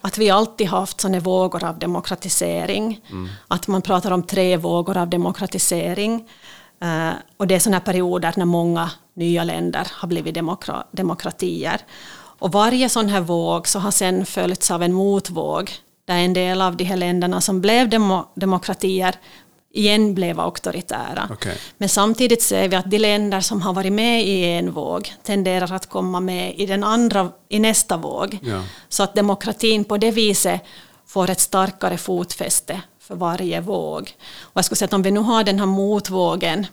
att 0.00 0.18
vi 0.18 0.30
alltid 0.30 0.66
haft 0.66 1.00
sådana 1.00 1.20
vågor 1.20 1.64
av 1.64 1.78
demokratisering. 1.78 3.00
Mm. 3.10 3.28
Att 3.48 3.68
man 3.68 3.82
pratar 3.82 4.10
om 4.10 4.22
tre 4.22 4.56
vågor 4.56 4.96
av 4.96 5.08
demokratisering. 5.08 6.28
Uh, 6.84 7.12
och 7.36 7.46
det 7.46 7.54
är 7.54 7.58
sådana 7.58 7.80
perioder 7.80 8.34
när 8.36 8.44
många 8.44 8.90
nya 9.20 9.44
länder 9.44 9.86
har 9.90 10.08
blivit 10.08 10.34
demokra 10.34 10.84
demokratier. 10.92 11.80
Och 12.40 12.52
varje 12.52 12.88
sån 12.88 13.08
här 13.08 13.20
våg 13.20 13.68
så 13.68 13.78
har 13.78 13.90
sen 13.90 14.26
följts 14.26 14.70
av 14.70 14.82
en 14.82 14.92
motvåg 14.92 15.70
där 16.04 16.16
en 16.16 16.32
del 16.32 16.62
av 16.62 16.76
de 16.76 16.84
här 16.84 16.96
länderna 16.96 17.40
som 17.40 17.60
blev 17.60 17.88
demo 17.88 18.24
demokratier 18.34 19.14
igen 19.72 20.14
blev 20.14 20.40
auktoritära. 20.40 21.28
Okay. 21.32 21.56
Men 21.78 21.88
samtidigt 21.88 22.42
ser 22.42 22.68
vi 22.68 22.76
att 22.76 22.90
de 22.90 22.98
länder 22.98 23.40
som 23.40 23.62
har 23.62 23.72
varit 23.72 23.92
med 23.92 24.26
i 24.26 24.44
en 24.44 24.72
våg 24.72 25.12
tenderar 25.22 25.72
att 25.72 25.86
komma 25.86 26.20
med 26.20 26.54
i, 26.58 26.66
den 26.66 26.84
andra, 26.84 27.28
i 27.48 27.58
nästa 27.58 27.96
våg. 27.96 28.38
Ja. 28.42 28.62
Så 28.88 29.02
att 29.02 29.14
demokratin 29.14 29.84
på 29.84 29.96
det 29.96 30.10
viset 30.10 30.60
får 31.06 31.30
ett 31.30 31.40
starkare 31.40 31.98
fotfäste 31.98 32.80
för 33.00 33.14
varje 33.14 33.60
våg. 33.60 34.14
Och 34.40 34.56
jag 34.56 34.64
skulle 34.64 34.76
säga 34.76 34.86
att 34.86 34.92
om 34.92 35.02
vi 35.02 35.10
nu 35.10 35.20
har 35.20 35.44
den 35.44 35.58
här 35.58 35.66
motvågen 35.66 36.66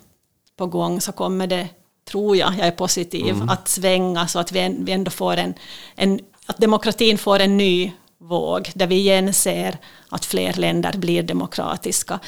på 0.57 0.65
gång 0.65 1.01
så 1.01 1.11
kommer 1.11 1.47
det 1.47 1.67
tror 2.07 2.37
jag, 2.37 2.53
jag 2.57 2.67
är 2.67 2.71
positiv, 2.71 3.35
mm. 3.35 3.49
att 3.49 3.67
svänga 3.67 4.27
så 4.27 4.39
att 4.39 4.51
vi, 4.51 4.75
vi 4.79 4.91
ändå 4.91 5.11
får 5.11 5.37
en, 5.37 5.53
en, 5.95 6.19
att 6.45 6.57
demokratin 6.57 7.17
får 7.17 7.39
en 7.39 7.57
ny 7.57 7.91
våg, 8.17 8.71
där 8.73 8.87
vi 8.87 8.95
igen 8.95 9.33
ser 9.33 9.77
att 10.09 10.25
fler 10.25 10.53
länder 10.53 10.97
blir 10.97 11.23
demokratiska. 11.23 12.19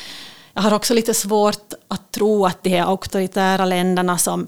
Jag 0.53 0.61
har 0.61 0.73
också 0.73 0.93
lite 0.93 1.13
svårt 1.13 1.73
att 1.87 2.11
tro 2.11 2.45
att 2.45 2.63
de 2.63 2.69
här 2.69 2.83
auktoritära 2.83 3.65
länderna 3.65 4.17
som 4.17 4.47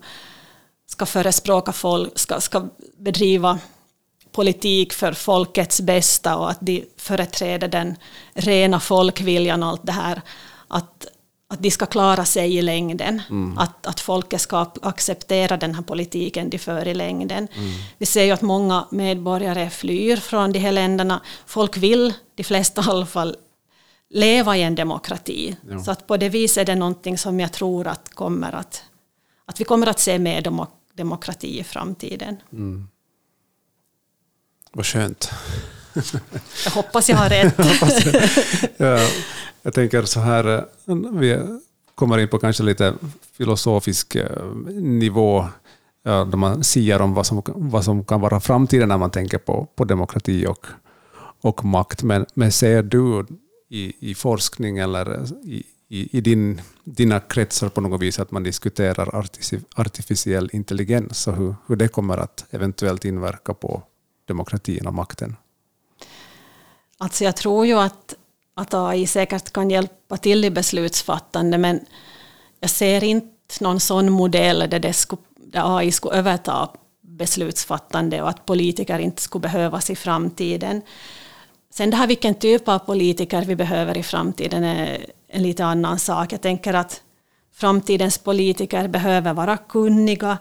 ska 0.88 1.06
förespråka 1.06 1.72
folk, 1.72 2.20
ska, 2.20 2.42
ska 2.42 2.68
bedriva 2.98 3.60
politik 4.32 4.94
för 4.94 5.14
folkets 5.14 5.82
bästa 5.82 6.38
och 6.38 6.52
att 6.52 6.60
de 6.62 6.86
företräder 6.98 7.68
den 7.68 7.96
rena 8.34 8.80
folkviljan 8.80 9.64
och 9.64 9.70
allt 9.70 9.86
det 9.86 9.92
här, 9.92 10.22
att, 10.68 11.08
att 11.52 11.60
de 11.60 11.72
ska 11.72 11.86
klara 11.86 12.26
sig 12.26 12.58
i 12.58 12.62
längden. 12.62 13.22
Mm. 13.30 13.58
Att, 13.58 13.88
att 13.88 14.00
folket 14.00 14.42
ska 14.42 14.72
acceptera 14.82 15.58
den 15.58 15.76
här 15.76 15.82
politiken 15.82 16.50
de 16.50 16.58
för 16.58 16.88
i 16.88 16.94
längden. 16.94 17.48
Mm. 17.54 17.72
Vi 17.98 18.06
ser 18.06 18.24
ju 18.24 18.32
att 18.32 18.42
många 18.42 18.88
medborgare 18.92 19.70
flyr 19.70 20.18
från 20.18 20.52
de 20.52 20.60
här 20.60 20.72
länderna. 20.72 21.22
Folk 21.46 21.78
vill, 21.78 22.14
de 22.36 22.44
flesta 22.44 22.82
i 22.82 22.86
alla 22.90 23.06
fall, 23.06 23.36
leva 24.10 24.58
i 24.58 24.64
en 24.64 24.76
demokrati. 24.76 25.56
Ja. 25.70 25.84
Så 25.84 25.92
att 25.92 26.08
på 26.08 26.18
det 26.18 26.30
viset 26.30 26.62
är 26.62 26.66
det 26.66 26.76
någonting 26.76 27.18
som 27.18 27.40
jag 27.40 27.54
tror 27.54 27.88
att, 27.88 28.16
kommer 28.16 28.56
att, 28.56 28.84
att 29.46 29.60
vi 29.60 29.64
kommer 29.64 29.88
att 29.88 30.00
se 30.00 30.20
mer 30.20 30.44
demokrati 30.94 31.60
i 31.60 31.64
framtiden. 31.64 32.38
Mm. 32.52 32.88
Vad 34.74 34.86
skönt. 34.86 35.32
Jag 36.66 36.72
hoppas 36.72 37.10
jag 37.10 37.18
har 37.18 37.30
rätt. 37.30 37.56
ja, 38.78 39.08
jag 39.62 39.74
tänker 39.74 40.04
så 40.04 40.20
här, 40.20 40.58
eh, 40.58 40.96
vi 41.12 41.40
kommer 41.96 42.18
in 42.18 42.28
på 42.28 42.40
kanske 42.40 42.64
lite 42.64 42.94
filosofisk 43.38 44.16
eh, 44.16 44.46
nivå, 44.76 45.46
där 46.04 46.26
då 46.26 46.38
man 46.38 46.64
siar 46.64 47.00
om 47.00 47.14
vad 47.14 47.26
som, 47.26 47.42
vad 47.46 47.86
som 47.86 48.06
kan 48.06 48.22
vara 48.22 48.40
framtiden 48.40 48.90
när 48.90 48.98
man 48.98 49.12
tänker 49.12 49.38
på, 49.38 49.68
på 49.76 49.84
demokrati 49.84 50.48
och, 50.48 50.68
och 51.42 51.66
makt. 51.66 52.04
Men, 52.04 52.26
men 52.34 52.52
ser 52.52 52.84
du 52.84 53.26
i, 53.70 54.12
i 54.12 54.16
forskning 54.16 54.78
eller 54.78 55.26
i, 55.44 55.64
i, 55.88 56.18
i 56.18 56.22
din, 56.22 56.62
dina 56.84 57.20
kretsar 57.20 57.70
på 57.70 57.82
något 57.82 58.02
vis 58.02 58.20
att 58.20 58.32
man 58.32 58.44
diskuterar 58.44 59.26
artificiell 59.76 60.50
intelligens 60.54 61.28
och 61.28 61.36
hur, 61.36 61.56
hur 61.68 61.76
det 61.76 61.88
kommer 61.88 62.18
att 62.18 62.46
eventuellt 62.50 63.06
inverka 63.06 63.54
på 63.54 63.84
demokratin 64.28 64.88
och 64.88 64.94
makten? 64.94 65.36
Alltså 66.98 67.24
jag 67.24 67.36
tror 67.36 67.66
ju 67.66 67.74
att, 67.74 68.16
att 68.62 68.74
AI 68.74 69.08
säkert 69.08 69.54
kan 69.54 69.70
hjälpa 69.70 70.18
till 70.18 70.46
i 70.46 70.50
beslutsfattande, 70.50 71.58
men 71.58 71.80
jag 72.60 72.70
ser 72.70 73.04
inte 73.04 73.28
någon 73.60 73.80
sån 73.80 74.12
modell 74.12 74.60
där, 74.60 74.80
det 74.80 74.94
skulle, 74.94 75.22
där 75.36 75.78
AI 75.78 75.92
skulle 75.92 76.16
överta 76.16 76.70
beslutsfattande 77.02 78.22
och 78.22 78.30
att 78.30 78.46
politiker 78.46 79.00
inte 79.00 79.22
skulle 79.22 79.42
behövas 79.42 79.90
i 79.90 79.96
framtiden. 79.96 80.82
Sen 81.74 81.90
det 81.90 81.98
här 81.98 82.08
vilken 82.08 82.36
typ 82.36 82.68
av 82.68 82.80
politiker 82.80 83.46
vi 83.46 83.56
behöver 83.56 83.98
i 83.98 84.04
framtiden 84.04 84.64
är 84.64 85.06
en 85.28 85.44
lite 85.44 85.66
annan 85.66 86.00
sak. 86.00 86.34
Jag 86.34 86.42
tänker 86.42 86.74
att 86.74 87.02
framtidens 87.54 88.18
politiker 88.18 88.88
behöver 88.88 89.34
vara 89.34 89.58
kunniga, 89.58 90.38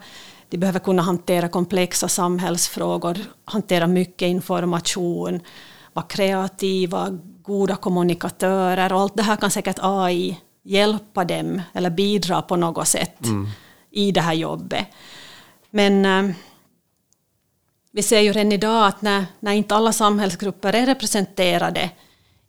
de 0.49 0.59
behöver 0.59 0.81
kunna 0.81 1.03
hantera 1.03 1.49
komplexa 1.49 2.09
samhällsfrågor, 2.09 3.19
hantera 3.45 3.87
mycket 3.87 4.27
information, 4.27 5.41
vara 5.93 6.07
kreativa, 6.07 7.19
goda 7.51 7.77
kommunikatörer 7.77 8.93
och 8.93 9.01
allt 9.01 9.17
det 9.17 9.23
här 9.23 9.37
kan 9.37 9.51
säkert 9.51 9.79
AI 9.83 10.41
hjälpa 10.63 11.25
dem 11.25 11.63
eller 11.73 11.91
bidra 11.91 12.43
på 12.43 12.57
något 12.57 12.89
sätt 12.89 13.25
mm. 13.25 13.49
i 13.91 14.13
det 14.13 14.21
här 14.21 14.35
jobbet. 14.35 14.87
Men 15.71 16.05
äh, 16.05 16.35
vi 17.93 18.03
ser 18.03 18.21
ju 18.21 18.33
redan 18.33 18.53
idag 18.53 18.87
att 18.87 19.03
när, 19.03 19.25
när 19.41 19.53
inte 19.53 19.75
alla 19.75 19.93
samhällsgrupper 19.93 20.73
är 20.73 20.87
representerade 20.87 21.91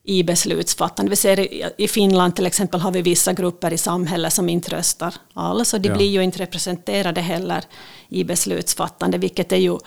i 0.04 0.24
beslutsfattande. 0.24 1.10
Vi 1.10 1.16
ser 1.16 1.48
i 1.82 1.88
Finland 1.88 2.36
till 2.36 2.46
exempel 2.46 2.80
har 2.80 2.92
vi 2.92 3.02
vissa 3.02 3.34
grupper 3.34 3.74
i 3.74 3.78
samhället 3.78 4.34
som 4.34 4.50
inte 4.50 4.72
röstar 4.72 5.14
alls 5.34 5.74
och 5.74 5.82
de 5.82 5.90
ja. 5.90 5.96
blir 5.96 6.10
ju 6.10 6.24
inte 6.24 6.40
representerade 6.40 7.22
heller 7.22 7.64
i 8.10 8.24
beslutsfattande, 8.24 9.18
vilket 9.18 9.52
är 9.52 9.58
ju 9.58 9.78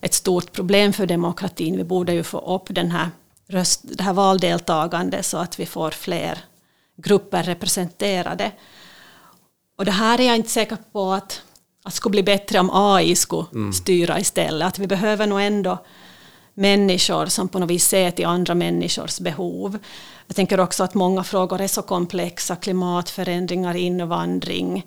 ett 0.00 0.14
stort 0.14 0.52
problem 0.52 0.92
för 0.92 1.06
demokratin. 1.06 1.76
Vi 1.76 1.84
borde 1.84 2.12
ju 2.12 2.22
få 2.22 2.38
upp 2.38 2.74
den 2.74 2.90
här 2.90 3.08
röst, 3.48 3.80
det 3.82 4.02
här 4.02 4.12
valdeltagandet 4.12 5.26
så 5.26 5.38
att 5.38 5.60
vi 5.60 5.66
får 5.66 5.90
fler 5.90 6.38
grupper 6.96 7.42
representerade. 7.42 8.52
Och 9.78 9.84
det 9.84 9.90
här 9.90 10.20
är 10.20 10.26
jag 10.26 10.36
inte 10.36 10.48
säker 10.48 10.78
på 10.92 11.12
att, 11.12 11.42
att 11.84 11.94
skulle 11.94 12.10
bli 12.10 12.22
bättre 12.22 12.60
om 12.60 12.70
AI 12.72 13.16
skulle 13.16 13.46
mm. 13.52 13.72
styra 13.72 14.20
istället. 14.20 14.68
Att 14.68 14.78
vi 14.78 14.86
behöver 14.86 15.26
nog 15.26 15.40
ändå 15.40 15.78
människor 16.54 17.26
som 17.26 17.48
på 17.48 17.58
något 17.58 17.70
vis 17.70 17.88
ser 17.88 18.10
till 18.10 18.26
andra 18.26 18.54
människors 18.54 19.20
behov. 19.20 19.78
Jag 20.26 20.36
tänker 20.36 20.60
också 20.60 20.84
att 20.84 20.94
många 20.94 21.24
frågor 21.24 21.60
är 21.60 21.68
så 21.68 21.82
komplexa, 21.82 22.56
klimatförändringar, 22.56 23.74
invandring, 23.74 24.86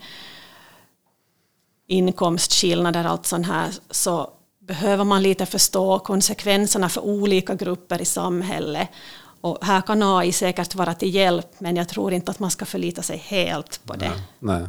inkomstskillnader, 1.88 3.04
allt 3.04 3.26
sånt 3.26 3.48
här, 3.48 3.70
så 3.90 4.30
behöver 4.68 5.04
man 5.04 5.24
lite 5.24 5.46
förstå 5.46 6.00
konsekvenserna 6.00 6.90
för 6.90 7.02
olika 7.02 7.56
grupper 7.56 8.02
i 8.02 8.06
samhället. 8.06 8.90
Och 9.42 9.66
här 9.66 9.82
kan 9.82 10.04
AI 10.04 10.32
säkert 10.32 10.76
vara 10.76 10.94
till 10.94 11.16
hjälp, 11.16 11.48
men 11.60 11.76
jag 11.76 11.90
tror 11.90 12.14
inte 12.14 12.32
att 12.32 12.40
man 12.40 12.52
ska 12.52 12.66
förlita 12.66 13.02
sig 13.02 13.18
helt 13.18 13.82
på 13.86 13.94
det. 13.94 14.10
Nej, 14.40 14.60
nej. 14.60 14.68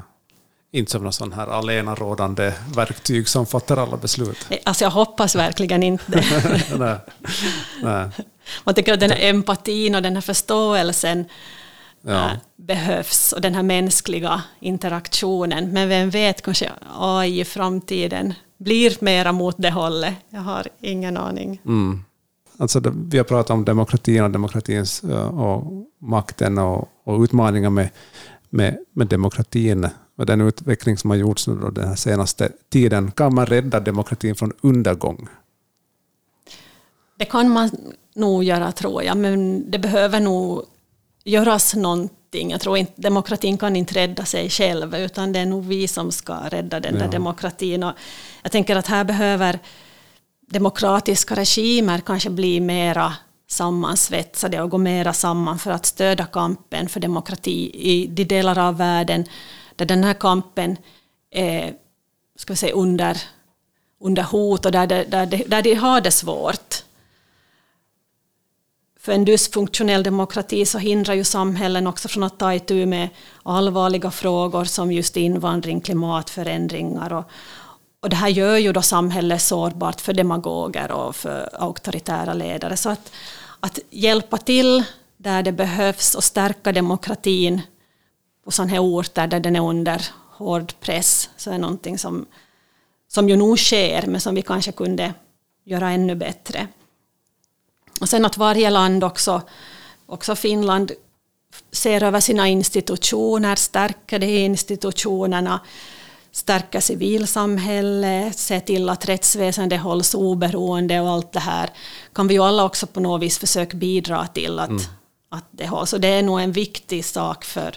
Inte 0.74 0.90
som 0.92 1.02
någon 1.02 1.12
sån 1.12 1.32
här 1.32 1.46
alenarådande 1.46 2.52
verktyg 2.74 3.28
som 3.28 3.46
fattar 3.46 3.76
alla 3.76 3.96
beslut. 3.96 4.46
Alltså 4.64 4.84
jag 4.84 4.90
hoppas 4.90 5.34
verkligen 5.34 5.82
inte 5.82 6.04
det. 6.12 6.62
nej, 6.78 6.96
nej. 7.82 8.08
Man 8.64 8.74
tycker 8.74 8.94
att 8.94 9.00
den 9.00 9.10
här 9.10 9.28
empatin 9.28 9.94
och 9.94 10.02
den 10.02 10.14
här 10.14 10.20
förståelsen 10.20 11.24
ja. 12.02 12.30
äh, 12.30 12.36
behövs 12.56 13.32
och 13.32 13.40
den 13.40 13.54
här 13.54 13.62
mänskliga 13.62 14.42
interaktionen. 14.60 15.72
Men 15.72 15.88
vem 15.88 16.10
vet, 16.10 16.42
kanske 16.42 16.70
AI 16.98 17.40
i 17.40 17.44
framtiden 17.44 18.34
blir 18.58 18.96
mera 19.00 19.32
mot 19.32 19.56
det 19.58 19.70
hållet. 19.70 20.14
Jag 20.30 20.40
har 20.40 20.68
ingen 20.80 21.16
aning. 21.16 21.60
Mm. 21.66 22.04
Alltså, 22.58 22.80
vi 23.08 23.18
har 23.18 23.24
pratat 23.24 23.50
om 23.50 23.64
demokratin 23.64 24.24
och 24.24 24.30
demokratins 24.30 25.02
och 25.32 25.64
makten 25.98 26.58
och, 26.58 26.88
och 27.04 27.20
utmaningar 27.20 27.70
med, 27.70 27.88
med, 28.50 28.78
med 28.92 29.06
demokratin 29.06 29.88
och 30.16 30.26
den 30.26 30.40
utveckling 30.40 30.98
som 30.98 31.10
har 31.10 31.16
gjorts 31.16 31.48
nu 31.48 31.70
den 31.72 31.88
här 31.88 31.96
senaste 31.96 32.52
tiden. 32.68 33.10
Kan 33.10 33.34
man 33.34 33.46
rädda 33.46 33.80
demokratin 33.80 34.34
från 34.34 34.52
undergång? 34.60 35.28
Det 37.18 37.24
kan 37.24 37.50
man 37.50 37.70
nog 38.14 38.44
göra, 38.44 38.72
tror 38.72 39.02
jag, 39.02 39.16
men 39.16 39.70
det 39.70 39.78
behöver 39.78 40.20
nog 40.20 40.64
göras 41.24 41.74
någonting. 41.74 42.50
Jag 42.50 42.60
tror 42.60 42.78
inte 42.78 42.92
demokratin 42.96 43.58
kan 43.58 43.76
inte 43.76 43.94
rädda 43.94 44.24
sig 44.24 44.50
själv, 44.50 44.94
utan 44.94 45.32
det 45.32 45.38
är 45.38 45.46
nog 45.46 45.64
vi 45.64 45.88
som 45.88 46.12
ska 46.12 46.48
rädda 46.48 46.80
den 46.80 46.98
där 46.98 47.08
demokratin. 47.08 47.82
Och 47.82 47.92
jag 48.42 48.52
tänker 48.52 48.76
att 48.76 48.86
här 48.86 49.04
behöver 49.04 49.58
demokratiska 50.40 51.34
regimer 51.34 51.98
kanske 51.98 52.30
bli 52.30 52.60
mera 52.60 53.14
sammansvetsade 53.48 54.62
och 54.62 54.70
gå 54.70 54.78
mera 54.78 55.12
samman 55.12 55.58
för 55.58 55.70
att 55.70 55.86
stödja 55.86 56.26
kampen 56.26 56.88
för 56.88 57.00
demokrati 57.00 57.70
i 57.74 58.06
de 58.06 58.24
delar 58.24 58.58
av 58.58 58.76
världen 58.76 59.24
där 59.76 59.86
den 59.86 60.04
här 60.04 60.14
kampen 60.14 60.76
är 61.30 61.74
ska 62.36 62.52
vi 62.52 62.56
säga, 62.56 62.74
under, 62.74 63.22
under 64.00 64.22
hot 64.22 64.66
och 64.66 64.72
där, 64.72 64.86
där, 64.86 65.04
där, 65.04 65.26
de, 65.26 65.44
där 65.46 65.62
de 65.62 65.74
har 65.74 66.00
det 66.00 66.10
svårt. 66.10 66.71
För 69.02 69.12
en 69.12 69.24
dysfunktionell 69.24 70.02
demokrati 70.02 70.66
så 70.66 70.78
hindrar 70.78 71.14
ju 71.14 71.24
samhällen 71.24 71.86
också 71.86 72.08
från 72.08 72.22
att 72.22 72.38
ta 72.38 72.54
itu 72.54 72.86
med 72.86 73.08
allvarliga 73.42 74.10
frågor 74.10 74.64
som 74.64 74.92
just 74.92 75.16
invandring, 75.16 75.80
klimatförändringar 75.80 77.12
och, 77.12 77.24
och 78.00 78.10
det 78.10 78.16
här 78.16 78.28
gör 78.28 78.56
ju 78.56 78.72
då 78.72 78.82
samhället 78.82 79.42
sårbart 79.42 80.00
för 80.00 80.12
demagoger 80.12 80.92
och 80.92 81.16
för 81.16 81.48
auktoritära 81.52 82.34
ledare. 82.34 82.76
Så 82.76 82.90
att, 82.90 83.12
att 83.60 83.78
hjälpa 83.90 84.38
till 84.38 84.84
där 85.16 85.42
det 85.42 85.52
behövs 85.52 86.14
och 86.14 86.24
stärka 86.24 86.72
demokratin 86.72 87.60
på 88.44 88.50
sådana 88.50 88.72
här 88.72 88.82
orter 88.82 89.26
där 89.26 89.40
den 89.40 89.56
är 89.56 89.60
under 89.60 90.06
hård 90.30 90.72
press 90.80 91.30
så 91.36 91.50
är 91.50 91.58
någonting 91.58 91.98
som, 91.98 92.26
som 93.08 93.28
ju 93.28 93.36
nog 93.36 93.58
sker 93.58 94.06
men 94.06 94.20
som 94.20 94.34
vi 94.34 94.42
kanske 94.42 94.72
kunde 94.72 95.14
göra 95.64 95.90
ännu 95.90 96.14
bättre. 96.14 96.68
Och 98.02 98.08
sen 98.08 98.24
att 98.24 98.36
varje 98.36 98.70
land 98.70 99.04
också, 99.04 99.42
också 100.06 100.34
Finland, 100.34 100.92
ser 101.72 102.02
över 102.02 102.20
sina 102.20 102.48
institutioner, 102.48 103.56
stärker 103.56 104.18
de 104.18 104.44
institutionerna, 104.44 105.60
stärka 106.32 106.80
civilsamhället, 106.80 108.38
se 108.38 108.60
till 108.60 108.88
att 108.88 109.08
rättsväsendet 109.08 109.80
hålls 109.80 110.14
oberoende 110.14 111.00
och 111.00 111.10
allt 111.10 111.32
det 111.32 111.40
här 111.40 111.70
kan 112.12 112.28
vi 112.28 112.34
ju 112.34 112.42
alla 112.42 112.64
också 112.64 112.86
på 112.86 113.00
något 113.00 113.22
vis 113.22 113.38
försöka 113.38 113.76
bidra 113.76 114.26
till 114.26 114.58
att, 114.58 114.68
mm. 114.68 114.82
att 115.28 115.46
det 115.50 115.66
hålls. 115.66 115.92
Och 115.92 116.00
det 116.00 116.08
är 116.08 116.22
nog 116.22 116.40
en 116.40 116.52
viktig 116.52 117.04
sak 117.04 117.44
för 117.44 117.76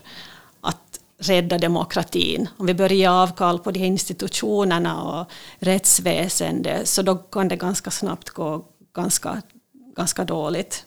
att 0.61 0.99
rädda 1.19 1.57
demokratin. 1.57 2.49
Om 2.57 2.65
vi 2.65 2.73
börjar 2.73 2.97
ge 2.97 3.05
avkall 3.05 3.59
på 3.59 3.71
de 3.71 3.79
här 3.79 3.87
institutionerna 3.87 5.03
och 5.03 5.31
rättsväsendet 5.59 6.89
så 6.89 7.01
då 7.01 7.15
kan 7.15 7.47
det 7.47 7.55
ganska 7.55 7.91
snabbt 7.91 8.29
gå 8.29 8.65
ganska, 8.95 9.41
ganska 9.95 10.23
dåligt. 10.23 10.85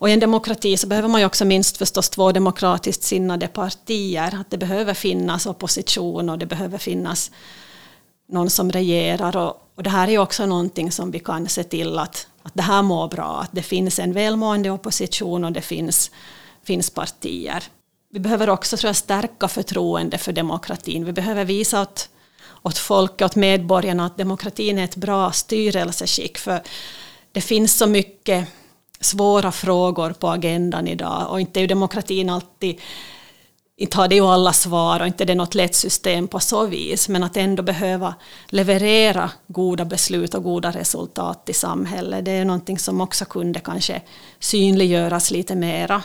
Och 0.00 0.08
i 0.08 0.12
en 0.12 0.20
demokrati 0.20 0.76
så 0.76 0.86
behöver 0.86 1.08
man 1.08 1.20
ju 1.20 1.26
också 1.26 1.44
minst 1.44 1.76
förstås 1.76 2.10
två 2.10 2.32
demokratiskt 2.32 3.02
sinnade 3.02 3.48
partier. 3.48 4.40
Att 4.40 4.50
det 4.50 4.58
behöver 4.58 4.94
finnas 4.94 5.46
opposition 5.46 6.28
och 6.28 6.38
det 6.38 6.46
behöver 6.46 6.78
finnas 6.78 7.30
någon 8.28 8.50
som 8.50 8.72
regerar. 8.72 9.36
Och, 9.36 9.70
och 9.74 9.82
det 9.82 9.90
här 9.90 10.08
är 10.08 10.12
ju 10.12 10.18
också 10.18 10.46
någonting 10.46 10.92
som 10.92 11.10
vi 11.10 11.18
kan 11.18 11.48
se 11.48 11.64
till 11.64 11.98
att, 11.98 12.26
att 12.42 12.54
det 12.54 12.62
här 12.62 12.82
mår 12.82 13.08
bra. 13.08 13.40
Att 13.40 13.52
det 13.52 13.62
finns 13.62 13.98
en 13.98 14.12
välmående 14.12 14.70
opposition 14.70 15.44
och 15.44 15.52
det 15.52 15.60
finns, 15.60 16.10
finns 16.62 16.90
partier. 16.90 17.64
vi 18.12 18.20
behöver 18.20 18.50
också 18.50 18.76
tror 18.76 18.88
jag, 18.88 18.96
stärka 18.96 19.48
förtroende 19.48 20.18
för 20.18 20.32
demokratin. 20.32 21.04
Vi 21.04 21.12
behöver 21.12 21.44
visa 21.44 21.82
åt, 21.82 22.08
åt 22.62 22.78
folket, 22.78 23.24
åt 23.24 23.36
medborgarna 23.36 24.06
att 24.06 24.18
demokratin 24.18 24.78
är 24.78 24.84
ett 24.84 24.96
bra 24.96 25.32
styrelseskick. 25.32 26.38
För 26.38 26.62
det 27.32 27.40
finns 27.40 27.78
så 27.78 27.86
mycket 27.86 28.48
svåra 29.00 29.52
frågor 29.52 30.10
på 30.10 30.28
agendan 30.28 30.88
idag 30.88 31.30
och 31.30 31.40
inte 31.40 31.58
är 31.58 31.62
ju 31.62 31.66
demokratin 31.66 32.30
alltid 32.30 32.80
inte 33.80 33.96
har 33.96 34.08
det 34.08 34.14
ju 34.14 34.24
alla 34.24 34.52
svar 34.52 35.00
och 35.00 35.06
inte 35.06 35.24
det 35.24 35.32
är 35.32 35.36
något 35.36 35.54
lätt 35.54 35.74
system 35.74 36.28
på 36.28 36.40
så 36.40 36.66
vis, 36.66 37.08
men 37.08 37.22
att 37.22 37.36
ändå 37.36 37.62
behöva 37.62 38.14
leverera 38.48 39.30
goda 39.46 39.84
beslut 39.84 40.34
och 40.34 40.44
goda 40.44 40.70
resultat 40.70 41.48
i 41.48 41.52
samhället, 41.52 42.24
det 42.24 42.30
är 42.30 42.44
någonting 42.44 42.78
som 42.78 43.00
också 43.00 43.24
kunde 43.24 43.60
kanske 43.60 44.02
synliggöras 44.38 45.30
lite 45.30 45.54
mera 45.54 46.02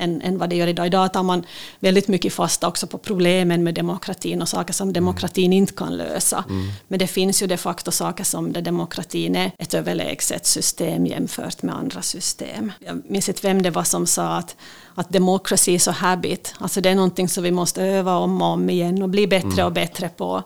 än, 0.00 0.22
än 0.22 0.38
vad 0.38 0.50
det 0.50 0.56
gör 0.56 0.66
idag. 0.66 0.86
Idag 0.86 1.12
tar 1.12 1.22
man 1.22 1.44
väldigt 1.80 2.08
mycket 2.08 2.32
fasta 2.32 2.68
också 2.68 2.86
på 2.86 2.98
problemen 2.98 3.64
med 3.64 3.74
demokratin 3.74 4.42
och 4.42 4.48
saker 4.48 4.72
som 4.72 4.92
demokratin 4.92 5.44
mm. 5.44 5.58
inte 5.58 5.72
kan 5.72 5.96
lösa. 5.96 6.44
Mm. 6.48 6.68
Men 6.88 6.98
det 6.98 7.06
finns 7.06 7.42
ju 7.42 7.46
de 7.46 7.56
facto 7.56 7.90
saker 7.90 8.24
som 8.24 8.52
där 8.52 8.62
demokratin 8.62 9.36
är 9.36 9.52
ett 9.58 9.74
överlägset 9.74 10.46
system 10.46 11.06
jämfört 11.06 11.62
med 11.62 11.74
andra 11.74 12.02
system. 12.02 12.72
Jag 12.78 13.02
minns 13.08 13.28
inte 13.28 13.40
vem 13.42 13.62
det 13.62 13.70
var 13.70 13.84
som 13.84 14.06
sa 14.06 14.36
att, 14.36 14.56
att 14.94 15.12
democracy 15.12 15.72
is 15.72 15.88
a 15.88 15.92
habit, 15.92 16.54
alltså 16.58 16.80
det 16.80 16.90
är 16.90 16.94
någonting 16.94 17.28
som 17.28 17.44
vi 17.44 17.50
måste 17.50 17.82
öva 17.82 18.16
om 18.16 18.42
och 18.42 18.48
om 18.48 18.70
igen 18.70 19.02
och 19.02 19.08
bli 19.08 19.26
bättre 19.26 19.52
mm. 19.52 19.66
och 19.66 19.72
bättre 19.72 20.08
på. 20.08 20.42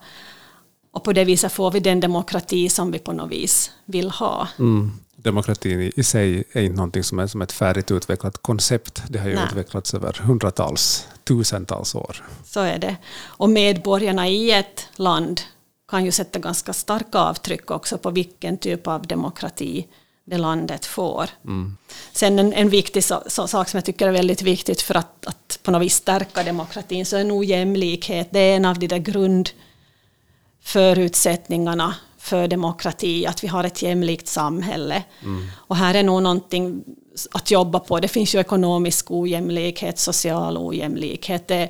Och 0.92 1.05
på 1.05 1.12
det 1.12 1.24
viset 1.24 1.52
får 1.52 1.70
vi 1.70 1.80
den 1.80 2.00
demokrati 2.00 2.68
som 2.68 2.92
vi 2.92 2.98
på 2.98 3.12
något 3.12 3.30
vis 3.30 3.70
vill 3.86 4.11
ha. 4.11 4.48
Mm 4.59 4.92
demokratin 5.24 5.92
i 5.96 6.02
sig 6.02 6.44
är 6.52 6.62
inte 6.62 6.76
någonting 6.76 7.04
som 7.04 7.18
är 7.18 7.26
som 7.26 7.42
ett 7.42 7.52
färdigt 7.52 7.90
utvecklat 7.90 8.42
koncept. 8.42 9.02
Det 9.08 9.18
har 9.18 9.28
ju 9.28 9.34
Nej. 9.34 9.44
utvecklats 9.44 9.94
över 9.94 10.12
hundratals, 10.12 11.08
tusentals 11.24 11.94
år. 11.94 12.24
Så 12.44 12.60
är 12.60 12.78
det. 12.78 12.96
Och 13.24 13.50
medborgarna 13.50 14.28
i 14.28 14.50
ett 14.50 14.88
land 14.96 15.40
kan 15.88 16.04
ju 16.04 16.12
sätta 16.12 16.38
ganska 16.38 16.72
starka 16.72 17.18
avtryck 17.18 17.70
också 17.70 17.98
på 17.98 18.10
vilken 18.10 18.58
typ 18.58 18.86
av 18.86 19.06
demokrati 19.06 19.86
det 20.24 20.38
landet 20.38 20.86
får. 20.86 21.30
Mm. 21.44 21.76
Sen 22.12 22.38
en, 22.38 22.52
en 22.52 22.68
viktig 22.68 23.04
so, 23.04 23.14
so, 23.26 23.46
sak 23.46 23.68
som 23.68 23.78
jag 23.78 23.84
tycker 23.84 24.08
är 24.08 24.12
väldigt 24.12 24.42
viktigt 24.42 24.82
för 24.82 24.94
att, 24.94 25.26
att 25.26 25.58
på 25.62 25.70
något 25.70 25.82
vis 25.82 25.94
stärka 25.94 26.42
demokratin 26.42 27.06
så 27.06 27.16
är 27.16 27.24
nog 27.24 27.44
jämlikhet. 27.44 28.28
Det 28.30 28.38
är 28.38 28.56
en 28.56 28.64
av 28.64 28.78
de 28.78 28.86
där 28.86 28.98
grundförutsättningarna 28.98 31.94
för 32.24 32.48
demokrati, 32.48 33.26
att 33.26 33.44
vi 33.44 33.48
har 33.48 33.64
ett 33.64 33.82
jämlikt 33.82 34.28
samhälle. 34.28 35.02
Mm. 35.22 35.46
Och 35.54 35.76
här 35.76 35.94
är 35.94 36.02
nog 36.02 36.22
någonting 36.22 36.84
att 37.30 37.50
jobba 37.50 37.80
på. 37.80 38.00
Det 38.00 38.08
finns 38.08 38.34
ju 38.34 38.38
ekonomisk 38.38 39.10
ojämlikhet, 39.10 39.98
social 39.98 40.58
ojämlikhet. 40.58 41.48
Det, 41.48 41.68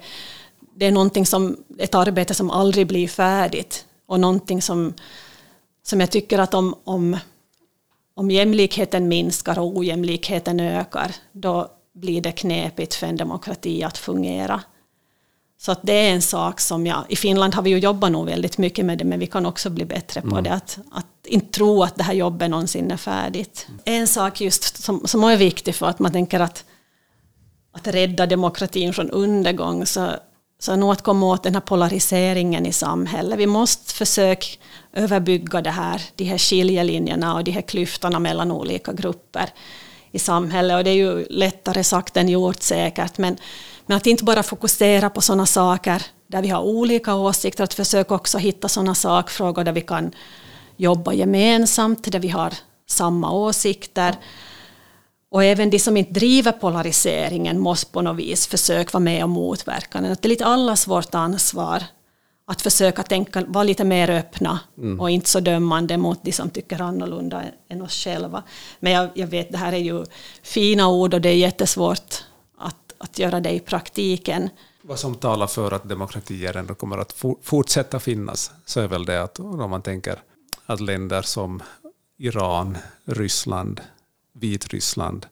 det 0.75 0.87
är 0.87 0.93
någonting 0.93 1.27
som, 1.27 1.57
ett 1.79 1.95
arbete 1.95 2.35
som 2.35 2.51
aldrig 2.51 2.87
blir 2.87 3.09
färdigt 3.09 3.87
och 4.07 4.21
någonting 4.21 4.63
som, 4.63 4.95
som 5.83 6.01
jag 6.01 6.11
tycker 6.11 6.39
att 6.39 6.55
om, 6.55 6.75
om, 6.85 7.17
om 8.15 8.31
jämlikheten 8.31 9.09
minskar 9.09 9.59
och 9.59 9.77
ojämlikheten 9.77 10.61
ökar, 10.61 11.15
då 11.33 11.69
blir 11.93 12.21
det 12.21 12.33
knepigt 12.33 12.95
för 12.95 13.07
en 13.07 13.17
demokrati 13.17 13.83
att 13.83 13.99
fungera. 13.99 14.63
Så 15.65 15.73
att 15.73 15.81
det 15.83 15.93
är 15.93 16.13
en 16.13 16.23
sak 16.23 16.61
som 16.61 16.87
jag, 16.87 17.05
i 17.09 17.17
Finland 17.17 17.55
har 17.55 17.63
vi 17.63 17.71
ju 17.71 17.79
jobbat 17.79 18.13
nog 18.13 18.27
väldigt 18.27 18.59
mycket 18.59 18.85
med 18.85 18.99
det, 18.99 19.05
men 19.05 19.19
vi 19.19 19.27
kan 19.27 19.47
också 19.47 19.71
bli 19.71 19.85
bättre 19.85 20.21
på 20.21 20.27
mm. 20.27 20.45
det. 20.45 20.53
Att, 20.53 20.79
att 20.93 21.07
inte 21.27 21.47
tro 21.47 21.83
att 21.83 21.97
det 21.97 22.03
här 22.03 22.15
jobbet 22.15 22.51
någonsin 22.51 22.91
är 22.91 22.97
färdigt. 22.97 23.67
En 23.85 24.07
sak 24.07 24.41
just 24.41 24.83
som, 24.83 25.07
som 25.07 25.25
är 25.25 25.37
viktig 25.37 25.75
för 25.75 25.87
att 25.87 25.99
man 25.99 26.13
tänker 26.13 26.41
att, 26.41 26.65
att 27.73 27.87
rädda 27.87 28.27
demokratin 28.27 28.93
från 28.93 29.11
undergång, 29.11 29.87
så, 29.87 30.11
så 30.59 30.73
är 30.73 30.77
nog 30.77 30.93
att 30.93 31.03
komma 31.03 31.27
åt 31.27 31.43
den 31.43 31.55
här 31.55 31.61
polariseringen 31.61 32.67
i 32.67 32.73
samhället. 32.73 33.39
Vi 33.39 33.47
måste 33.47 33.95
försöka 33.95 34.47
överbygga 34.93 35.61
det 35.61 35.71
här, 35.71 36.03
de 36.17 36.25
här 36.25 36.39
skiljelinjerna 36.39 37.35
och 37.35 37.45
de 37.45 37.51
här 37.51 37.63
klyftorna 37.63 38.19
mellan 38.19 38.51
olika 38.51 38.93
grupper 38.93 39.51
i 40.13 40.19
samhället. 40.19 40.77
Och 40.77 40.85
det 40.85 40.91
är 40.91 40.95
ju 40.95 41.27
lättare 41.31 41.85
sagt 41.85 42.17
än 42.17 42.29
gjort 42.29 42.63
säkert, 42.63 43.19
men 43.19 43.37
men 43.87 43.97
att 43.97 44.07
inte 44.07 44.25
bara 44.25 44.43
fokusera 44.43 45.11
på 45.11 45.21
sådana 45.21 45.47
saker 45.47 46.03
där 46.27 46.43
vi 46.43 46.49
har 46.49 46.63
olika 46.63 47.15
åsikter, 47.15 47.65
att 47.65 47.75
försöka 47.75 48.15
också 48.15 48.39
hitta 48.39 48.69
sådana 48.69 48.95
sakfrågor 48.95 49.65
där 49.65 49.73
vi 49.73 49.81
kan 49.81 50.13
jobba 50.77 51.13
gemensamt, 51.13 52.13
där 52.13 52.21
vi 52.21 52.29
har 52.29 52.55
samma 52.89 53.33
åsikter. 53.33 54.15
Och 55.31 55.45
även 55.45 55.71
de 55.71 55.79
som 55.79 55.97
inte 55.97 56.13
driver 56.13 56.53
polariseringen 56.53 57.61
måste 57.61 57.93
på 57.93 58.03
något 58.03 58.17
vis 58.17 58.47
försöka 58.47 58.91
vara 58.93 59.05
med 59.05 59.23
och 59.23 59.29
motverka 59.29 60.01
den. 60.01 60.17
Det 60.21 60.25
är 60.25 60.29
lite 60.29 60.47
allas 60.47 60.87
vårt 60.87 61.15
ansvar 61.15 61.83
att 62.47 62.63
försöka 62.63 63.03
tänka, 63.03 63.45
vara 63.47 63.65
lite 63.65 63.85
mer 63.85 64.11
öppna 64.11 64.61
mm. 64.79 65.01
och 65.01 65.11
inte 65.11 65.31
så 65.31 65.41
dömande 65.41 65.97
mot 65.97 66.25
de 66.25 66.33
som 66.33 66.51
tycker 66.51 66.83
annorlunda 66.83 67.43
än 67.69 67.83
oss 67.83 68.05
själva. 68.05 68.43
Men 68.81 68.93
jag, 68.93 69.09
jag 69.15 69.27
vet, 69.27 69.53
det 69.53 69.59
här 69.59 69.73
är 69.73 69.79
ju 69.79 70.05
fina 70.43 70.89
ord 70.89 71.15
och 71.15 71.21
det 71.21 71.29
är 71.29 71.37
jättesvårt 71.37 72.25
att 73.05 73.19
göra 73.19 73.41
det 73.41 73.51
i 73.51 73.61
praktiken. 73.61 74.51
Vad 74.83 74.99
som 74.99 75.15
talar 75.15 75.47
för 75.47 75.73
att 75.73 75.89
demokratier 75.89 76.57
ändå 76.57 76.75
kommer 76.75 76.99
att 76.99 77.25
fortsätta 77.43 78.01
finnas 78.01 78.53
så 78.65 78.81
är 78.81 78.89
väl 78.89 79.05
det 79.05 79.23
att 79.23 79.41
om 79.41 79.71
man 79.71 79.83
tänker 79.83 80.23
att 80.67 80.81
länder 80.81 81.23
som 81.23 81.63
Iran, 82.19 82.79
Ryssland, 83.05 83.81
Vitryssland, 84.33 85.27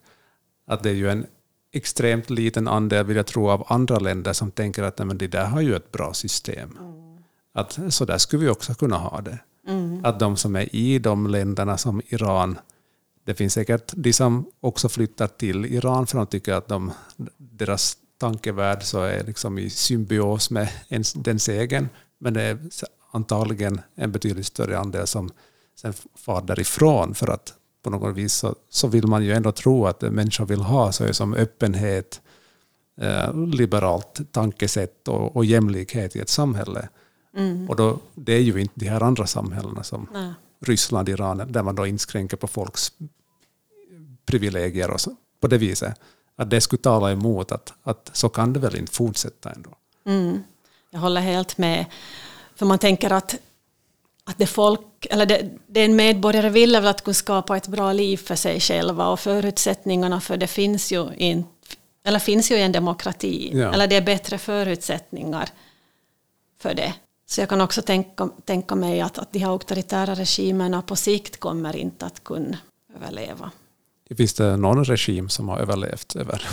att 0.66 0.82
det 0.82 0.90
är 0.90 0.94
ju 0.94 1.10
en 1.10 1.26
extremt 1.72 2.30
liten 2.30 2.68
andel, 2.68 3.06
vill 3.06 3.16
jag 3.16 3.26
tro, 3.26 3.50
av 3.50 3.64
andra 3.66 3.98
länder 3.98 4.32
som 4.32 4.50
tänker 4.50 4.82
att 4.82 4.98
men 4.98 5.18
det 5.18 5.26
där 5.26 5.46
har 5.46 5.60
ju 5.60 5.76
ett 5.76 5.92
bra 5.92 6.14
system. 6.14 6.78
Mm. 6.80 7.18
Att 7.54 7.78
så 7.88 8.04
där 8.04 8.18
skulle 8.18 8.44
vi 8.44 8.50
också 8.50 8.74
kunna 8.74 8.96
ha 8.96 9.20
det. 9.20 9.38
Mm. 9.68 10.04
Att 10.04 10.18
de 10.18 10.36
som 10.36 10.56
är 10.56 10.74
i 10.74 10.98
de 10.98 11.26
länderna 11.26 11.78
som 11.78 12.02
Iran, 12.08 12.58
det 13.24 13.34
finns 13.34 13.52
säkert 13.52 13.92
de 13.96 14.12
som 14.12 14.46
också 14.60 14.88
flyttar 14.88 15.26
till 15.26 15.64
Iran 15.64 16.06
för 16.06 16.18
att 16.18 16.30
de 16.30 16.38
tycker 16.38 16.54
att 16.54 16.68
de, 16.68 16.92
deras 17.52 17.96
tankevärld 18.18 18.82
så 18.82 19.02
är 19.02 19.24
liksom 19.24 19.58
i 19.58 19.70
symbios 19.70 20.50
med 20.50 20.68
ens, 20.88 21.12
dens 21.12 21.48
egen, 21.48 21.88
men 22.18 22.34
det 22.34 22.42
är 22.42 22.58
antagligen 23.10 23.80
en 23.94 24.12
betydligt 24.12 24.46
större 24.46 24.78
andel 24.78 25.06
som 25.06 25.30
sen 25.76 25.92
far 26.14 26.42
därifrån 26.42 27.14
för 27.14 27.28
att 27.28 27.54
på 27.82 27.90
något 27.90 28.16
vis 28.16 28.32
så, 28.32 28.54
så 28.68 28.88
vill 28.88 29.06
man 29.06 29.24
ju 29.24 29.32
ändå 29.32 29.52
tro 29.52 29.86
att 29.86 30.00
människor 30.00 30.46
vill 30.46 30.60
ha 30.60 30.92
så 30.92 31.14
som 31.14 31.34
öppenhet, 31.34 32.20
eh, 33.00 33.46
liberalt 33.46 34.20
tankesätt 34.32 35.08
och, 35.08 35.36
och 35.36 35.44
jämlikhet 35.44 36.16
i 36.16 36.20
ett 36.20 36.28
samhälle. 36.28 36.88
Mm. 37.36 37.70
Och 37.70 37.76
då, 37.76 37.98
det 38.14 38.32
är 38.32 38.40
ju 38.40 38.60
inte 38.60 38.74
de 38.76 38.88
här 38.88 39.02
andra 39.02 39.26
samhällena 39.26 39.82
som 39.82 40.08
Nej. 40.12 40.32
Ryssland, 40.60 41.08
Iran, 41.08 41.52
där 41.52 41.62
man 41.62 41.74
då 41.74 41.86
inskränker 41.86 42.36
på 42.36 42.46
folks 42.46 42.92
privilegier 44.26 44.90
och 44.90 45.00
så, 45.00 45.16
på 45.40 45.46
det 45.48 45.58
viset 45.58 45.94
att 46.36 46.50
det 46.50 46.60
skulle 46.60 46.82
tala 46.82 47.12
emot 47.12 47.52
att, 47.52 47.72
att 47.82 48.10
så 48.12 48.28
kan 48.28 48.52
det 48.52 48.60
väl 48.60 48.76
inte 48.76 48.92
fortsätta 48.92 49.50
ändå. 49.50 49.70
Mm. 50.06 50.42
Jag 50.90 51.00
håller 51.00 51.20
helt 51.20 51.58
med. 51.58 51.84
För 52.56 52.66
man 52.66 52.78
tänker 52.78 53.12
att, 53.12 53.34
att 54.24 54.38
det 54.38 54.46
folk, 54.46 55.06
eller 55.10 55.26
det, 55.26 55.50
det 55.66 55.84
en 55.84 55.96
medborgare 55.96 56.48
vill 56.48 56.74
är 56.74 56.80
väl 56.80 56.90
att 56.90 57.04
kunna 57.04 57.14
skapa 57.14 57.56
ett 57.56 57.68
bra 57.68 57.92
liv 57.92 58.16
för 58.16 58.34
sig 58.34 58.60
själva 58.60 59.08
och 59.08 59.20
förutsättningarna 59.20 60.20
för 60.20 60.36
det 60.36 60.46
finns 60.46 60.92
ju 60.92 61.14
inte 61.16 61.48
eller 62.04 62.18
finns 62.18 62.50
ju 62.50 62.54
i 62.54 62.62
en 62.62 62.72
demokrati, 62.72 63.50
ja. 63.54 63.72
eller 63.72 63.86
det 63.86 63.96
är 63.96 64.02
bättre 64.02 64.38
förutsättningar 64.38 65.48
för 66.58 66.74
det. 66.74 66.94
Så 67.26 67.40
jag 67.40 67.48
kan 67.48 67.60
också 67.60 67.82
tänka, 67.82 68.28
tänka 68.44 68.74
mig 68.74 69.00
att, 69.00 69.18
att 69.18 69.32
de 69.32 69.38
här 69.38 69.48
auktoritära 69.48 70.14
regimerna 70.14 70.82
på 70.82 70.96
sikt 70.96 71.40
kommer 71.40 71.76
inte 71.76 72.06
att 72.06 72.24
kunna 72.24 72.58
överleva. 72.96 73.50
Finns 74.16 74.34
det 74.34 74.56
någon 74.56 74.84
regim 74.84 75.28
som 75.28 75.48
har 75.48 75.58
överlevt 75.58 76.16
över... 76.16 76.42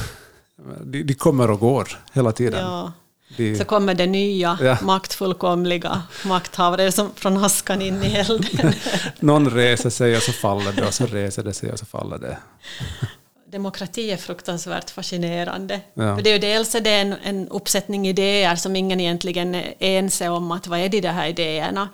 De, 0.84 1.04
de 1.04 1.14
kommer 1.14 1.52
och 1.52 1.60
går 1.60 2.00
hela 2.14 2.32
tiden. 2.32 2.60
Ja. 2.60 2.92
De, 3.38 3.56
så 3.56 3.66
kommer 3.66 3.94
det 3.94 4.08
nya 4.08 4.58
ja. 4.62 4.78
maktfullkomliga 4.82 6.04
makthavare 6.26 6.92
som 6.92 7.12
från 7.16 7.38
askan 7.38 7.82
in 7.82 8.04
i 8.04 8.16
elden. 8.16 8.74
någon 9.20 9.50
reser 9.50 9.90
sig 9.90 10.16
och 10.18 10.22
så 10.22 10.32
faller 10.32 10.72
det 10.72 10.88
och 10.88 10.94
så 10.94 11.06
reser 11.06 11.44
det 11.44 11.54
sig 11.54 11.72
och 11.72 11.80
så 11.80 11.86
faller 11.86 12.18
det. 12.18 12.38
Demokrati 13.52 14.12
är 14.12 14.18
fruktansvärt 14.18 14.90
fascinerande. 14.90 15.82
Ja. 15.94 16.16
För 16.16 16.24
det 16.24 16.30
är 16.30 16.34
ju 16.34 16.40
dels 16.40 16.76
är 16.76 16.82
det 16.82 16.92
en, 16.92 17.16
en 17.24 17.48
uppsättning 17.48 18.08
idéer 18.08 18.56
som 18.56 18.76
ingen 18.76 19.00
egentligen 19.00 19.56
är 19.56 19.74
ense 19.80 20.30
om 20.30 20.52
att 20.52 20.68
vad 20.68 20.80
är 20.80 20.90
de 20.90 21.08
här 21.08 21.28
idéerna. 21.28 21.90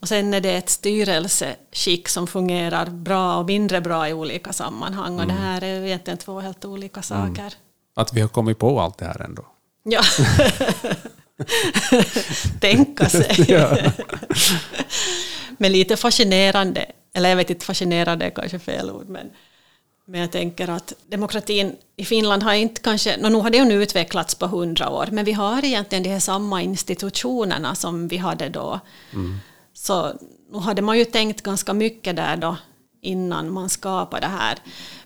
Och 0.00 0.08
sen 0.08 0.34
är 0.34 0.40
det 0.40 0.56
ett 0.56 0.68
styrelseskick 0.68 2.08
som 2.08 2.26
fungerar 2.26 2.86
bra 2.86 3.36
och 3.36 3.46
mindre 3.46 3.80
bra 3.80 4.08
i 4.08 4.12
olika 4.12 4.52
sammanhang. 4.52 5.14
Och 5.14 5.24
mm. 5.24 5.36
det 5.36 5.42
här 5.42 5.64
är 5.64 5.84
egentligen 5.84 6.18
två 6.18 6.40
helt 6.40 6.64
olika 6.64 7.00
mm. 7.00 7.02
saker. 7.02 7.42
Mm. 7.42 7.52
Att 7.94 8.12
vi 8.12 8.20
har 8.20 8.28
kommit 8.28 8.58
på 8.58 8.80
allt 8.80 8.98
det 8.98 9.04
här 9.04 9.22
ändå. 9.22 9.46
Ja. 9.82 10.02
Tänka 12.60 13.08
sig. 13.08 13.46
men 15.58 15.72
lite 15.72 15.96
fascinerande, 15.96 16.86
eller 17.14 17.28
jag 17.28 17.36
vet 17.36 17.50
inte, 17.50 17.66
fascinerande 17.66 18.26
är 18.26 18.30
kanske 18.30 18.58
fel 18.58 18.90
ord, 18.90 19.08
men, 19.08 19.30
Men 20.06 20.20
jag 20.20 20.32
tänker 20.32 20.68
att 20.68 20.92
demokratin 21.06 21.76
i 21.96 22.04
Finland 22.04 22.42
har 22.42 22.54
inte 22.54 22.80
kanske, 22.80 23.16
no, 23.16 23.28
nu 23.28 23.38
har 23.38 23.50
det 23.50 23.58
ju 23.58 23.64
nu 23.64 23.82
utvecklats 23.82 24.34
på 24.34 24.46
hundra 24.46 24.90
år, 24.90 25.08
men 25.12 25.24
vi 25.24 25.32
har 25.32 25.64
egentligen 25.64 26.02
de 26.02 26.10
här 26.10 26.20
samma 26.20 26.62
institutionerna 26.62 27.74
som 27.74 28.08
vi 28.08 28.16
hade 28.16 28.48
då. 28.48 28.80
Mm. 29.12 29.38
Så 29.76 30.12
nu 30.52 30.58
hade 30.58 30.82
man 30.82 30.98
ju 30.98 31.04
tänkt 31.04 31.42
ganska 31.42 31.74
mycket 31.74 32.16
där 32.16 32.36
då 32.36 32.56
innan 33.02 33.52
man 33.52 33.68
skapade 33.68 34.26
det 34.26 34.32
här. 34.32 34.58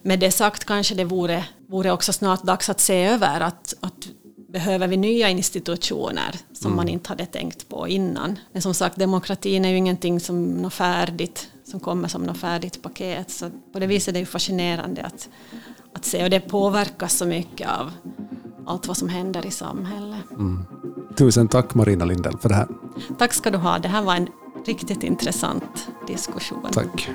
Med 0.03 0.21
det 0.21 0.31
sagt 0.31 0.65
kanske 0.65 0.95
det 0.95 1.05
vore, 1.05 1.45
vore 1.69 1.93
också 1.93 2.13
snart 2.13 2.43
dags 2.43 2.71
att 2.71 2.81
se 2.81 3.05
över 3.05 3.41
att, 3.41 3.75
att 3.81 4.09
behöver 4.53 4.89
vi 4.89 4.97
nya 4.97 5.29
institutioner 5.29 6.37
som 6.53 6.67
mm. 6.67 6.77
man 6.77 6.89
inte 6.89 7.09
hade 7.09 7.27
tänkt 7.27 7.69
på 7.69 7.89
innan. 7.89 8.39
Men 8.53 8.63
som 8.63 8.75
sagt, 8.75 8.97
demokratin 8.97 9.65
är 9.65 9.69
ju 9.69 9.77
ingenting 9.77 10.21
som 10.21 10.45
något 10.45 10.75
färdigt, 10.75 11.49
som 11.65 11.81
kommer 11.81 12.09
som 12.09 12.23
något 12.23 12.39
färdigt 12.39 12.83
paket. 12.83 13.31
Så 13.31 13.51
på 13.73 13.79
det 13.79 13.87
viset 13.87 14.09
är 14.09 14.13
det 14.13 14.19
ju 14.19 14.27
fascinerande 14.27 15.03
att, 15.03 15.29
att 15.95 16.05
se 16.05 16.25
och 16.25 16.31
det 16.31 16.41
påverkas 16.41 17.17
så 17.17 17.27
mycket 17.27 17.69
av 17.69 17.93
allt 18.67 18.87
vad 18.87 18.97
som 18.97 19.09
händer 19.09 19.47
i 19.47 19.51
samhället. 19.51 20.31
Mm. 20.31 20.65
Tusen 21.17 21.49
tack 21.49 21.75
Marina 21.75 22.05
Lindell 22.05 22.39
för 22.39 22.49
det 22.49 22.55
här. 22.55 22.69
Tack 23.19 23.33
ska 23.33 23.51
du 23.51 23.59
ha. 23.59 23.79
Det 23.79 23.89
här 23.89 24.03
var 24.03 24.15
en 24.15 24.29
riktigt 24.67 25.05
intressant 25.05 25.89
diskussion. 26.07 26.63
Tack. 26.71 27.11